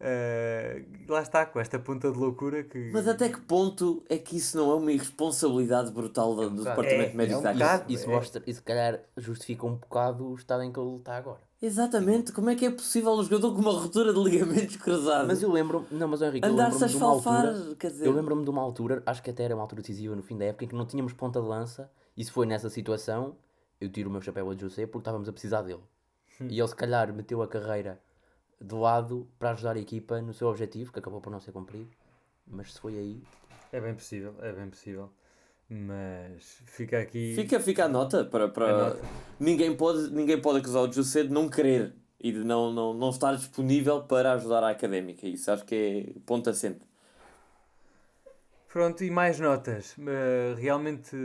Uh, 0.00 0.84
lá 1.12 1.22
está, 1.22 1.46
com 1.46 1.60
esta 1.60 1.78
ponta 1.78 2.10
de 2.10 2.18
loucura 2.18 2.64
que. 2.64 2.90
Mas 2.92 3.06
até 3.06 3.28
que 3.28 3.40
ponto 3.40 4.02
é 4.08 4.18
que 4.18 4.36
isso 4.36 4.56
não 4.56 4.72
é 4.72 4.74
uma 4.74 4.90
irresponsabilidade 4.90 5.92
brutal 5.92 6.34
do, 6.34 6.50
do 6.50 6.64
Departamento 6.64 7.12
É, 7.12 7.14
Médico 7.14 7.46
é 7.46 7.50
um 7.50 7.54
bocado. 7.54 7.92
Isso, 7.92 8.10
é. 8.10 8.12
mostra, 8.12 8.42
e 8.44 8.52
se 8.52 8.60
calhar 8.62 9.00
justifica 9.16 9.64
um 9.64 9.76
bocado 9.76 10.26
o 10.26 10.34
estado 10.34 10.64
em 10.64 10.72
que 10.72 10.80
ele 10.80 10.96
está 10.96 11.16
agora. 11.16 11.40
Exatamente, 11.62 12.32
como 12.32 12.50
é 12.50 12.56
que 12.56 12.66
é 12.66 12.70
possível 12.72 13.12
um 13.12 13.22
jogador 13.22 13.54
com 13.54 13.60
uma 13.60 13.70
ruptura 13.70 14.12
de 14.12 14.18
ligamentos 14.18 14.74
cruzados 14.74 15.28
Mas 15.28 15.40
eu 15.40 15.52
lembro 15.52 15.86
não, 15.92 16.08
mas 16.08 16.20
Henrique, 16.20 16.44
andar-se 16.48 16.82
a 16.82 16.88
de 16.88 16.96
uma 16.96 17.14
esfalfar? 17.14 17.46
altura. 17.46 17.76
Quer 17.76 17.90
dizer, 17.92 18.06
Eu 18.06 18.12
lembro-me 18.12 18.42
de 18.42 18.50
uma 18.50 18.60
altura, 18.60 19.00
acho 19.06 19.22
que 19.22 19.30
até 19.30 19.44
era 19.44 19.54
uma 19.54 19.62
altura 19.62 19.80
decisiva 19.82 20.16
no 20.16 20.22
fim 20.24 20.36
da 20.36 20.46
época, 20.46 20.64
em 20.64 20.68
que 20.68 20.74
não 20.74 20.84
tínhamos 20.84 21.12
ponta 21.12 21.40
de 21.40 21.46
lança, 21.46 21.88
e 22.16 22.24
se 22.24 22.32
foi 22.32 22.46
nessa 22.46 22.68
situação, 22.68 23.36
eu 23.80 23.88
tiro 23.88 24.08
o 24.08 24.12
meu 24.12 24.20
chapéu 24.20 24.50
a 24.50 24.56
José 24.56 24.86
porque 24.86 25.02
estávamos 25.02 25.28
a 25.28 25.32
precisar 25.32 25.62
dele. 25.62 25.78
E 26.50 26.58
ele 26.58 26.68
se 26.68 26.76
calhar 26.76 27.12
meteu 27.12 27.42
a 27.42 27.48
carreira 27.48 28.00
de 28.60 28.74
lado 28.74 29.28
para 29.38 29.50
ajudar 29.50 29.76
a 29.76 29.80
equipa 29.80 30.20
no 30.20 30.32
seu 30.32 30.48
objetivo, 30.48 30.92
que 30.92 30.98
acabou 30.98 31.20
por 31.20 31.30
não 31.30 31.40
ser 31.40 31.52
cumprido. 31.52 31.90
Mas 32.46 32.72
se 32.72 32.80
foi 32.80 32.98
aí, 32.98 33.22
É 33.72 33.80
bem 33.80 33.94
possível, 33.94 34.34
é 34.40 34.52
bem 34.52 34.68
possível. 34.68 35.10
Mas 35.68 36.62
fica 36.66 36.98
aqui. 36.98 37.34
Fica, 37.34 37.58
fica 37.58 37.84
a 37.86 37.88
nota 37.88 38.24
para. 38.24 38.44
a 38.44 38.48
para... 38.48 38.90
nota. 38.90 39.00
Ninguém, 39.40 39.74
pode, 39.74 40.10
ninguém 40.10 40.40
pode 40.40 40.58
acusar 40.58 40.82
o 40.82 40.92
José 40.92 41.22
de 41.22 41.30
não 41.30 41.48
querer 41.48 41.94
e 42.20 42.30
de 42.30 42.44
não, 42.44 42.70
não, 42.70 42.92
não 42.92 43.08
estar 43.08 43.34
disponível 43.34 44.02
para 44.02 44.32
ajudar 44.34 44.62
a 44.62 44.70
académica. 44.70 45.26
Isso 45.26 45.50
acho 45.50 45.64
que 45.64 45.74
é 45.74 46.20
ponto 46.26 46.50
assente. 46.50 46.80
Pronto, 48.70 49.02
e 49.02 49.10
mais 49.10 49.40
notas. 49.40 49.96
Uh, 49.96 50.54
realmente 50.56 51.16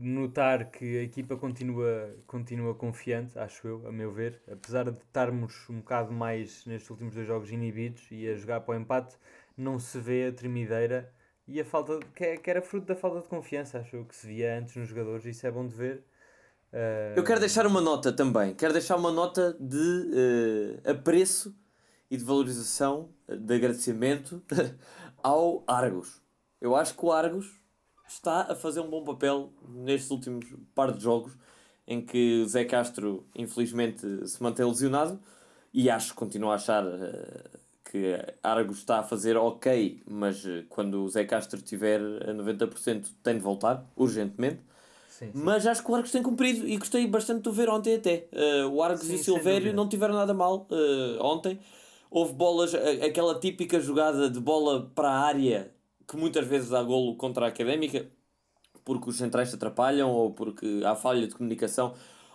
notar 0.00 0.70
que 0.70 0.98
a 0.98 1.02
equipa 1.02 1.36
continua, 1.36 2.14
continua 2.26 2.74
confiante, 2.74 3.38
acho 3.38 3.66
eu, 3.68 3.86
a 3.88 3.92
meu 3.92 4.12
ver. 4.12 4.42
Apesar 4.50 4.90
de 4.90 4.98
estarmos 4.98 5.68
um 5.70 5.78
bocado 5.80 6.12
mais 6.12 6.64
nestes 6.66 6.90
últimos 6.90 7.14
dois 7.14 7.26
jogos 7.26 7.50
inibidos 7.52 8.06
e 8.10 8.28
a 8.28 8.34
jogar 8.36 8.60
para 8.62 8.74
o 8.76 8.80
empate, 8.80 9.16
não 9.56 9.78
se 9.78 9.98
vê 10.00 10.26
a 10.28 10.32
tremideira 10.32 11.12
e 11.46 11.60
a 11.60 11.64
falta 11.64 11.98
de- 11.98 12.06
que, 12.06 12.24
é- 12.24 12.36
que 12.36 12.50
era 12.50 12.62
fruto 12.62 12.86
da 12.86 12.96
falta 12.96 13.20
de 13.20 13.28
confiança, 13.28 13.78
acho 13.80 13.96
eu, 13.96 14.04
que 14.04 14.14
se 14.16 14.26
via 14.26 14.58
antes 14.58 14.76
nos 14.76 14.88
jogadores, 14.88 15.24
isso 15.26 15.46
é 15.46 15.50
bom 15.50 15.66
de 15.66 15.74
ver. 15.74 16.04
Uh, 16.72 17.16
Eu 17.16 17.24
quero 17.24 17.40
deixar 17.40 17.66
uma 17.66 17.80
nota 17.80 18.12
também. 18.12 18.54
Quero 18.54 18.72
deixar 18.72 18.96
uma 18.96 19.10
nota 19.10 19.56
de 19.60 20.80
eh, 20.84 20.90
apreço 20.90 21.54
e 22.10 22.16
de 22.16 22.24
valorização, 22.24 23.10
eh, 23.28 23.36
de 23.36 23.54
agradecimento 23.54 24.42
ao 25.22 25.64
Argos. 25.66 26.22
Eu 26.60 26.76
acho 26.76 26.94
que 26.96 27.04
o 27.04 27.10
Argos 27.12 27.59
está 28.10 28.42
a 28.42 28.54
fazer 28.54 28.80
um 28.80 28.90
bom 28.90 29.04
papel 29.04 29.50
nestes 29.68 30.10
últimos 30.10 30.44
par 30.74 30.92
de 30.92 31.02
jogos 31.02 31.32
em 31.86 32.00
que 32.00 32.44
Zé 32.46 32.64
Castro, 32.64 33.24
infelizmente, 33.34 34.06
se 34.26 34.42
mantém 34.42 34.66
lesionado 34.66 35.18
e 35.72 35.88
acho, 35.88 36.14
continuo 36.14 36.50
a 36.50 36.54
achar 36.54 36.84
eh, 36.84 37.50
que 37.90 38.16
Argos 38.42 38.78
está 38.78 39.00
a 39.00 39.02
fazer 39.02 39.36
ok, 39.36 40.02
mas 40.06 40.44
eh, 40.44 40.64
quando 40.68 41.04
o 41.04 41.08
Zé 41.08 41.24
Castro 41.24 41.58
estiver 41.58 42.00
a 42.00 42.32
90% 42.34 43.06
tem 43.22 43.34
de 43.34 43.40
voltar, 43.40 43.84
urgentemente. 43.96 44.60
sim, 45.08 45.26
sim. 45.26 45.30
Mas 45.34 45.66
acho 45.66 45.84
que 45.84 45.90
o 45.90 45.94
Argos 45.94 46.10
tem 46.10 46.22
cumprido 46.22 46.66
e 46.66 46.76
gostei 46.76 47.06
bastante 47.06 47.42
de 47.42 47.48
o 47.48 47.52
ver 47.52 47.68
ontem 47.68 47.96
até. 47.96 48.26
Eh, 48.32 48.64
o 48.66 48.82
Argos 48.82 49.06
Sim, 49.06 49.14
e 49.14 49.18
Silvério 49.18 49.72
não 49.72 49.88
tiveram 49.88 50.14
nada 50.14 50.34
mal 50.34 50.66
eh, 50.70 51.18
ontem. 51.20 51.58
Houve 52.10 52.32
bolas, 52.32 52.74
aquela 52.74 53.38
típica 53.38 53.78
jogada 53.78 54.28
de 54.28 54.40
bola 54.40 54.90
para 54.94 55.08
a 55.08 55.20
área 55.20 55.70
que 56.10 56.16
muitas 56.16 56.44
vezes 56.44 56.70
dá 56.70 56.82
golo 56.82 57.14
contra 57.14 57.46
a 57.46 57.48
Académica 57.48 58.10
porque 58.84 59.08
os 59.08 59.16
centrais 59.16 59.50
se 59.50 59.54
atrapalham 59.54 60.10
ou 60.10 60.32
porque 60.32 60.82
há 60.84 60.96
falha 60.96 61.24
de 61.28 61.34
comunicação. 61.34 61.94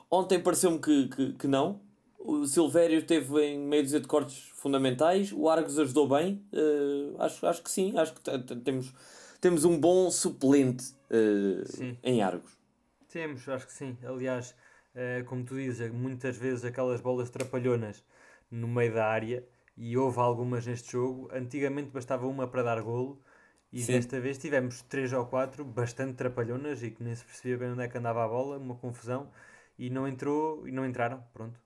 Ontem 0.10 0.40
pareceu-me 0.40 0.80
que, 0.80 1.10
que, 1.10 1.34
que 1.34 1.48
não. 1.48 1.82
O 2.18 2.46
Silvério 2.46 3.06
teve 3.06 3.38
em 3.44 3.60
meio 3.60 3.86
de 3.86 4.00
cortes 4.02 4.50
fundamentais. 4.54 5.34
O 5.34 5.50
Argos 5.50 5.78
ajudou 5.78 6.08
bem. 6.08 6.42
Eh, 6.54 7.16
acho, 7.20 7.46
acho 7.46 7.62
que 7.62 7.70
sim. 7.70 7.98
Acho 7.98 8.14
que 8.14 8.22
temos, 8.64 8.94
temos 9.42 9.66
um 9.66 9.78
bom 9.78 10.10
suplente 10.10 10.96
Sim. 11.66 11.98
em 12.02 12.22
Argos. 12.22 12.58
Temos, 13.10 13.48
acho 13.50 13.68
que 13.68 13.74
sim. 13.74 13.98
Aliás, 14.06 14.56
eh, 14.94 15.24
como 15.28 15.44
tu 15.44 15.56
dizes, 15.56 15.92
muitas 15.92 16.38
vezes 16.38 16.64
aquelas 16.64 17.02
bolas 17.02 17.30
trapalhonas 17.30 18.04
no 18.50 18.68
meio 18.68 18.94
da 18.94 19.06
área, 19.06 19.44
e 19.78 19.98
houve 19.98 20.20
algumas 20.20 20.66
neste 20.66 20.92
jogo. 20.94 21.30
Antigamente 21.34 21.90
bastava 21.92 22.28
uma 22.28 22.48
para 22.48 22.64
dar 22.64 22.82
golo, 22.82 23.22
e 23.76 23.84
Sim. 23.84 23.94
desta 23.94 24.20
vez 24.26 24.38
tivemos 24.40 24.82
três 24.84 25.14
ou 25.14 25.26
quatro 25.34 25.66
bastante 25.66 26.16
trapalhonas 26.22 26.84
e 26.84 26.92
que 26.92 27.04
nem 27.04 27.16
se 27.16 27.26
percebia 27.26 27.58
bem 27.60 27.72
onde 27.74 27.84
é 27.84 27.90
que 27.90 27.98
andava 27.98 28.24
a 28.26 28.30
bola, 28.36 28.58
uma 28.58 28.76
confusão, 28.76 29.32
e 29.78 29.90
não 29.90 30.08
entrou 30.08 30.68
e 30.68 30.72
não 30.72 30.86
entraram. 30.86 31.24
Pronto. 31.34 31.60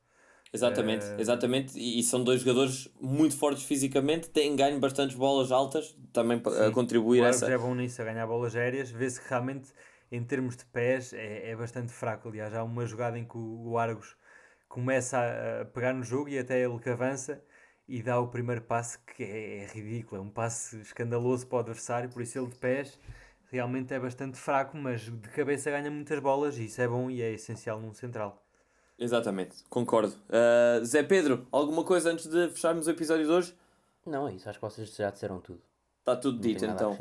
Exatamente, 0.51 1.07
Eh, 1.07 1.17
exatamente. 1.17 1.77
E, 1.77 1.99
e 1.99 2.03
são 2.03 2.23
dois 2.23 2.41
jogadores 2.41 2.89
muito 2.99 3.37
fortes 3.37 3.63
fisicamente, 3.63 4.29
têm 4.29 4.55
ganho 4.55 4.79
bastantes 4.79 5.15
bolas 5.15 5.51
altas, 5.51 5.95
também 6.11 6.39
pa- 6.39 6.67
a 6.67 6.71
contribuir 6.71 7.21
o 7.21 7.25
a 7.25 7.29
essa. 7.29 7.45
é 7.51 7.57
bom 7.57 7.75
nisso, 7.75 8.01
a 8.01 8.05
ganhar 8.05 8.25
bolas 8.27 8.55
aéreas. 8.55 8.89
Vê-se 8.91 9.21
que 9.21 9.29
realmente, 9.29 9.71
em 10.11 10.23
termos 10.23 10.55
de 10.57 10.65
pés, 10.65 11.13
é, 11.13 11.49
é 11.51 11.55
bastante 11.55 11.91
fraco. 11.91 12.29
Aliás, 12.29 12.53
há 12.53 12.63
uma 12.63 12.85
jogada 12.85 13.17
em 13.17 13.25
que 13.25 13.37
o, 13.37 13.69
o 13.71 13.77
Argos 13.77 14.15
começa 14.67 15.17
a, 15.17 15.61
a 15.61 15.65
pegar 15.65 15.93
no 15.93 16.03
jogo 16.03 16.29
e 16.29 16.39
até 16.39 16.59
ele 16.63 16.79
que 16.79 16.89
avança 16.89 17.43
e 17.89 18.01
dá 18.03 18.19
o 18.19 18.27
primeiro 18.27 18.61
passe 18.61 18.97
que 18.99 19.23
é, 19.23 19.63
é 19.63 19.67
ridículo. 19.67 20.21
É 20.21 20.23
um 20.23 20.29
passe 20.29 20.79
escandaloso 20.79 21.47
para 21.47 21.57
o 21.57 21.59
adversário. 21.59 22.09
Por 22.09 22.21
isso, 22.21 22.37
ele 22.37 22.47
de 22.47 22.55
pés 22.55 22.97
realmente 23.51 23.93
é 23.93 23.99
bastante 23.99 24.37
fraco, 24.37 24.77
mas 24.77 25.01
de 25.01 25.29
cabeça 25.29 25.71
ganha 25.71 25.89
muitas 25.89 26.19
bolas 26.19 26.57
e 26.57 26.65
isso 26.65 26.81
é 26.81 26.87
bom 26.87 27.09
e 27.09 27.21
é 27.21 27.31
essencial 27.31 27.79
num 27.79 27.93
central. 27.93 28.43
Exatamente, 28.97 29.63
concordo. 29.69 30.13
Uh, 30.29 30.85
Zé 30.85 31.03
Pedro, 31.03 31.47
alguma 31.51 31.83
coisa 31.83 32.11
antes 32.11 32.27
de 32.27 32.49
fecharmos 32.49 32.85
o 32.87 32.91
episódio 32.91 33.25
de 33.25 33.31
hoje? 33.31 33.55
não 34.05 34.27
é 34.27 34.33
isso, 34.33 34.49
acho 34.49 34.59
que 34.59 34.65
vocês 34.65 34.95
já 34.95 35.09
disseram 35.09 35.39
tudo. 35.39 35.61
Está 35.99 36.15
tudo 36.15 36.35
Não 36.35 36.41
dito 36.41 36.65
então. 36.65 36.97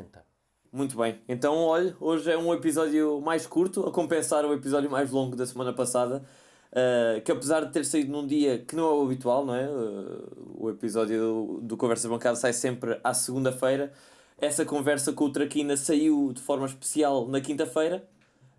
Muito 0.71 0.95
bem. 0.95 1.19
Então, 1.27 1.55
olha, 1.55 1.95
hoje 1.99 2.31
é 2.31 2.37
um 2.37 2.53
episódio 2.53 3.19
mais 3.21 3.47
curto, 3.47 3.87
a 3.87 3.91
compensar 3.91 4.45
o 4.45 4.53
episódio 4.53 4.89
mais 4.89 5.09
longo 5.09 5.35
da 5.35 5.45
semana 5.45 5.73
passada. 5.73 6.23
Uh, 6.71 7.21
que 7.21 7.31
apesar 7.31 7.65
de 7.65 7.71
ter 7.71 7.85
saído 7.85 8.11
num 8.11 8.25
dia 8.25 8.59
que 8.59 8.75
não 8.75 8.87
é 8.87 8.93
o 8.93 9.03
habitual, 9.03 9.45
não 9.45 9.55
é? 9.55 9.67
Uh, 9.67 10.55
o 10.57 10.69
episódio 10.69 11.19
do, 11.19 11.61
do 11.61 11.77
Conversas 11.77 12.09
Bancadas 12.09 12.39
sai 12.39 12.53
sempre 12.53 12.99
à 13.03 13.13
segunda-feira. 13.13 13.91
Essa 14.37 14.63
conversa 14.63 15.11
com 15.11 15.25
o 15.25 15.31
Traquina 15.31 15.75
saiu 15.75 16.31
de 16.33 16.41
forma 16.41 16.65
especial 16.65 17.27
na 17.27 17.41
quinta-feira. 17.41 18.07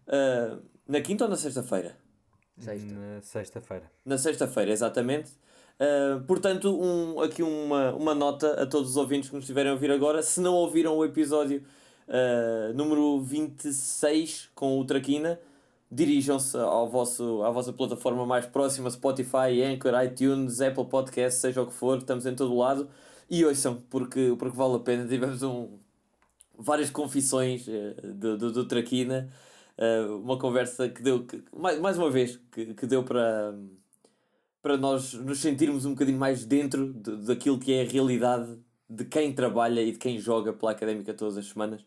Uh, 0.07 0.61
na 0.87 1.01
quinta 1.01 1.25
ou 1.25 1.31
na 1.31 1.37
sexta-feira? 1.37 1.97
Sexta. 2.59 2.95
Na 2.95 3.23
sexta-feira. 3.23 3.91
Na 4.05 4.19
sexta-feira, 4.19 4.71
exatamente. 4.71 5.31
Uh, 5.81 6.21
portanto, 6.27 6.79
um, 6.79 7.21
aqui 7.21 7.43
uma, 7.43 7.95
uma 7.95 8.15
nota 8.15 8.63
a 8.63 8.67
todos 8.67 8.91
os 8.91 8.97
ouvintes 8.97 9.31
que 9.31 9.35
nos 9.35 9.45
estiverem 9.45 9.71
a 9.71 9.75
ouvir 9.75 9.91
agora. 9.91 10.23
Se 10.23 10.41
não 10.41 10.55
ouviram 10.55 10.95
o 10.97 11.05
episódio 11.05 11.65
uh, 12.07 12.75
número 12.75 13.19
26 13.23 14.51
com 14.55 14.79
o 14.79 14.85
Traquina, 14.85 15.41
dirijam-se 15.91 16.57
ao 16.57 16.89
vosso, 16.89 17.43
à 17.43 17.51
vossa 17.51 17.73
plataforma 17.73 18.25
mais 18.27 18.47
próxima, 18.47 18.91
Spotify, 18.91 19.63
Anchor, 19.65 19.93
iTunes, 20.05 20.61
Apple 20.61 20.87
Podcasts, 20.87 21.41
seja 21.41 21.63
o 21.63 21.67
que 21.67 21.75
for, 21.75 21.99
estamos 21.99 22.27
em 22.27 22.35
todo 22.35 22.55
lado. 22.57 22.89
E 23.29 23.45
ouçam, 23.45 23.77
porque, 23.91 24.35
porque 24.39 24.57
vale 24.57 24.77
a 24.77 24.79
pena. 24.81 25.07
Tivemos 25.09 25.43
um, 25.43 25.79
várias 26.59 26.91
confissões 26.91 27.67
eh, 27.69 27.95
do, 28.15 28.37
do, 28.39 28.53
do 28.53 28.69
Traquina. 28.69 29.33
eh, 29.79 30.03
uma 30.07 30.39
conversa 30.39 30.89
que 30.89 31.03
deu, 31.03 31.25
que, 31.27 31.43
mais, 31.57 31.79
mais 31.81 31.99
uma 31.99 32.11
vez, 32.11 32.39
que, 32.53 32.75
que 32.75 32.87
deu 32.87 33.05
para, 33.05 33.55
para 34.63 34.77
nós 34.77 35.15
nos 35.15 35.39
sentirmos 35.41 35.85
um 35.87 35.91
bocadinho 35.91 36.19
mais 36.19 36.45
dentro 36.45 36.93
de, 36.93 37.17
daquilo 37.27 37.59
que 37.59 37.73
é 37.73 37.83
a 37.83 37.89
realidade 37.89 38.59
de 38.89 39.05
quem 39.05 39.33
trabalha 39.35 39.81
e 39.83 39.93
de 39.93 39.99
quem 39.99 40.19
joga 40.19 40.53
pela 40.53 40.73
académica 40.73 41.15
todas 41.15 41.37
as 41.39 41.47
semanas. 41.47 41.85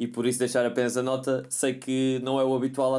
E 0.00 0.06
por 0.08 0.24
isso 0.26 0.38
deixar 0.38 0.64
apenas 0.64 0.96
a 0.96 1.02
nota. 1.02 1.44
Sei 1.50 1.74
que 1.74 2.18
não 2.24 2.40
é 2.40 2.44
o 2.44 2.54
habitual 2.56 2.96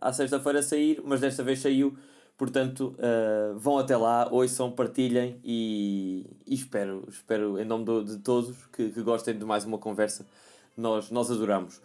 à, 0.00 0.12
sexta-feira 0.12 0.62
sair, 0.62 1.02
mas 1.04 1.20
desta 1.20 1.42
vez 1.42 1.58
saiu. 1.58 1.96
Portanto, 2.38 2.94
eh, 2.98 3.52
vão 3.56 3.76
até 3.76 3.96
lá, 3.96 4.28
ouçam, 4.30 4.70
partilhem 4.70 5.38
e, 5.44 6.24
e 6.46 6.54
espero, 6.54 7.04
espero 7.08 7.58
em 7.58 7.64
nome 7.64 7.84
do- 7.84 8.04
de 8.04 8.16
todos 8.18 8.56
que, 8.72 8.88
que 8.90 9.02
gostem 9.02 9.36
de 9.36 9.44
mais 9.44 9.64
uma 9.64 9.78
conversa. 9.78 10.24
Nós, 10.76 11.10
nós 11.10 11.28
adoramos. 11.30 11.82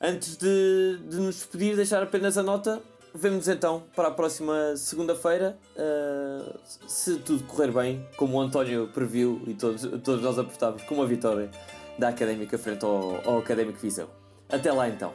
Antes 0.00 0.36
de, 0.36 0.98
de 1.08 1.16
nos 1.16 1.34
despedir, 1.34 1.74
deixar 1.74 2.02
apenas 2.04 2.38
a 2.38 2.42
nota. 2.44 2.80
Vemo-nos 3.12 3.48
então 3.48 3.82
para 3.96 4.06
a 4.08 4.10
próxima 4.12 4.76
segunda-feira. 4.76 5.58
eh, 5.76 6.54
se 6.86 7.16
tudo 7.18 7.42
correr 7.44 7.72
bem, 7.72 8.06
como 8.16 8.38
o 8.38 8.40
António 8.40 8.88
previu 8.94 9.42
e 9.46 9.54
todos, 9.54 9.82
todos 10.04 10.22
nós 10.22 10.38
apostámos, 10.38 10.82
com 10.84 10.94
uma 10.94 11.06
vitória 11.06 11.50
da 12.00 12.08
Académica 12.08 12.58
frente 12.58 12.84
ao, 12.84 13.20
ao 13.24 13.38
Académico 13.38 13.78
Viseu. 13.78 14.08
Até 14.48 14.72
lá 14.72 14.88
então. 14.88 15.12